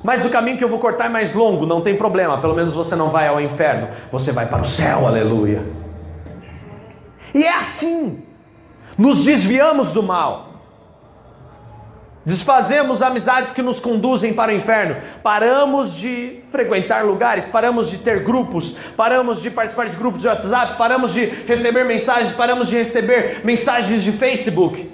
Mas 0.03 0.25
o 0.25 0.31
caminho 0.31 0.57
que 0.57 0.63
eu 0.63 0.67
vou 0.67 0.79
cortar 0.79 1.05
é 1.05 1.09
mais 1.09 1.31
longo, 1.31 1.67
não 1.67 1.81
tem 1.81 1.95
problema, 1.95 2.39
pelo 2.39 2.55
menos 2.55 2.73
você 2.73 2.95
não 2.95 3.09
vai 3.09 3.27
ao 3.27 3.39
inferno, 3.39 3.89
você 4.11 4.31
vai 4.31 4.47
para 4.47 4.63
o 4.63 4.65
céu, 4.65 5.05
aleluia. 5.05 5.63
E 7.35 7.43
é 7.43 7.53
assim, 7.53 8.23
nos 8.97 9.25
desviamos 9.25 9.91
do 9.91 10.01
mal. 10.01 10.46
Desfazemos 12.27 13.01
amizades 13.01 13.53
que 13.53 13.61
nos 13.61 13.79
conduzem 13.79 14.33
para 14.33 14.51
o 14.51 14.55
inferno. 14.55 14.97
Paramos 15.23 15.95
de 15.95 16.43
frequentar 16.51 17.05
lugares, 17.05 17.47
paramos 17.47 17.89
de 17.89 17.99
ter 17.99 18.21
grupos, 18.21 18.75
paramos 18.97 19.41
de 19.41 19.49
participar 19.49 19.87
de 19.87 19.95
grupos 19.95 20.23
de 20.23 20.27
WhatsApp, 20.27 20.77
paramos 20.77 21.13
de 21.13 21.23
receber 21.23 21.85
mensagens, 21.85 22.33
paramos 22.33 22.67
de 22.67 22.79
receber 22.79 23.45
mensagens 23.45 24.03
de 24.03 24.11
Facebook. 24.11 24.91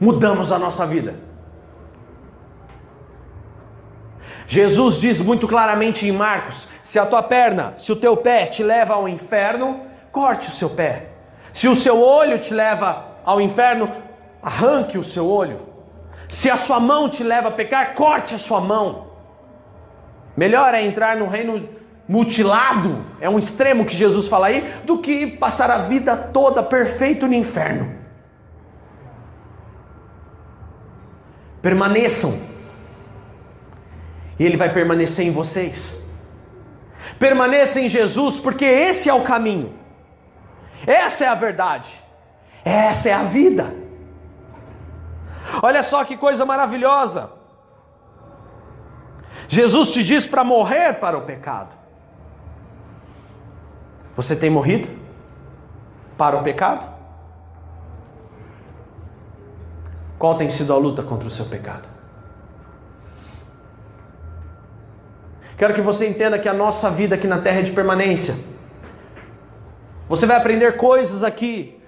Mudamos 0.00 0.50
a 0.50 0.58
nossa 0.58 0.86
vida. 0.86 1.14
Jesus 4.46 5.02
diz 5.02 5.20
muito 5.20 5.46
claramente 5.46 6.08
em 6.08 6.12
Marcos: 6.12 6.66
se 6.82 6.98
a 6.98 7.04
tua 7.04 7.22
perna, 7.22 7.74
se 7.76 7.92
o 7.92 7.96
teu 7.96 8.16
pé 8.16 8.46
te 8.46 8.62
leva 8.62 8.94
ao 8.94 9.06
inferno, 9.06 9.82
corte 10.10 10.48
o 10.48 10.52
seu 10.52 10.70
pé. 10.70 11.10
Se 11.52 11.68
o 11.68 11.76
seu 11.76 12.02
olho 12.02 12.38
te 12.38 12.54
leva 12.54 13.18
ao 13.26 13.42
inferno, 13.42 13.92
arranque 14.42 14.96
o 14.96 15.04
seu 15.04 15.28
olho. 15.28 15.73
Se 16.28 16.50
a 16.50 16.56
sua 16.56 16.80
mão 16.80 17.08
te 17.08 17.22
leva 17.22 17.48
a 17.48 17.52
pecar, 17.52 17.94
corte 17.94 18.34
a 18.34 18.38
sua 18.38 18.60
mão. 18.60 19.12
Melhor 20.36 20.74
é 20.74 20.82
entrar 20.82 21.16
no 21.16 21.26
reino 21.26 21.68
mutilado, 22.06 23.04
é 23.20 23.28
um 23.28 23.38
extremo 23.38 23.84
que 23.84 23.96
Jesus 23.96 24.28
fala 24.28 24.48
aí, 24.48 24.60
do 24.84 24.98
que 24.98 25.26
passar 25.26 25.70
a 25.70 25.78
vida 25.78 26.16
toda 26.16 26.62
perfeito 26.62 27.26
no 27.26 27.34
inferno. 27.34 27.94
Permaneçam, 31.62 32.38
e 34.38 34.44
Ele 34.44 34.56
vai 34.56 34.70
permanecer 34.72 35.26
em 35.26 35.30
vocês. 35.30 35.98
Permaneça 37.18 37.80
em 37.80 37.88
Jesus, 37.88 38.38
porque 38.38 38.64
esse 38.64 39.08
é 39.08 39.14
o 39.14 39.22
caminho, 39.22 39.72
essa 40.86 41.24
é 41.24 41.28
a 41.28 41.34
verdade, 41.34 41.88
essa 42.64 43.08
é 43.08 43.12
a 43.12 43.24
vida. 43.24 43.83
Olha 45.62 45.82
só 45.82 46.04
que 46.04 46.16
coisa 46.16 46.44
maravilhosa. 46.44 47.30
Jesus 49.48 49.90
te 49.90 50.02
diz 50.02 50.26
para 50.26 50.42
morrer 50.42 50.94
para 50.94 51.18
o 51.18 51.22
pecado. 51.22 51.74
Você 54.16 54.34
tem 54.36 54.50
morrido 54.50 54.88
para 56.16 56.36
o 56.36 56.42
pecado? 56.42 56.86
Qual 60.18 60.36
tem 60.36 60.48
sido 60.48 60.72
a 60.72 60.76
luta 60.76 61.02
contra 61.02 61.26
o 61.26 61.30
seu 61.30 61.44
pecado? 61.44 61.88
Quero 65.56 65.74
que 65.74 65.82
você 65.82 66.08
entenda 66.08 66.38
que 66.38 66.48
a 66.48 66.54
nossa 66.54 66.90
vida 66.90 67.14
aqui 67.14 67.26
na 67.26 67.40
terra 67.40 67.60
é 67.60 67.62
de 67.62 67.72
permanência. 67.72 68.34
Você 70.08 70.26
vai 70.26 70.36
aprender 70.36 70.76
coisas 70.76 71.22
aqui 71.22 71.80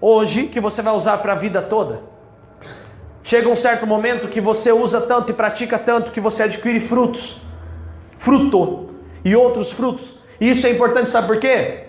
hoje 0.00 0.46
que 0.46 0.60
você 0.60 0.82
vai 0.82 0.94
usar 0.94 1.18
para 1.18 1.32
a 1.32 1.36
vida 1.36 1.60
toda. 1.60 2.02
Chega 3.28 3.46
um 3.46 3.56
certo 3.56 3.86
momento 3.86 4.26
que 4.26 4.40
você 4.40 4.72
usa 4.72 5.02
tanto 5.02 5.30
e 5.30 5.34
pratica 5.34 5.78
tanto 5.78 6.12
que 6.12 6.18
você 6.18 6.44
adquire 6.44 6.80
frutos. 6.80 7.38
Fruto 8.16 8.88
e 9.22 9.36
outros 9.36 9.70
frutos. 9.70 10.18
E 10.40 10.48
isso 10.48 10.66
é 10.66 10.70
importante, 10.70 11.10
sabe 11.10 11.26
por 11.26 11.38
quê? 11.38 11.88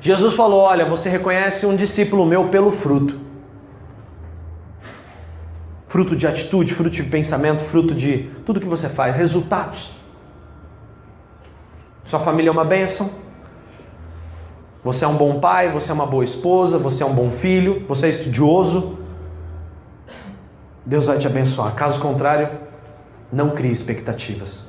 Jesus 0.00 0.34
falou: 0.34 0.62
Olha, 0.62 0.84
você 0.84 1.08
reconhece 1.08 1.64
um 1.66 1.76
discípulo 1.76 2.26
meu 2.26 2.48
pelo 2.48 2.72
fruto. 2.72 3.20
Fruto 5.86 6.16
de 6.16 6.26
atitude, 6.26 6.74
fruto 6.74 6.90
de 6.90 7.04
pensamento, 7.04 7.62
fruto 7.62 7.94
de 7.94 8.28
tudo 8.44 8.58
que 8.58 8.66
você 8.66 8.88
faz, 8.88 9.14
resultados. 9.14 9.92
Sua 12.06 12.18
família 12.18 12.50
é 12.50 12.52
uma 12.52 12.64
bênção. 12.64 13.08
Você 14.82 15.04
é 15.04 15.08
um 15.08 15.16
bom 15.16 15.38
pai, 15.38 15.70
você 15.70 15.92
é 15.92 15.94
uma 15.94 16.06
boa 16.06 16.24
esposa, 16.24 16.76
você 16.76 17.04
é 17.04 17.06
um 17.06 17.14
bom 17.14 17.30
filho, 17.30 17.84
você 17.86 18.06
é 18.06 18.10
estudioso. 18.10 19.06
Deus 20.88 21.04
vai 21.04 21.18
te 21.18 21.26
abençoar. 21.26 21.74
Caso 21.74 22.00
contrário, 22.00 22.48
não 23.30 23.50
crie 23.50 23.70
expectativas. 23.70 24.66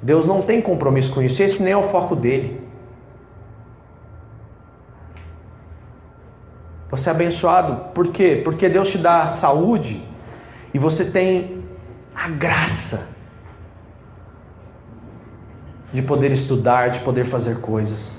Deus 0.00 0.26
não 0.26 0.40
tem 0.40 0.62
compromisso 0.62 1.12
com 1.12 1.20
isso, 1.20 1.42
esse 1.42 1.62
nem 1.62 1.74
é 1.74 1.76
o 1.76 1.90
foco 1.90 2.16
dele. 2.16 2.66
Você 6.90 7.10
é 7.10 7.12
abençoado, 7.12 7.92
por 7.92 8.08
quê? 8.08 8.40
Porque 8.42 8.70
Deus 8.70 8.90
te 8.90 8.96
dá 8.96 9.28
saúde 9.28 10.02
e 10.72 10.78
você 10.78 11.10
tem 11.10 11.62
a 12.14 12.26
graça 12.28 13.08
de 15.92 16.00
poder 16.00 16.32
estudar, 16.32 16.88
de 16.88 17.00
poder 17.00 17.26
fazer 17.26 17.60
coisas. 17.60 18.16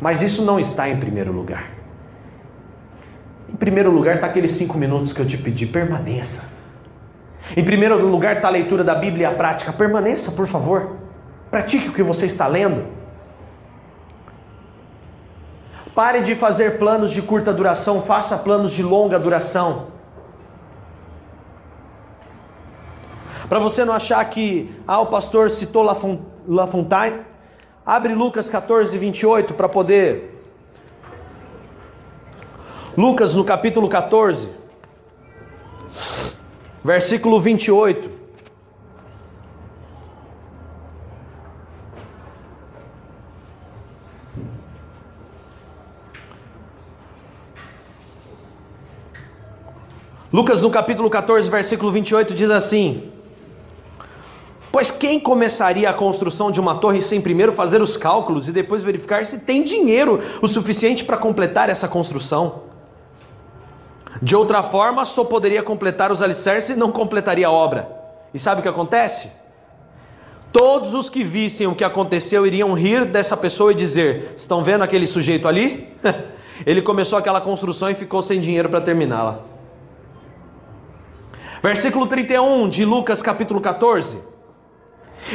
Mas 0.00 0.22
isso 0.22 0.42
não 0.42 0.58
está 0.58 0.88
em 0.88 0.98
primeiro 0.98 1.32
lugar. 1.32 1.79
Primeiro 3.60 3.90
lugar 3.90 4.14
está 4.14 4.26
aqueles 4.26 4.52
cinco 4.52 4.78
minutos 4.78 5.12
que 5.12 5.20
eu 5.20 5.26
te 5.26 5.36
pedi, 5.36 5.66
permaneça. 5.66 6.50
Em 7.54 7.62
primeiro 7.62 7.98
lugar 8.06 8.36
está 8.36 8.48
a 8.48 8.50
leitura 8.50 8.82
da 8.82 8.94
Bíblia 8.94 9.28
e 9.28 9.30
a 9.30 9.36
prática, 9.36 9.70
permaneça, 9.70 10.32
por 10.32 10.46
favor. 10.46 10.96
Pratique 11.50 11.90
o 11.90 11.92
que 11.92 12.02
você 12.02 12.24
está 12.24 12.46
lendo. 12.46 12.86
Pare 15.94 16.22
de 16.22 16.34
fazer 16.34 16.78
planos 16.78 17.10
de 17.10 17.20
curta 17.20 17.52
duração, 17.52 18.00
faça 18.00 18.38
planos 18.38 18.72
de 18.72 18.82
longa 18.82 19.18
duração. 19.18 19.88
Para 23.46 23.58
você 23.58 23.84
não 23.84 23.92
achar 23.92 24.24
que 24.24 24.74
ah, 24.88 25.00
o 25.00 25.06
pastor 25.06 25.50
citou 25.50 25.82
La 25.82 26.66
Fontaine, 26.66 27.20
abre 27.84 28.14
Lucas 28.14 28.48
14, 28.48 28.96
28 28.96 29.52
para 29.52 29.68
poder. 29.68 30.39
Lucas 33.00 33.34
no 33.34 33.42
capítulo 33.42 33.88
14, 33.88 34.46
versículo 36.84 37.40
28. 37.40 38.10
Lucas 50.30 50.60
no 50.60 50.68
capítulo 50.70 51.08
14, 51.08 51.48
versículo 51.48 51.90
28 51.90 52.34
diz 52.34 52.50
assim: 52.50 53.10
Pois 54.70 54.90
quem 54.90 55.18
começaria 55.18 55.88
a 55.88 55.94
construção 55.94 56.50
de 56.50 56.60
uma 56.60 56.74
torre 56.74 57.00
sem 57.00 57.18
primeiro 57.18 57.54
fazer 57.54 57.80
os 57.80 57.96
cálculos 57.96 58.46
e 58.46 58.52
depois 58.52 58.82
verificar 58.82 59.24
se 59.24 59.38
tem 59.38 59.64
dinheiro 59.64 60.20
o 60.42 60.46
suficiente 60.46 61.02
para 61.02 61.16
completar 61.16 61.70
essa 61.70 61.88
construção? 61.88 62.68
De 64.22 64.36
outra 64.36 64.62
forma, 64.62 65.04
só 65.04 65.24
poderia 65.24 65.62
completar 65.62 66.12
os 66.12 66.20
alicerces 66.20 66.70
e 66.70 66.78
não 66.78 66.92
completaria 66.92 67.46
a 67.46 67.50
obra. 67.50 67.88
E 68.34 68.38
sabe 68.38 68.60
o 68.60 68.62
que 68.62 68.68
acontece? 68.68 69.30
Todos 70.52 70.94
os 70.94 71.08
que 71.08 71.24
vissem 71.24 71.66
o 71.66 71.74
que 71.74 71.84
aconteceu 71.84 72.46
iriam 72.46 72.72
rir 72.74 73.04
dessa 73.04 73.36
pessoa 73.36 73.72
e 73.72 73.74
dizer: 73.74 74.34
Estão 74.36 74.62
vendo 74.62 74.82
aquele 74.82 75.06
sujeito 75.06 75.48
ali? 75.48 75.88
Ele 76.66 76.82
começou 76.82 77.18
aquela 77.18 77.40
construção 77.40 77.88
e 77.88 77.94
ficou 77.94 78.20
sem 78.20 78.40
dinheiro 78.40 78.68
para 78.68 78.80
terminá-la. 78.80 79.40
Versículo 81.62 82.06
31 82.06 82.68
de 82.68 82.84
Lucas 82.84 83.22
capítulo 83.22 83.60
14. 83.60 84.29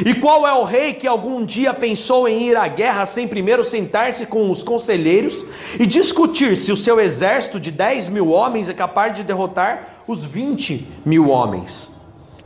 E 0.04 0.14
qual 0.14 0.46
é 0.46 0.52
o 0.52 0.64
rei 0.64 0.94
que 0.94 1.06
algum 1.06 1.44
dia 1.44 1.72
pensou 1.72 2.28
em 2.28 2.42
ir 2.42 2.56
à 2.56 2.68
guerra 2.68 3.06
sem 3.06 3.26
primeiro 3.26 3.64
sentar-se 3.64 4.26
com 4.26 4.50
os 4.50 4.62
conselheiros 4.62 5.46
e 5.78 5.86
discutir 5.86 6.56
se 6.56 6.72
o 6.72 6.76
seu 6.76 7.00
exército 7.00 7.58
de 7.58 7.70
10 7.70 8.08
mil 8.08 8.30
homens 8.30 8.68
é 8.68 8.74
capaz 8.74 9.14
de 9.14 9.22
derrotar 9.22 10.02
os 10.06 10.24
20 10.24 10.86
mil 11.04 11.28
homens 11.28 11.90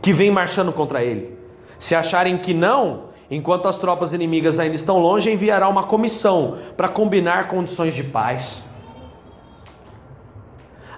que 0.00 0.12
vêm 0.12 0.30
marchando 0.30 0.72
contra 0.72 1.02
ele? 1.02 1.38
Se 1.78 1.94
acharem 1.94 2.38
que 2.38 2.54
não, 2.54 3.04
enquanto 3.30 3.66
as 3.66 3.78
tropas 3.78 4.12
inimigas 4.12 4.58
ainda 4.58 4.76
estão 4.76 4.98
longe, 4.98 5.30
enviará 5.30 5.68
uma 5.68 5.84
comissão 5.84 6.58
para 6.76 6.88
combinar 6.88 7.48
condições 7.48 7.94
de 7.94 8.04
paz. 8.04 8.64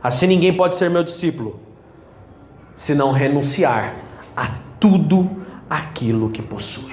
Assim 0.03 0.27
ninguém 0.27 0.53
pode 0.53 0.75
ser 0.75 0.91
meu 0.91 1.05
discípulo 1.05 1.61
se 2.77 2.95
não 2.95 3.13
renunciar 3.13 3.95
a 4.37 4.51
tudo 4.81 5.42
aquilo 5.73 6.29
que 6.29 6.43
possui. 6.43 6.93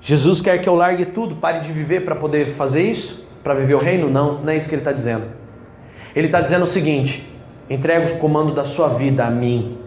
Jesus 0.00 0.40
quer 0.40 0.58
que 0.58 0.68
eu 0.68 0.74
largue 0.74 1.06
tudo, 1.06 1.36
pare 1.36 1.60
de 1.60 1.72
viver 1.72 2.04
para 2.04 2.14
poder 2.14 2.54
fazer 2.54 2.82
isso? 2.82 3.26
Para 3.42 3.54
viver 3.54 3.74
o 3.74 3.78
reino? 3.78 4.08
Não, 4.08 4.40
não 4.40 4.52
é 4.52 4.56
isso 4.56 4.68
que 4.68 4.74
ele 4.74 4.80
está 4.80 4.92
dizendo. 4.92 5.26
Ele 6.14 6.26
está 6.26 6.40
dizendo 6.40 6.62
o 6.62 6.68
seguinte: 6.68 7.28
entrega 7.68 8.14
o 8.14 8.18
comando 8.18 8.54
da 8.54 8.64
sua 8.64 8.88
vida 8.88 9.24
a 9.24 9.30
mim. 9.30 9.78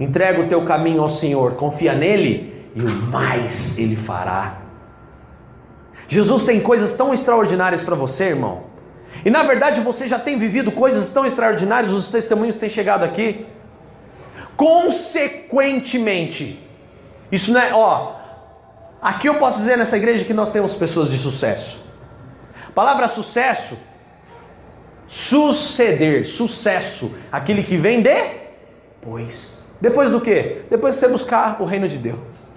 Entrega 0.00 0.40
o 0.40 0.48
teu 0.48 0.64
caminho 0.64 1.02
ao 1.02 1.10
Senhor, 1.10 1.52
confia 1.54 1.92
nele 1.92 2.70
e 2.74 2.80
o 2.80 2.90
mais 3.10 3.78
ele 3.78 3.96
fará. 3.96 4.58
Jesus 6.06 6.44
tem 6.44 6.60
coisas 6.60 6.94
tão 6.94 7.12
extraordinárias 7.12 7.82
para 7.82 7.96
você, 7.96 8.24
irmão, 8.24 8.62
e 9.24 9.30
na 9.30 9.42
verdade 9.42 9.80
você 9.80 10.08
já 10.08 10.18
tem 10.18 10.38
vivido 10.38 10.70
coisas 10.70 11.10
tão 11.10 11.26
extraordinárias, 11.26 11.92
os 11.92 12.08
testemunhos 12.08 12.56
têm 12.56 12.68
chegado 12.68 13.04
aqui. 13.04 13.44
Consequentemente, 14.58 16.62
isso 17.32 17.50
não 17.52 17.60
é, 17.60 17.72
ó, 17.72 18.16
aqui 19.00 19.28
eu 19.28 19.36
posso 19.36 19.60
dizer 19.60 19.78
nessa 19.78 19.96
igreja 19.96 20.24
que 20.24 20.34
nós 20.34 20.50
temos 20.50 20.74
pessoas 20.74 21.08
de 21.08 21.16
sucesso. 21.16 21.78
Palavra 22.74 23.06
sucesso, 23.06 23.78
suceder, 25.06 26.26
sucesso, 26.26 27.16
aquele 27.30 27.62
que 27.62 27.76
vem 27.76 28.02
depois. 28.02 29.64
Depois 29.80 30.10
do 30.10 30.20
que? 30.20 30.62
Depois 30.68 30.94
de 30.94 31.00
você 31.00 31.08
buscar 31.08 31.62
o 31.62 31.64
reino 31.64 31.88
de 31.88 31.96
Deus. 31.96 32.48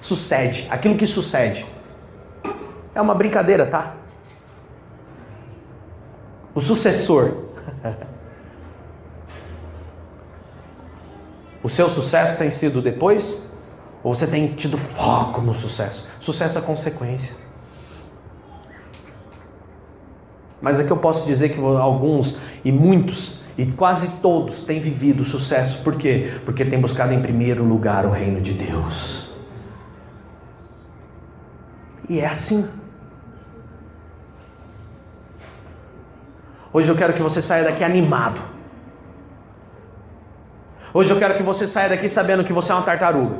Sucede, 0.00 0.66
aquilo 0.70 0.96
que 0.96 1.06
sucede. 1.06 1.66
É 2.94 3.00
uma 3.00 3.14
brincadeira, 3.14 3.66
tá? 3.66 3.96
o 6.54 6.60
sucessor. 6.60 7.44
o 11.62 11.68
seu 11.68 11.88
sucesso 11.88 12.36
tem 12.36 12.50
sido 12.50 12.82
depois? 12.82 13.42
Ou 14.02 14.14
você 14.14 14.26
tem 14.26 14.48
tido 14.54 14.76
foco 14.76 15.40
no 15.40 15.54
sucesso? 15.54 16.08
Sucesso 16.20 16.58
é 16.58 16.60
consequência. 16.60 17.36
Mas 20.60 20.78
aqui 20.78 20.90
eu 20.90 20.96
posso 20.96 21.26
dizer 21.26 21.50
que 21.50 21.60
alguns 21.60 22.38
e 22.64 22.70
muitos 22.70 23.40
e 23.56 23.66
quase 23.66 24.08
todos 24.20 24.60
têm 24.60 24.80
vivido 24.80 25.24
sucesso. 25.24 25.82
Por 25.82 25.96
quê? 25.96 26.32
Porque 26.44 26.64
têm 26.64 26.80
buscado 26.80 27.12
em 27.12 27.20
primeiro 27.20 27.64
lugar 27.64 28.06
o 28.06 28.10
reino 28.10 28.40
de 28.40 28.52
Deus. 28.52 29.30
E 32.08 32.20
é 32.20 32.26
assim. 32.26 32.68
Hoje 36.72 36.88
eu 36.88 36.96
quero 36.96 37.12
que 37.12 37.22
você 37.22 37.42
saia 37.42 37.64
daqui 37.64 37.84
animado. 37.84 38.51
Hoje 40.94 41.10
eu 41.10 41.18
quero 41.18 41.36
que 41.36 41.42
você 41.42 41.66
saia 41.66 41.88
daqui 41.88 42.08
sabendo 42.08 42.44
que 42.44 42.52
você 42.52 42.70
é 42.70 42.74
uma 42.74 42.84
tartaruga. 42.84 43.36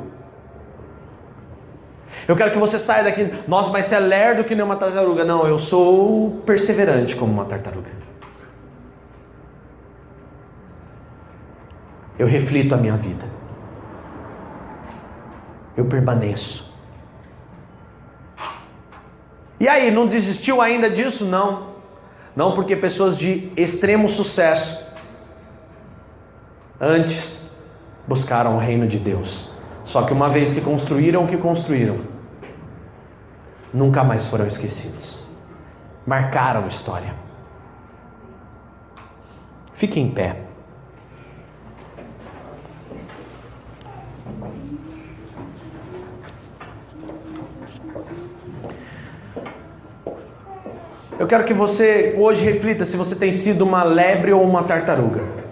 Eu 2.27 2.35
quero 2.35 2.51
que 2.51 2.57
você 2.57 2.79
saia 2.79 3.03
daqui, 3.03 3.31
nossa, 3.47 3.69
mas 3.69 3.85
você 3.85 3.95
é 3.95 3.99
lerdo 3.99 4.43
que 4.43 4.55
nem 4.55 4.63
uma 4.63 4.75
tartaruga. 4.75 5.23
Não, 5.23 5.45
eu 5.45 5.59
sou 5.59 6.41
perseverante 6.45 7.15
como 7.15 7.31
uma 7.31 7.45
tartaruga. 7.45 7.91
Eu 12.17 12.27
reflito 12.27 12.73
a 12.73 12.77
minha 12.77 12.95
vida. 12.95 13.25
Eu 15.75 15.85
permaneço. 15.85 16.71
E 19.59 19.67
aí, 19.67 19.91
não 19.91 20.07
desistiu 20.07 20.61
ainda 20.61 20.89
disso? 20.89 21.25
Não. 21.25 21.73
Não 22.35 22.53
porque 22.53 22.75
pessoas 22.75 23.17
de 23.17 23.51
extremo 23.55 24.09
sucesso 24.09 24.85
antes 26.79 27.42
buscaram 28.07 28.55
o 28.55 28.59
reino 28.59 28.87
de 28.87 28.97
Deus. 28.97 29.51
Só 29.83 30.03
que 30.03 30.13
uma 30.13 30.29
vez 30.29 30.53
que 30.53 30.61
construíram 30.61 31.25
o 31.25 31.27
que 31.27 31.37
construíram, 31.37 31.97
nunca 33.73 34.03
mais 34.03 34.25
foram 34.25 34.47
esquecidos. 34.47 35.23
Marcaram 36.05 36.67
história. 36.67 37.13
Fique 39.73 39.99
em 39.99 40.09
pé. 40.09 40.37
Eu 51.19 51.27
quero 51.27 51.45
que 51.45 51.53
você 51.53 52.15
hoje 52.17 52.43
reflita 52.43 52.83
se 52.83 52.97
você 52.97 53.15
tem 53.15 53.31
sido 53.31 53.63
uma 53.63 53.83
lebre 53.83 54.33
ou 54.33 54.43
uma 54.43 54.63
tartaruga. 54.63 55.42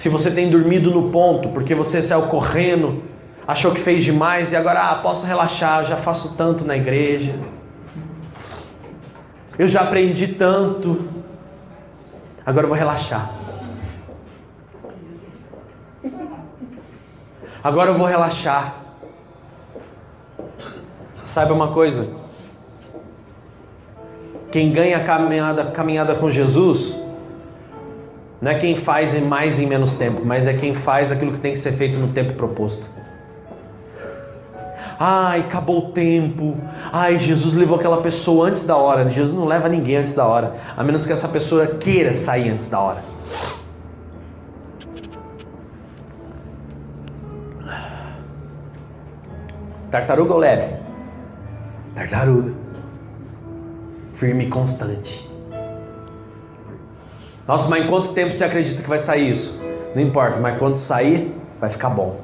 Se 0.00 0.08
você 0.08 0.30
tem 0.30 0.48
dormido 0.48 0.90
no 0.90 1.10
ponto 1.10 1.50
porque 1.50 1.74
você 1.74 2.00
saiu 2.00 2.22
correndo, 2.22 3.02
achou 3.46 3.70
que 3.70 3.82
fez 3.82 4.02
demais 4.02 4.50
e 4.50 4.56
agora 4.56 4.80
ah, 4.80 4.94
posso 4.94 5.26
relaxar, 5.26 5.84
já 5.84 5.98
faço 5.98 6.34
tanto 6.36 6.64
na 6.64 6.74
igreja. 6.74 7.38
Eu 9.58 9.68
já 9.68 9.82
aprendi 9.82 10.28
tanto. 10.28 11.06
Agora 12.46 12.64
eu 12.64 12.68
vou 12.70 12.78
relaxar. 12.78 13.30
Agora 17.62 17.90
eu 17.90 17.98
vou 17.98 18.06
relaxar. 18.06 18.76
Saiba 21.24 21.52
uma 21.52 21.74
coisa. 21.74 22.08
Quem 24.50 24.72
ganha 24.72 24.96
a 24.96 25.04
caminhada, 25.04 25.66
caminhada 25.66 26.14
com 26.14 26.30
Jesus 26.30 27.09
não 28.40 28.50
é 28.50 28.58
quem 28.58 28.76
faz 28.76 29.14
em 29.14 29.20
mais 29.20 29.58
em 29.58 29.66
menos 29.66 29.94
tempo, 29.94 30.22
mas 30.24 30.46
é 30.46 30.54
quem 30.54 30.74
faz 30.74 31.12
aquilo 31.12 31.32
que 31.32 31.40
tem 31.40 31.52
que 31.52 31.58
ser 31.58 31.72
feito 31.72 31.98
no 31.98 32.08
tempo 32.08 32.34
proposto. 32.34 32.88
Ai, 34.98 35.40
acabou 35.40 35.78
o 35.78 35.92
tempo. 35.92 36.56
Ai, 36.92 37.18
Jesus 37.18 37.54
levou 37.54 37.78
aquela 37.78 38.02
pessoa 38.02 38.48
antes 38.48 38.66
da 38.66 38.76
hora. 38.76 39.08
Jesus 39.10 39.34
não 39.34 39.46
leva 39.46 39.68
ninguém 39.68 39.96
antes 39.96 40.14
da 40.14 40.26
hora, 40.26 40.56
a 40.76 40.84
menos 40.84 41.06
que 41.06 41.12
essa 41.12 41.28
pessoa 41.28 41.66
queira 41.66 42.12
sair 42.12 42.50
antes 42.50 42.68
da 42.68 42.80
hora. 42.80 43.02
Tartaruga 49.90 50.34
ou 50.34 50.38
leve? 50.38 50.76
Tartaruga. 51.94 52.52
Firme 54.14 54.44
e 54.44 54.48
constante. 54.48 55.29
Nossa, 57.50 57.68
mas 57.68 57.84
em 57.84 57.88
quanto 57.88 58.12
tempo 58.12 58.32
você 58.32 58.44
acredita 58.44 58.80
que 58.80 58.88
vai 58.88 59.00
sair 59.00 59.28
isso? 59.28 59.60
Não 59.92 60.00
importa, 60.00 60.38
mas 60.38 60.56
quando 60.56 60.78
sair, 60.78 61.34
vai 61.60 61.68
ficar 61.68 61.90
bom. 61.90 62.20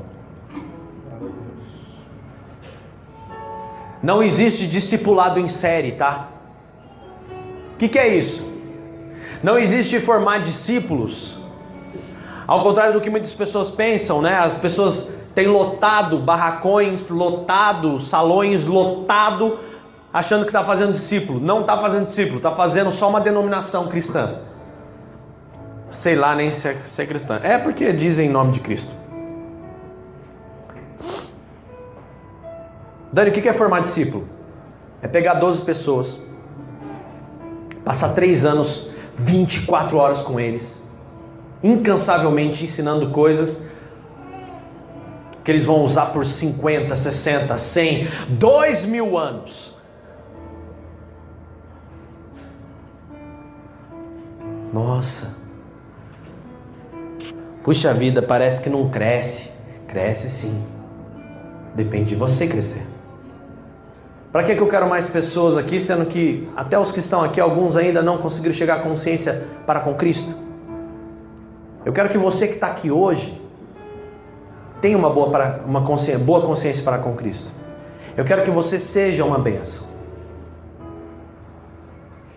Não 4.00 4.22
existe 4.22 4.68
discipulado 4.68 5.40
em 5.40 5.48
série, 5.48 5.90
tá? 5.90 6.28
O 7.74 7.76
que, 7.76 7.88
que 7.88 7.98
é 7.98 8.06
isso? 8.06 8.48
Não 9.42 9.58
existe 9.58 9.98
formar 9.98 10.42
discípulos. 10.42 11.36
Ao 12.46 12.62
contrário 12.62 12.92
do 12.92 13.00
que 13.00 13.10
muitas 13.10 13.34
pessoas 13.34 13.68
pensam, 13.68 14.22
né? 14.22 14.38
As 14.38 14.56
pessoas 14.56 15.12
têm 15.34 15.48
lotado 15.48 16.20
barracões, 16.20 17.08
lotado 17.08 17.98
salões, 17.98 18.64
lotado, 18.64 19.58
achando 20.14 20.42
que 20.44 20.50
está 20.50 20.62
fazendo 20.62 20.92
discípulo. 20.92 21.40
Não 21.40 21.62
está 21.62 21.76
fazendo 21.78 22.04
discípulo, 22.04 22.36
está 22.36 22.52
fazendo 22.52 22.92
só 22.92 23.08
uma 23.08 23.20
denominação 23.20 23.88
cristã. 23.88 24.36
Sei 25.92 26.14
lá 26.14 26.34
nem 26.34 26.50
se 26.52 26.68
é, 26.68 26.74
se 26.84 27.02
é 27.02 27.06
cristã. 27.06 27.40
É 27.42 27.58
porque 27.58 27.92
dizem 27.92 28.28
em 28.28 28.30
nome 28.30 28.52
de 28.52 28.60
Cristo. 28.60 28.92
Dani, 33.12 33.30
o 33.30 33.32
que 33.32 33.48
é 33.48 33.52
formar 33.52 33.80
discípulo? 33.80 34.28
É 35.00 35.08
pegar 35.08 35.34
12 35.34 35.62
pessoas, 35.62 36.20
passar 37.84 38.10
3 38.10 38.44
anos, 38.44 38.90
24 39.16 39.96
horas 39.96 40.18
com 40.22 40.38
eles, 40.38 40.86
incansavelmente 41.62 42.64
ensinando 42.64 43.10
coisas 43.10 43.66
que 45.42 45.50
eles 45.50 45.64
vão 45.64 45.82
usar 45.82 46.06
por 46.06 46.26
50, 46.26 46.94
60, 46.94 47.56
100, 47.56 48.08
2 48.30 48.84
mil 48.84 49.16
anos. 49.16 49.74
Nossa, 54.72 55.34
puxa 57.66 57.92
vida, 57.92 58.22
parece 58.22 58.62
que 58.62 58.70
não 58.70 58.88
cresce. 58.88 59.50
Cresce 59.88 60.30
sim, 60.30 60.64
depende 61.74 62.10
de 62.10 62.14
você 62.14 62.46
crescer. 62.46 62.86
Para 64.30 64.44
que, 64.44 64.54
que 64.54 64.60
eu 64.60 64.68
quero 64.68 64.88
mais 64.88 65.08
pessoas 65.08 65.56
aqui, 65.56 65.80
sendo 65.80 66.06
que 66.06 66.48
até 66.54 66.78
os 66.78 66.92
que 66.92 67.00
estão 67.00 67.24
aqui, 67.24 67.40
alguns 67.40 67.74
ainda 67.74 68.02
não 68.02 68.18
conseguiram 68.18 68.54
chegar 68.54 68.76
à 68.76 68.82
consciência 68.82 69.48
para 69.66 69.80
com 69.80 69.94
Cristo? 69.94 70.36
Eu 71.84 71.92
quero 71.92 72.08
que 72.08 72.18
você 72.18 72.46
que 72.46 72.54
está 72.54 72.68
aqui 72.68 72.90
hoje 72.90 73.40
tenha 74.80 74.96
uma 74.96 75.10
boa, 75.10 75.30
para, 75.30 75.60
uma 75.66 75.82
consciência, 75.82 76.24
boa 76.24 76.42
consciência 76.42 76.84
para 76.84 76.98
com 76.98 77.16
Cristo. 77.16 77.50
Eu 78.16 78.24
quero 78.24 78.44
que 78.44 78.50
você 78.50 78.78
seja 78.78 79.24
uma 79.24 79.38
bênção. 79.40 79.88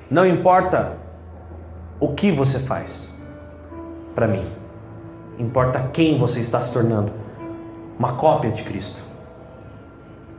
Não 0.09 0.25
importa 0.25 0.93
o 1.99 2.13
que 2.13 2.31
você 2.31 2.59
faz 2.59 3.13
para 4.15 4.27
mim, 4.27 4.58
importa 5.39 5.89
quem 5.93 6.17
você 6.17 6.39
está 6.39 6.61
se 6.61 6.71
tornando. 6.71 7.11
Uma 7.97 8.13
cópia 8.13 8.51
de 8.51 8.63
Cristo. 8.63 9.01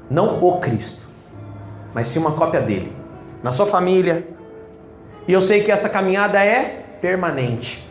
Não 0.09 0.39
o 0.41 0.61
Cristo 0.61 1.11
mas 1.95 2.09
sim 2.09 2.19
uma 2.19 2.33
cópia 2.33 2.61
dele, 2.61 2.93
na 3.43 3.53
sua 3.53 3.67
família. 3.67 4.27
E 5.27 5.33
eu 5.33 5.41
sei 5.41 5.63
que 5.63 5.71
essa 5.71 5.89
caminhada 5.89 6.43
é 6.45 6.85
permanente, 7.01 7.87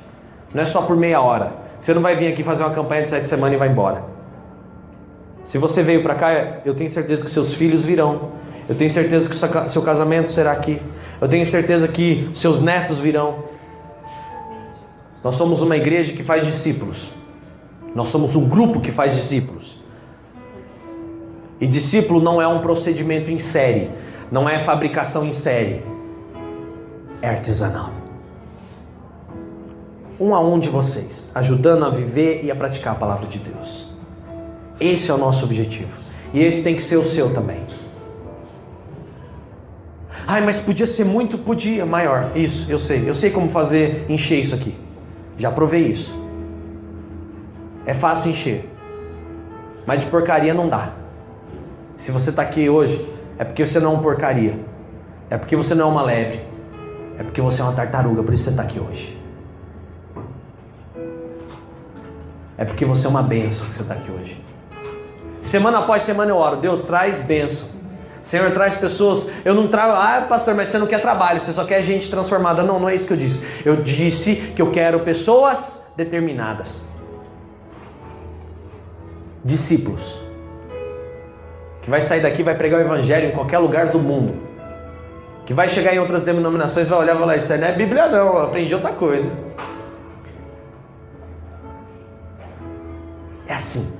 não 0.53 0.61
é 0.61 0.65
só 0.65 0.81
por 0.81 0.95
meia 0.95 1.21
hora. 1.21 1.51
Você 1.81 1.93
não 1.93 2.01
vai 2.01 2.15
vir 2.15 2.31
aqui 2.31 2.43
fazer 2.43 2.63
uma 2.63 2.73
campanha 2.73 3.03
de 3.03 3.09
sete 3.09 3.27
semanas 3.27 3.55
e 3.55 3.57
vai 3.57 3.69
embora. 3.69 4.03
Se 5.43 5.57
você 5.57 5.81
veio 5.81 6.03
para 6.03 6.15
cá, 6.15 6.59
eu 6.65 6.75
tenho 6.75 6.89
certeza 6.89 7.23
que 7.23 7.29
seus 7.29 7.53
filhos 7.53 7.83
virão. 7.83 8.31
Eu 8.67 8.75
tenho 8.75 8.89
certeza 8.89 9.29
que 9.29 9.69
seu 9.69 9.81
casamento 9.81 10.29
será 10.29 10.51
aqui. 10.51 10.79
Eu 11.19 11.27
tenho 11.27 11.45
certeza 11.45 11.87
que 11.87 12.29
seus 12.33 12.61
netos 12.61 12.99
virão. 12.99 13.45
Nós 15.23 15.35
somos 15.35 15.61
uma 15.61 15.75
igreja 15.75 16.13
que 16.13 16.23
faz 16.23 16.45
discípulos. 16.45 17.09
Nós 17.93 18.07
somos 18.09 18.35
um 18.35 18.47
grupo 18.47 18.79
que 18.79 18.91
faz 18.91 19.13
discípulos. 19.13 19.77
E 21.59 21.67
discípulo 21.67 22.21
não 22.21 22.41
é 22.41 22.47
um 22.47 22.61
procedimento 22.61 23.29
em 23.29 23.37
série, 23.37 23.91
não 24.31 24.47
é 24.47 24.59
fabricação 24.59 25.25
em 25.25 25.33
série, 25.33 25.83
é 27.21 27.27
artesanal. 27.27 27.91
Um 30.17 30.33
a 30.33 30.39
um 30.39 30.57
de 30.57 30.69
vocês, 30.69 31.31
ajudando 31.35 31.85
a 31.85 31.89
viver 31.89 32.43
e 32.43 32.51
a 32.51 32.55
praticar 32.55 32.93
a 32.93 32.95
palavra 32.95 33.27
de 33.27 33.39
Deus. 33.39 33.91
Esse 34.79 35.11
é 35.11 35.13
o 35.13 35.17
nosso 35.17 35.43
objetivo. 35.43 35.91
E 36.33 36.41
esse 36.41 36.63
tem 36.63 36.75
que 36.75 36.83
ser 36.83 36.95
o 36.95 37.03
seu 37.03 37.33
também. 37.33 37.59
Ai, 40.25 40.41
mas 40.41 40.59
podia 40.59 40.87
ser 40.87 41.05
muito, 41.05 41.37
podia, 41.37 41.85
maior. 41.85 42.31
Isso, 42.35 42.69
eu 42.69 42.77
sei. 42.77 43.09
Eu 43.09 43.15
sei 43.15 43.31
como 43.31 43.49
fazer 43.49 44.05
encher 44.07 44.39
isso 44.39 44.53
aqui. 44.55 44.77
Já 45.39 45.49
provei 45.49 45.87
isso. 45.87 46.13
É 47.85 47.93
fácil 47.93 48.29
encher. 48.29 48.69
Mas 49.87 50.01
de 50.01 50.07
porcaria 50.07 50.53
não 50.53 50.69
dá. 50.69 50.91
Se 51.97 52.11
você 52.11 52.29
está 52.29 52.41
aqui 52.41 52.69
hoje, 52.69 53.11
é 53.37 53.43
porque 53.43 53.65
você 53.65 53.79
não 53.79 53.91
é 53.91 53.93
uma 53.95 54.03
porcaria. 54.03 54.59
É 55.29 55.37
porque 55.37 55.55
você 55.55 55.73
não 55.73 55.87
é 55.87 55.91
uma 55.91 56.03
lebre. 56.03 56.41
É 57.17 57.23
porque 57.23 57.41
você 57.41 57.61
é 57.61 57.63
uma 57.63 57.73
tartaruga, 57.73 58.21
por 58.21 58.33
isso 58.33 58.43
você 58.43 58.49
está 58.49 58.63
aqui 58.63 58.79
hoje. 58.79 59.17
É 62.57 62.65
porque 62.65 62.85
você 62.85 63.07
é 63.07 63.09
uma 63.09 63.23
bênção 63.23 63.65
que 63.67 63.75
você 63.75 63.81
está 63.81 63.93
aqui 63.93 64.11
hoje. 64.11 64.43
Semana 65.41 65.79
após 65.79 66.03
semana 66.03 66.31
eu 66.31 66.35
oro, 66.35 66.57
Deus 66.57 66.83
traz 66.83 67.19
bênção. 67.19 67.78
Senhor, 68.23 68.51
traz 68.51 68.75
pessoas. 68.75 69.29
Eu 69.43 69.55
não 69.55 69.67
trago, 69.67 69.93
ah, 69.93 70.25
pastor, 70.27 70.55
mas 70.55 70.69
você 70.69 70.77
não 70.77 70.87
quer 70.87 71.01
trabalho, 71.01 71.39
você 71.39 71.51
só 71.51 71.63
quer 71.65 71.81
gente 71.81 72.09
transformada. 72.09 72.63
Não, 72.63 72.79
não 72.79 72.89
é 72.89 72.95
isso 72.95 73.07
que 73.07 73.13
eu 73.13 73.17
disse. 73.17 73.45
Eu 73.65 73.77
disse 73.77 74.35
que 74.55 74.61
eu 74.61 74.71
quero 74.71 74.99
pessoas 75.01 75.85
determinadas. 75.95 76.83
Discípulos 79.43 80.29
que 81.81 81.89
vai 81.89 82.01
sair 82.01 82.21
daqui 82.21 82.43
vai 82.43 82.55
pregar 82.55 82.79
o 82.79 82.83
evangelho 82.83 83.29
em 83.29 83.31
qualquer 83.31 83.57
lugar 83.57 83.87
do 83.87 83.97
mundo, 83.99 84.35
que 85.45 85.53
vai 85.55 85.67
chegar 85.67 85.93
em 85.93 85.99
outras 85.99 86.21
denominações 86.21 86.87
vai 86.87 86.99
olhar 86.99 87.15
e 87.15 87.19
falar: 87.19 87.37
Isso 87.37 87.51
aí 87.51 87.59
não 87.59 87.67
é 87.67 87.71
Bíblia, 87.71 88.07
não, 88.07 88.17
eu 88.17 88.41
aprendi 88.43 88.75
outra 88.75 88.91
coisa. 88.91 89.35
É 93.47 93.55
assim. 93.55 93.91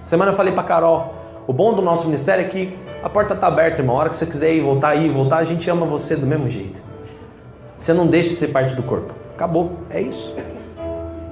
Semana 0.00 0.30
eu 0.30 0.36
falei 0.36 0.52
para 0.52 0.62
Carol: 0.62 1.12
o 1.46 1.52
bom 1.52 1.74
do 1.74 1.82
nosso 1.82 2.06
ministério 2.06 2.44
é 2.46 2.48
que 2.48 2.78
a 3.02 3.08
porta 3.08 3.34
está 3.34 3.46
aberta, 3.46 3.80
irmão. 3.80 3.96
A 3.96 4.00
hora 4.00 4.10
que 4.10 4.16
você 4.16 4.26
quiser 4.26 4.52
ir, 4.52 4.60
voltar, 4.60 4.96
ir, 4.96 5.10
voltar, 5.10 5.38
a 5.38 5.44
gente 5.44 5.70
ama 5.70 5.86
você 5.86 6.16
do 6.16 6.26
mesmo 6.26 6.50
jeito. 6.50 6.80
Você 7.78 7.92
não 7.92 8.06
deixa 8.06 8.30
de 8.30 8.36
ser 8.36 8.48
parte 8.48 8.74
do 8.74 8.82
corpo. 8.82 9.14
Acabou. 9.34 9.78
É 9.88 10.00
isso. 10.00 10.34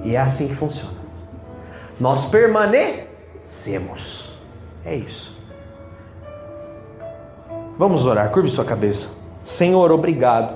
E 0.03 0.15
é 0.15 0.19
assim 0.19 0.47
que 0.47 0.55
funciona. 0.55 0.95
Nós 1.99 2.29
permanecemos. 2.29 4.31
É 4.85 4.95
isso. 4.95 5.35
Vamos 7.77 8.07
orar, 8.07 8.31
curve 8.31 8.49
sua 8.49 8.65
cabeça. 8.65 9.09
Senhor, 9.43 9.91
obrigado, 9.91 10.55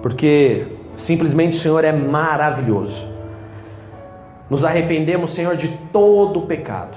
porque 0.00 0.66
simplesmente 0.96 1.56
o 1.56 1.60
Senhor 1.60 1.84
é 1.84 1.92
maravilhoso. 1.92 3.06
Nos 4.48 4.64
arrependemos, 4.64 5.34
Senhor, 5.34 5.56
de 5.56 5.68
todo 5.92 6.40
o 6.40 6.46
pecado. 6.46 6.96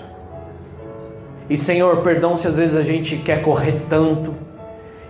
E 1.50 1.58
Senhor, 1.58 1.98
perdão 1.98 2.38
se 2.38 2.48
às 2.48 2.56
vezes 2.56 2.76
a 2.76 2.84
gente 2.84 3.18
quer 3.18 3.42
correr 3.42 3.82
tanto 3.90 4.34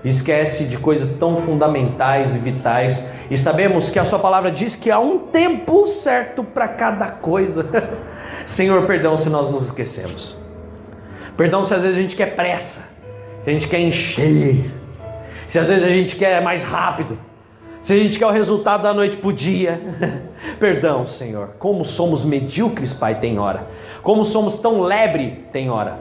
esquece 0.09 0.65
de 0.65 0.77
coisas 0.77 1.17
tão 1.17 1.37
fundamentais 1.37 2.35
e 2.35 2.39
vitais, 2.39 3.09
e 3.29 3.37
sabemos 3.37 3.89
que 3.89 3.97
a 3.97 4.05
Sua 4.05 4.19
palavra 4.19 4.51
diz 4.51 4.75
que 4.75 4.91
há 4.91 4.99
um 4.99 5.17
tempo 5.17 5.87
certo 5.87 6.43
para 6.43 6.67
cada 6.67 7.07
coisa. 7.07 7.67
Senhor, 8.45 8.85
perdão 8.85 9.17
se 9.17 9.29
nós 9.29 9.49
nos 9.49 9.65
esquecemos, 9.65 10.37
perdão 11.35 11.65
se 11.65 11.73
às 11.73 11.81
vezes 11.81 11.97
a 11.97 12.01
gente 12.01 12.15
quer 12.15 12.35
pressa, 12.35 12.87
a 13.45 13.49
gente 13.49 13.67
quer 13.67 13.79
encher, 13.79 14.71
se 15.47 15.57
às 15.57 15.67
vezes 15.67 15.83
a 15.83 15.89
gente 15.89 16.15
quer 16.15 16.39
mais 16.41 16.63
rápido, 16.63 17.17
se 17.81 17.93
a 17.93 17.97
gente 17.97 18.17
quer 18.17 18.27
o 18.27 18.31
resultado 18.31 18.83
da 18.83 18.93
noite 18.93 19.17
para 19.17 19.29
o 19.29 19.33
dia. 19.33 19.79
Perdão, 20.59 21.05
Senhor. 21.05 21.49
Como 21.59 21.85
somos 21.85 22.23
medíocres, 22.23 22.91
Pai, 22.91 23.19
tem 23.19 23.37
hora. 23.37 23.67
Como 24.01 24.25
somos 24.25 24.57
tão 24.57 24.81
lebre, 24.81 25.45
tem 25.51 25.69
hora. 25.69 25.99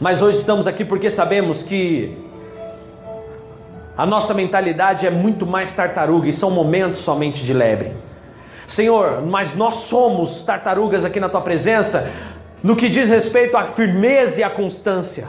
Mas 0.00 0.20
hoje 0.20 0.38
estamos 0.38 0.66
aqui 0.66 0.84
porque 0.84 1.10
sabemos 1.10 1.62
que 1.62 2.16
a 3.96 4.04
nossa 4.04 4.34
mentalidade 4.34 5.06
é 5.06 5.10
muito 5.10 5.46
mais 5.46 5.72
tartaruga 5.72 6.28
e 6.28 6.32
são 6.32 6.50
momentos 6.50 7.00
somente 7.00 7.44
de 7.44 7.52
lebre. 7.52 7.92
Senhor, 8.66 9.22
mas 9.22 9.54
nós 9.54 9.74
somos 9.76 10.42
tartarugas 10.42 11.04
aqui 11.04 11.20
na 11.20 11.28
tua 11.28 11.40
presença 11.40 12.10
no 12.62 12.74
que 12.74 12.88
diz 12.88 13.08
respeito 13.08 13.56
à 13.56 13.64
firmeza 13.64 14.40
e 14.40 14.44
à 14.44 14.50
constância. 14.50 15.28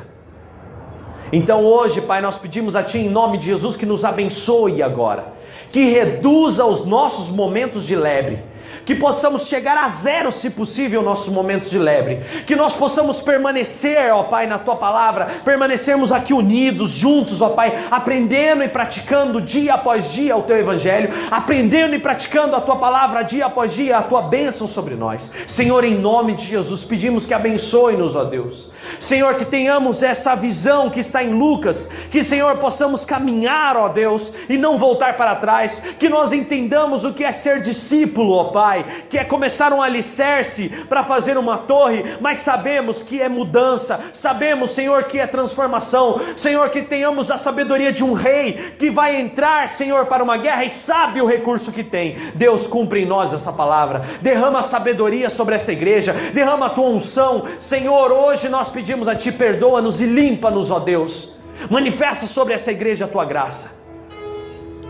Então 1.31 1.63
hoje, 1.63 2.01
Pai, 2.01 2.21
nós 2.21 2.37
pedimos 2.37 2.75
a 2.75 2.83
Ti 2.83 2.99
em 2.99 3.09
nome 3.09 3.37
de 3.37 3.45
Jesus 3.45 3.75
que 3.75 3.85
nos 3.85 4.03
abençoe 4.03 4.81
agora, 4.81 5.25
que 5.71 5.89
reduza 5.89 6.65
os 6.65 6.85
nossos 6.85 7.29
momentos 7.29 7.85
de 7.85 7.95
lebre 7.95 8.39
que 8.87 8.95
possamos 8.95 9.47
chegar 9.47 9.77
a 9.77 9.89
zero, 9.89 10.31
se 10.31 10.49
possível, 10.49 11.01
nossos 11.01 11.27
momentos 11.27 11.69
de 11.69 11.77
lebre, 11.77 12.21
que 12.47 12.55
nós 12.55 12.73
possamos 12.73 13.19
permanecer, 13.19 14.13
ó 14.13 14.23
Pai, 14.23 14.47
na 14.47 14.57
Tua 14.57 14.77
palavra, 14.77 15.25
permanecermos 15.43 16.09
aqui 16.09 16.33
unidos, 16.33 16.91
juntos, 16.91 17.41
ó 17.41 17.49
Pai, 17.49 17.77
aprendendo 17.91 18.63
e 18.63 18.69
praticando 18.69 19.41
dia 19.41 19.73
após 19.73 20.09
dia 20.09 20.37
o 20.37 20.43
Teu 20.43 20.57
Evangelho, 20.57 21.09
aprendendo 21.29 21.95
e 21.95 21.99
praticando 21.99 22.55
a 22.55 22.61
Tua 22.61 22.77
palavra 22.77 23.23
dia 23.23 23.47
após 23.47 23.73
dia, 23.73 23.97
a 23.97 24.03
Tua 24.03 24.21
bênção 24.21 24.69
sobre 24.69 24.95
nós. 24.95 25.33
Senhor, 25.45 25.83
em 25.83 25.99
nome 25.99 26.35
de 26.35 26.45
Jesus, 26.45 26.81
pedimos 26.85 27.25
que 27.25 27.33
abençoe-nos, 27.33 28.15
ó 28.15 28.23
Deus. 28.23 28.71
Senhor, 29.01 29.35
que 29.35 29.43
tenhamos 29.43 30.01
essa 30.01 30.33
visão 30.33 30.89
que 30.89 31.01
está 31.01 31.21
em 31.21 31.33
Lucas, 31.33 31.89
que, 32.09 32.23
Senhor, 32.23 32.55
possamos 32.59 33.03
caminhar, 33.03 33.75
ó 33.75 33.89
Deus, 33.89 34.31
e 34.47 34.57
não 34.57 34.77
voltar 34.77 35.17
para 35.17 35.35
trás, 35.35 35.83
que 35.99 36.07
nós 36.07 36.31
entendamos 36.31 37.03
o 37.03 37.13
que 37.13 37.25
é 37.25 37.33
ser 37.33 37.59
discípulo, 37.61 38.31
ó 38.31 38.43
Pai 38.45 38.76
Pai, 38.77 38.85
que 39.09 39.17
é 39.17 39.23
começar 39.23 39.73
um 39.73 39.81
alicerce 39.81 40.69
para 40.87 41.03
fazer 41.03 41.37
uma 41.37 41.57
torre, 41.57 42.17
mas 42.19 42.39
sabemos 42.39 43.01
que 43.01 43.21
é 43.21 43.29
mudança, 43.29 43.99
sabemos, 44.13 44.71
Senhor, 44.71 45.05
que 45.05 45.19
é 45.19 45.25
transformação, 45.25 46.19
Senhor, 46.35 46.69
que 46.69 46.81
tenhamos 46.81 47.31
a 47.31 47.37
sabedoria 47.37 47.91
de 47.91 48.03
um 48.03 48.13
rei 48.13 48.75
que 48.77 48.89
vai 48.89 49.19
entrar, 49.19 49.69
Senhor, 49.69 50.05
para 50.05 50.23
uma 50.23 50.37
guerra 50.37 50.65
e 50.65 50.69
sabe 50.69 51.21
o 51.21 51.27
recurso 51.27 51.71
que 51.71 51.83
tem. 51.83 52.17
Deus 52.35 52.67
cumpre 52.67 53.01
em 53.01 53.05
nós 53.05 53.33
essa 53.33 53.51
palavra, 53.51 54.03
derrama 54.21 54.61
sabedoria 54.61 55.29
sobre 55.29 55.55
essa 55.55 55.71
igreja, 55.71 56.13
derrama 56.33 56.67
a 56.67 56.71
tua 56.71 56.89
unção, 56.89 57.45
Senhor. 57.59 58.11
Hoje 58.11 58.49
nós 58.49 58.69
pedimos 58.69 59.07
a 59.07 59.15
Ti, 59.15 59.31
perdoa-nos 59.31 60.01
e 60.01 60.05
limpa-nos, 60.05 60.69
ó 60.71 60.79
Deus. 60.79 61.33
Manifesta 61.69 62.27
sobre 62.27 62.53
essa 62.53 62.71
igreja 62.71 63.05
a 63.05 63.07
tua 63.07 63.25
graça. 63.25 63.75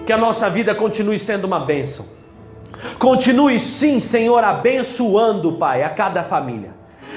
Que 0.05 0.11
a 0.11 0.17
nossa 0.17 0.49
vida 0.49 0.73
continue 0.73 1.19
sendo 1.19 1.45
uma 1.45 1.59
bênção 1.59 2.16
Continue 2.99 3.57
sim, 3.59 3.99
Senhor, 3.99 4.43
abençoando, 4.43 5.53
Pai, 5.53 5.83
a 5.83 5.89
cada 5.89 6.23
família. 6.23 6.71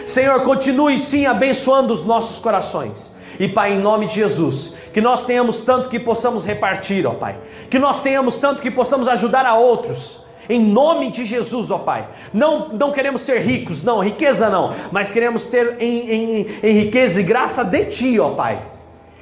Senhor, 0.06 0.42
continue 0.42 0.98
sim 0.98 1.26
abençoando 1.26 1.92
os 1.92 2.04
nossos 2.04 2.38
corações. 2.38 3.14
E 3.38 3.48
Pai, 3.48 3.74
em 3.74 3.78
nome 3.78 4.06
de 4.06 4.14
Jesus, 4.14 4.74
que 4.92 5.00
nós 5.00 5.24
tenhamos 5.24 5.62
tanto 5.62 5.88
que 5.88 5.98
possamos 5.98 6.44
repartir, 6.44 7.06
ó 7.06 7.12
Pai. 7.12 7.36
Que 7.70 7.78
nós 7.78 8.02
tenhamos 8.02 8.36
tanto 8.36 8.62
que 8.62 8.70
possamos 8.70 9.08
ajudar 9.08 9.46
a 9.46 9.54
outros. 9.54 10.24
Em 10.48 10.60
nome 10.60 11.10
de 11.10 11.24
Jesus, 11.24 11.70
ó 11.70 11.78
Pai. 11.78 12.08
Não, 12.34 12.70
não 12.70 12.92
queremos 12.92 13.22
ser 13.22 13.40
ricos, 13.40 13.82
não, 13.82 14.00
riqueza 14.00 14.50
não. 14.50 14.74
Mas 14.90 15.10
queremos 15.10 15.46
ter 15.46 15.76
em, 15.80 16.10
em, 16.10 16.46
em 16.62 16.72
riqueza 16.72 17.20
e 17.20 17.24
graça 17.24 17.64
de 17.64 17.84
Ti, 17.86 18.20
ó 18.20 18.30
Pai. 18.30 18.60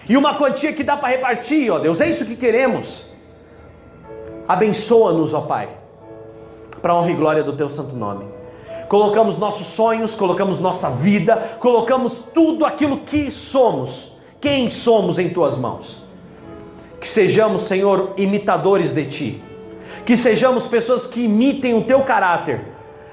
E 0.08 0.16
uma 0.16 0.36
quantia 0.36 0.72
que 0.72 0.82
dá 0.82 0.96
para 0.96 1.10
repartir, 1.10 1.70
ó 1.70 1.78
Deus. 1.78 2.00
É 2.00 2.08
isso 2.08 2.24
que 2.24 2.34
queremos. 2.34 3.06
Abençoa-nos, 4.48 5.34
ó 5.34 5.42
Pai 5.42 5.77
para 6.80 6.94
honra 6.94 7.10
e 7.10 7.14
glória 7.14 7.42
do 7.42 7.52
teu 7.52 7.68
santo 7.68 7.94
nome. 7.94 8.24
Colocamos 8.88 9.36
nossos 9.36 9.66
sonhos, 9.66 10.14
colocamos 10.14 10.58
nossa 10.58 10.90
vida, 10.90 11.56
colocamos 11.60 12.18
tudo 12.32 12.64
aquilo 12.64 12.98
que 12.98 13.30
somos, 13.30 14.12
quem 14.40 14.70
somos 14.70 15.18
em 15.18 15.28
tuas 15.28 15.56
mãos. 15.56 16.02
Que 16.98 17.06
sejamos, 17.06 17.62
Senhor, 17.62 18.14
imitadores 18.16 18.92
de 18.92 19.04
ti. 19.04 19.42
Que 20.06 20.16
sejamos 20.16 20.66
pessoas 20.66 21.06
que 21.06 21.24
imitem 21.24 21.74
o 21.74 21.84
teu 21.84 22.00
caráter 22.00 22.64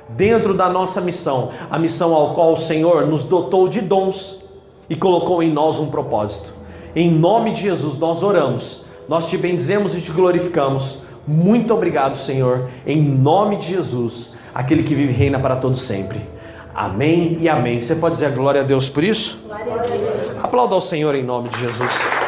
dentro 0.09 0.53
da 0.53 0.69
nossa 0.69 1.01
missão, 1.01 1.51
a 1.69 1.77
missão 1.77 2.13
ao 2.13 2.33
qual 2.33 2.53
o 2.53 2.57
Senhor 2.57 3.05
nos 3.07 3.23
dotou 3.23 3.67
de 3.67 3.81
dons 3.81 4.41
e 4.89 4.95
colocou 4.95 5.41
em 5.43 5.51
nós 5.51 5.77
um 5.77 5.89
propósito. 5.89 6.53
Em 6.95 7.11
nome 7.11 7.51
de 7.51 7.63
Jesus 7.63 7.97
nós 7.97 8.23
oramos, 8.23 8.85
nós 9.09 9.27
te 9.27 9.37
bendizemos 9.37 9.95
e 9.95 10.01
te 10.01 10.11
glorificamos 10.11 11.04
muito 11.27 11.73
obrigado, 11.73 12.17
Senhor, 12.17 12.69
em 12.85 13.01
nome 13.01 13.57
de 13.57 13.67
Jesus, 13.67 14.33
aquele 14.53 14.83
que 14.83 14.93
vive 14.93 15.11
e 15.11 15.15
reina 15.15 15.39
para 15.39 15.55
todos 15.55 15.81
sempre. 15.81 16.21
Amém 16.73 17.37
e 17.39 17.47
amém. 17.47 17.79
Você 17.79 17.95
pode 17.95 18.15
dizer 18.15 18.31
glória 18.31 18.61
a 18.61 18.63
Deus 18.63 18.89
por 18.89 19.03
isso? 19.03 19.41
Glória 19.45 19.73
a 19.73 19.77
Deus. 19.77 20.43
Aplauda 20.43 20.75
ao 20.75 20.81
Senhor 20.81 21.15
em 21.15 21.23
nome 21.23 21.49
de 21.49 21.59
Jesus. 21.59 22.24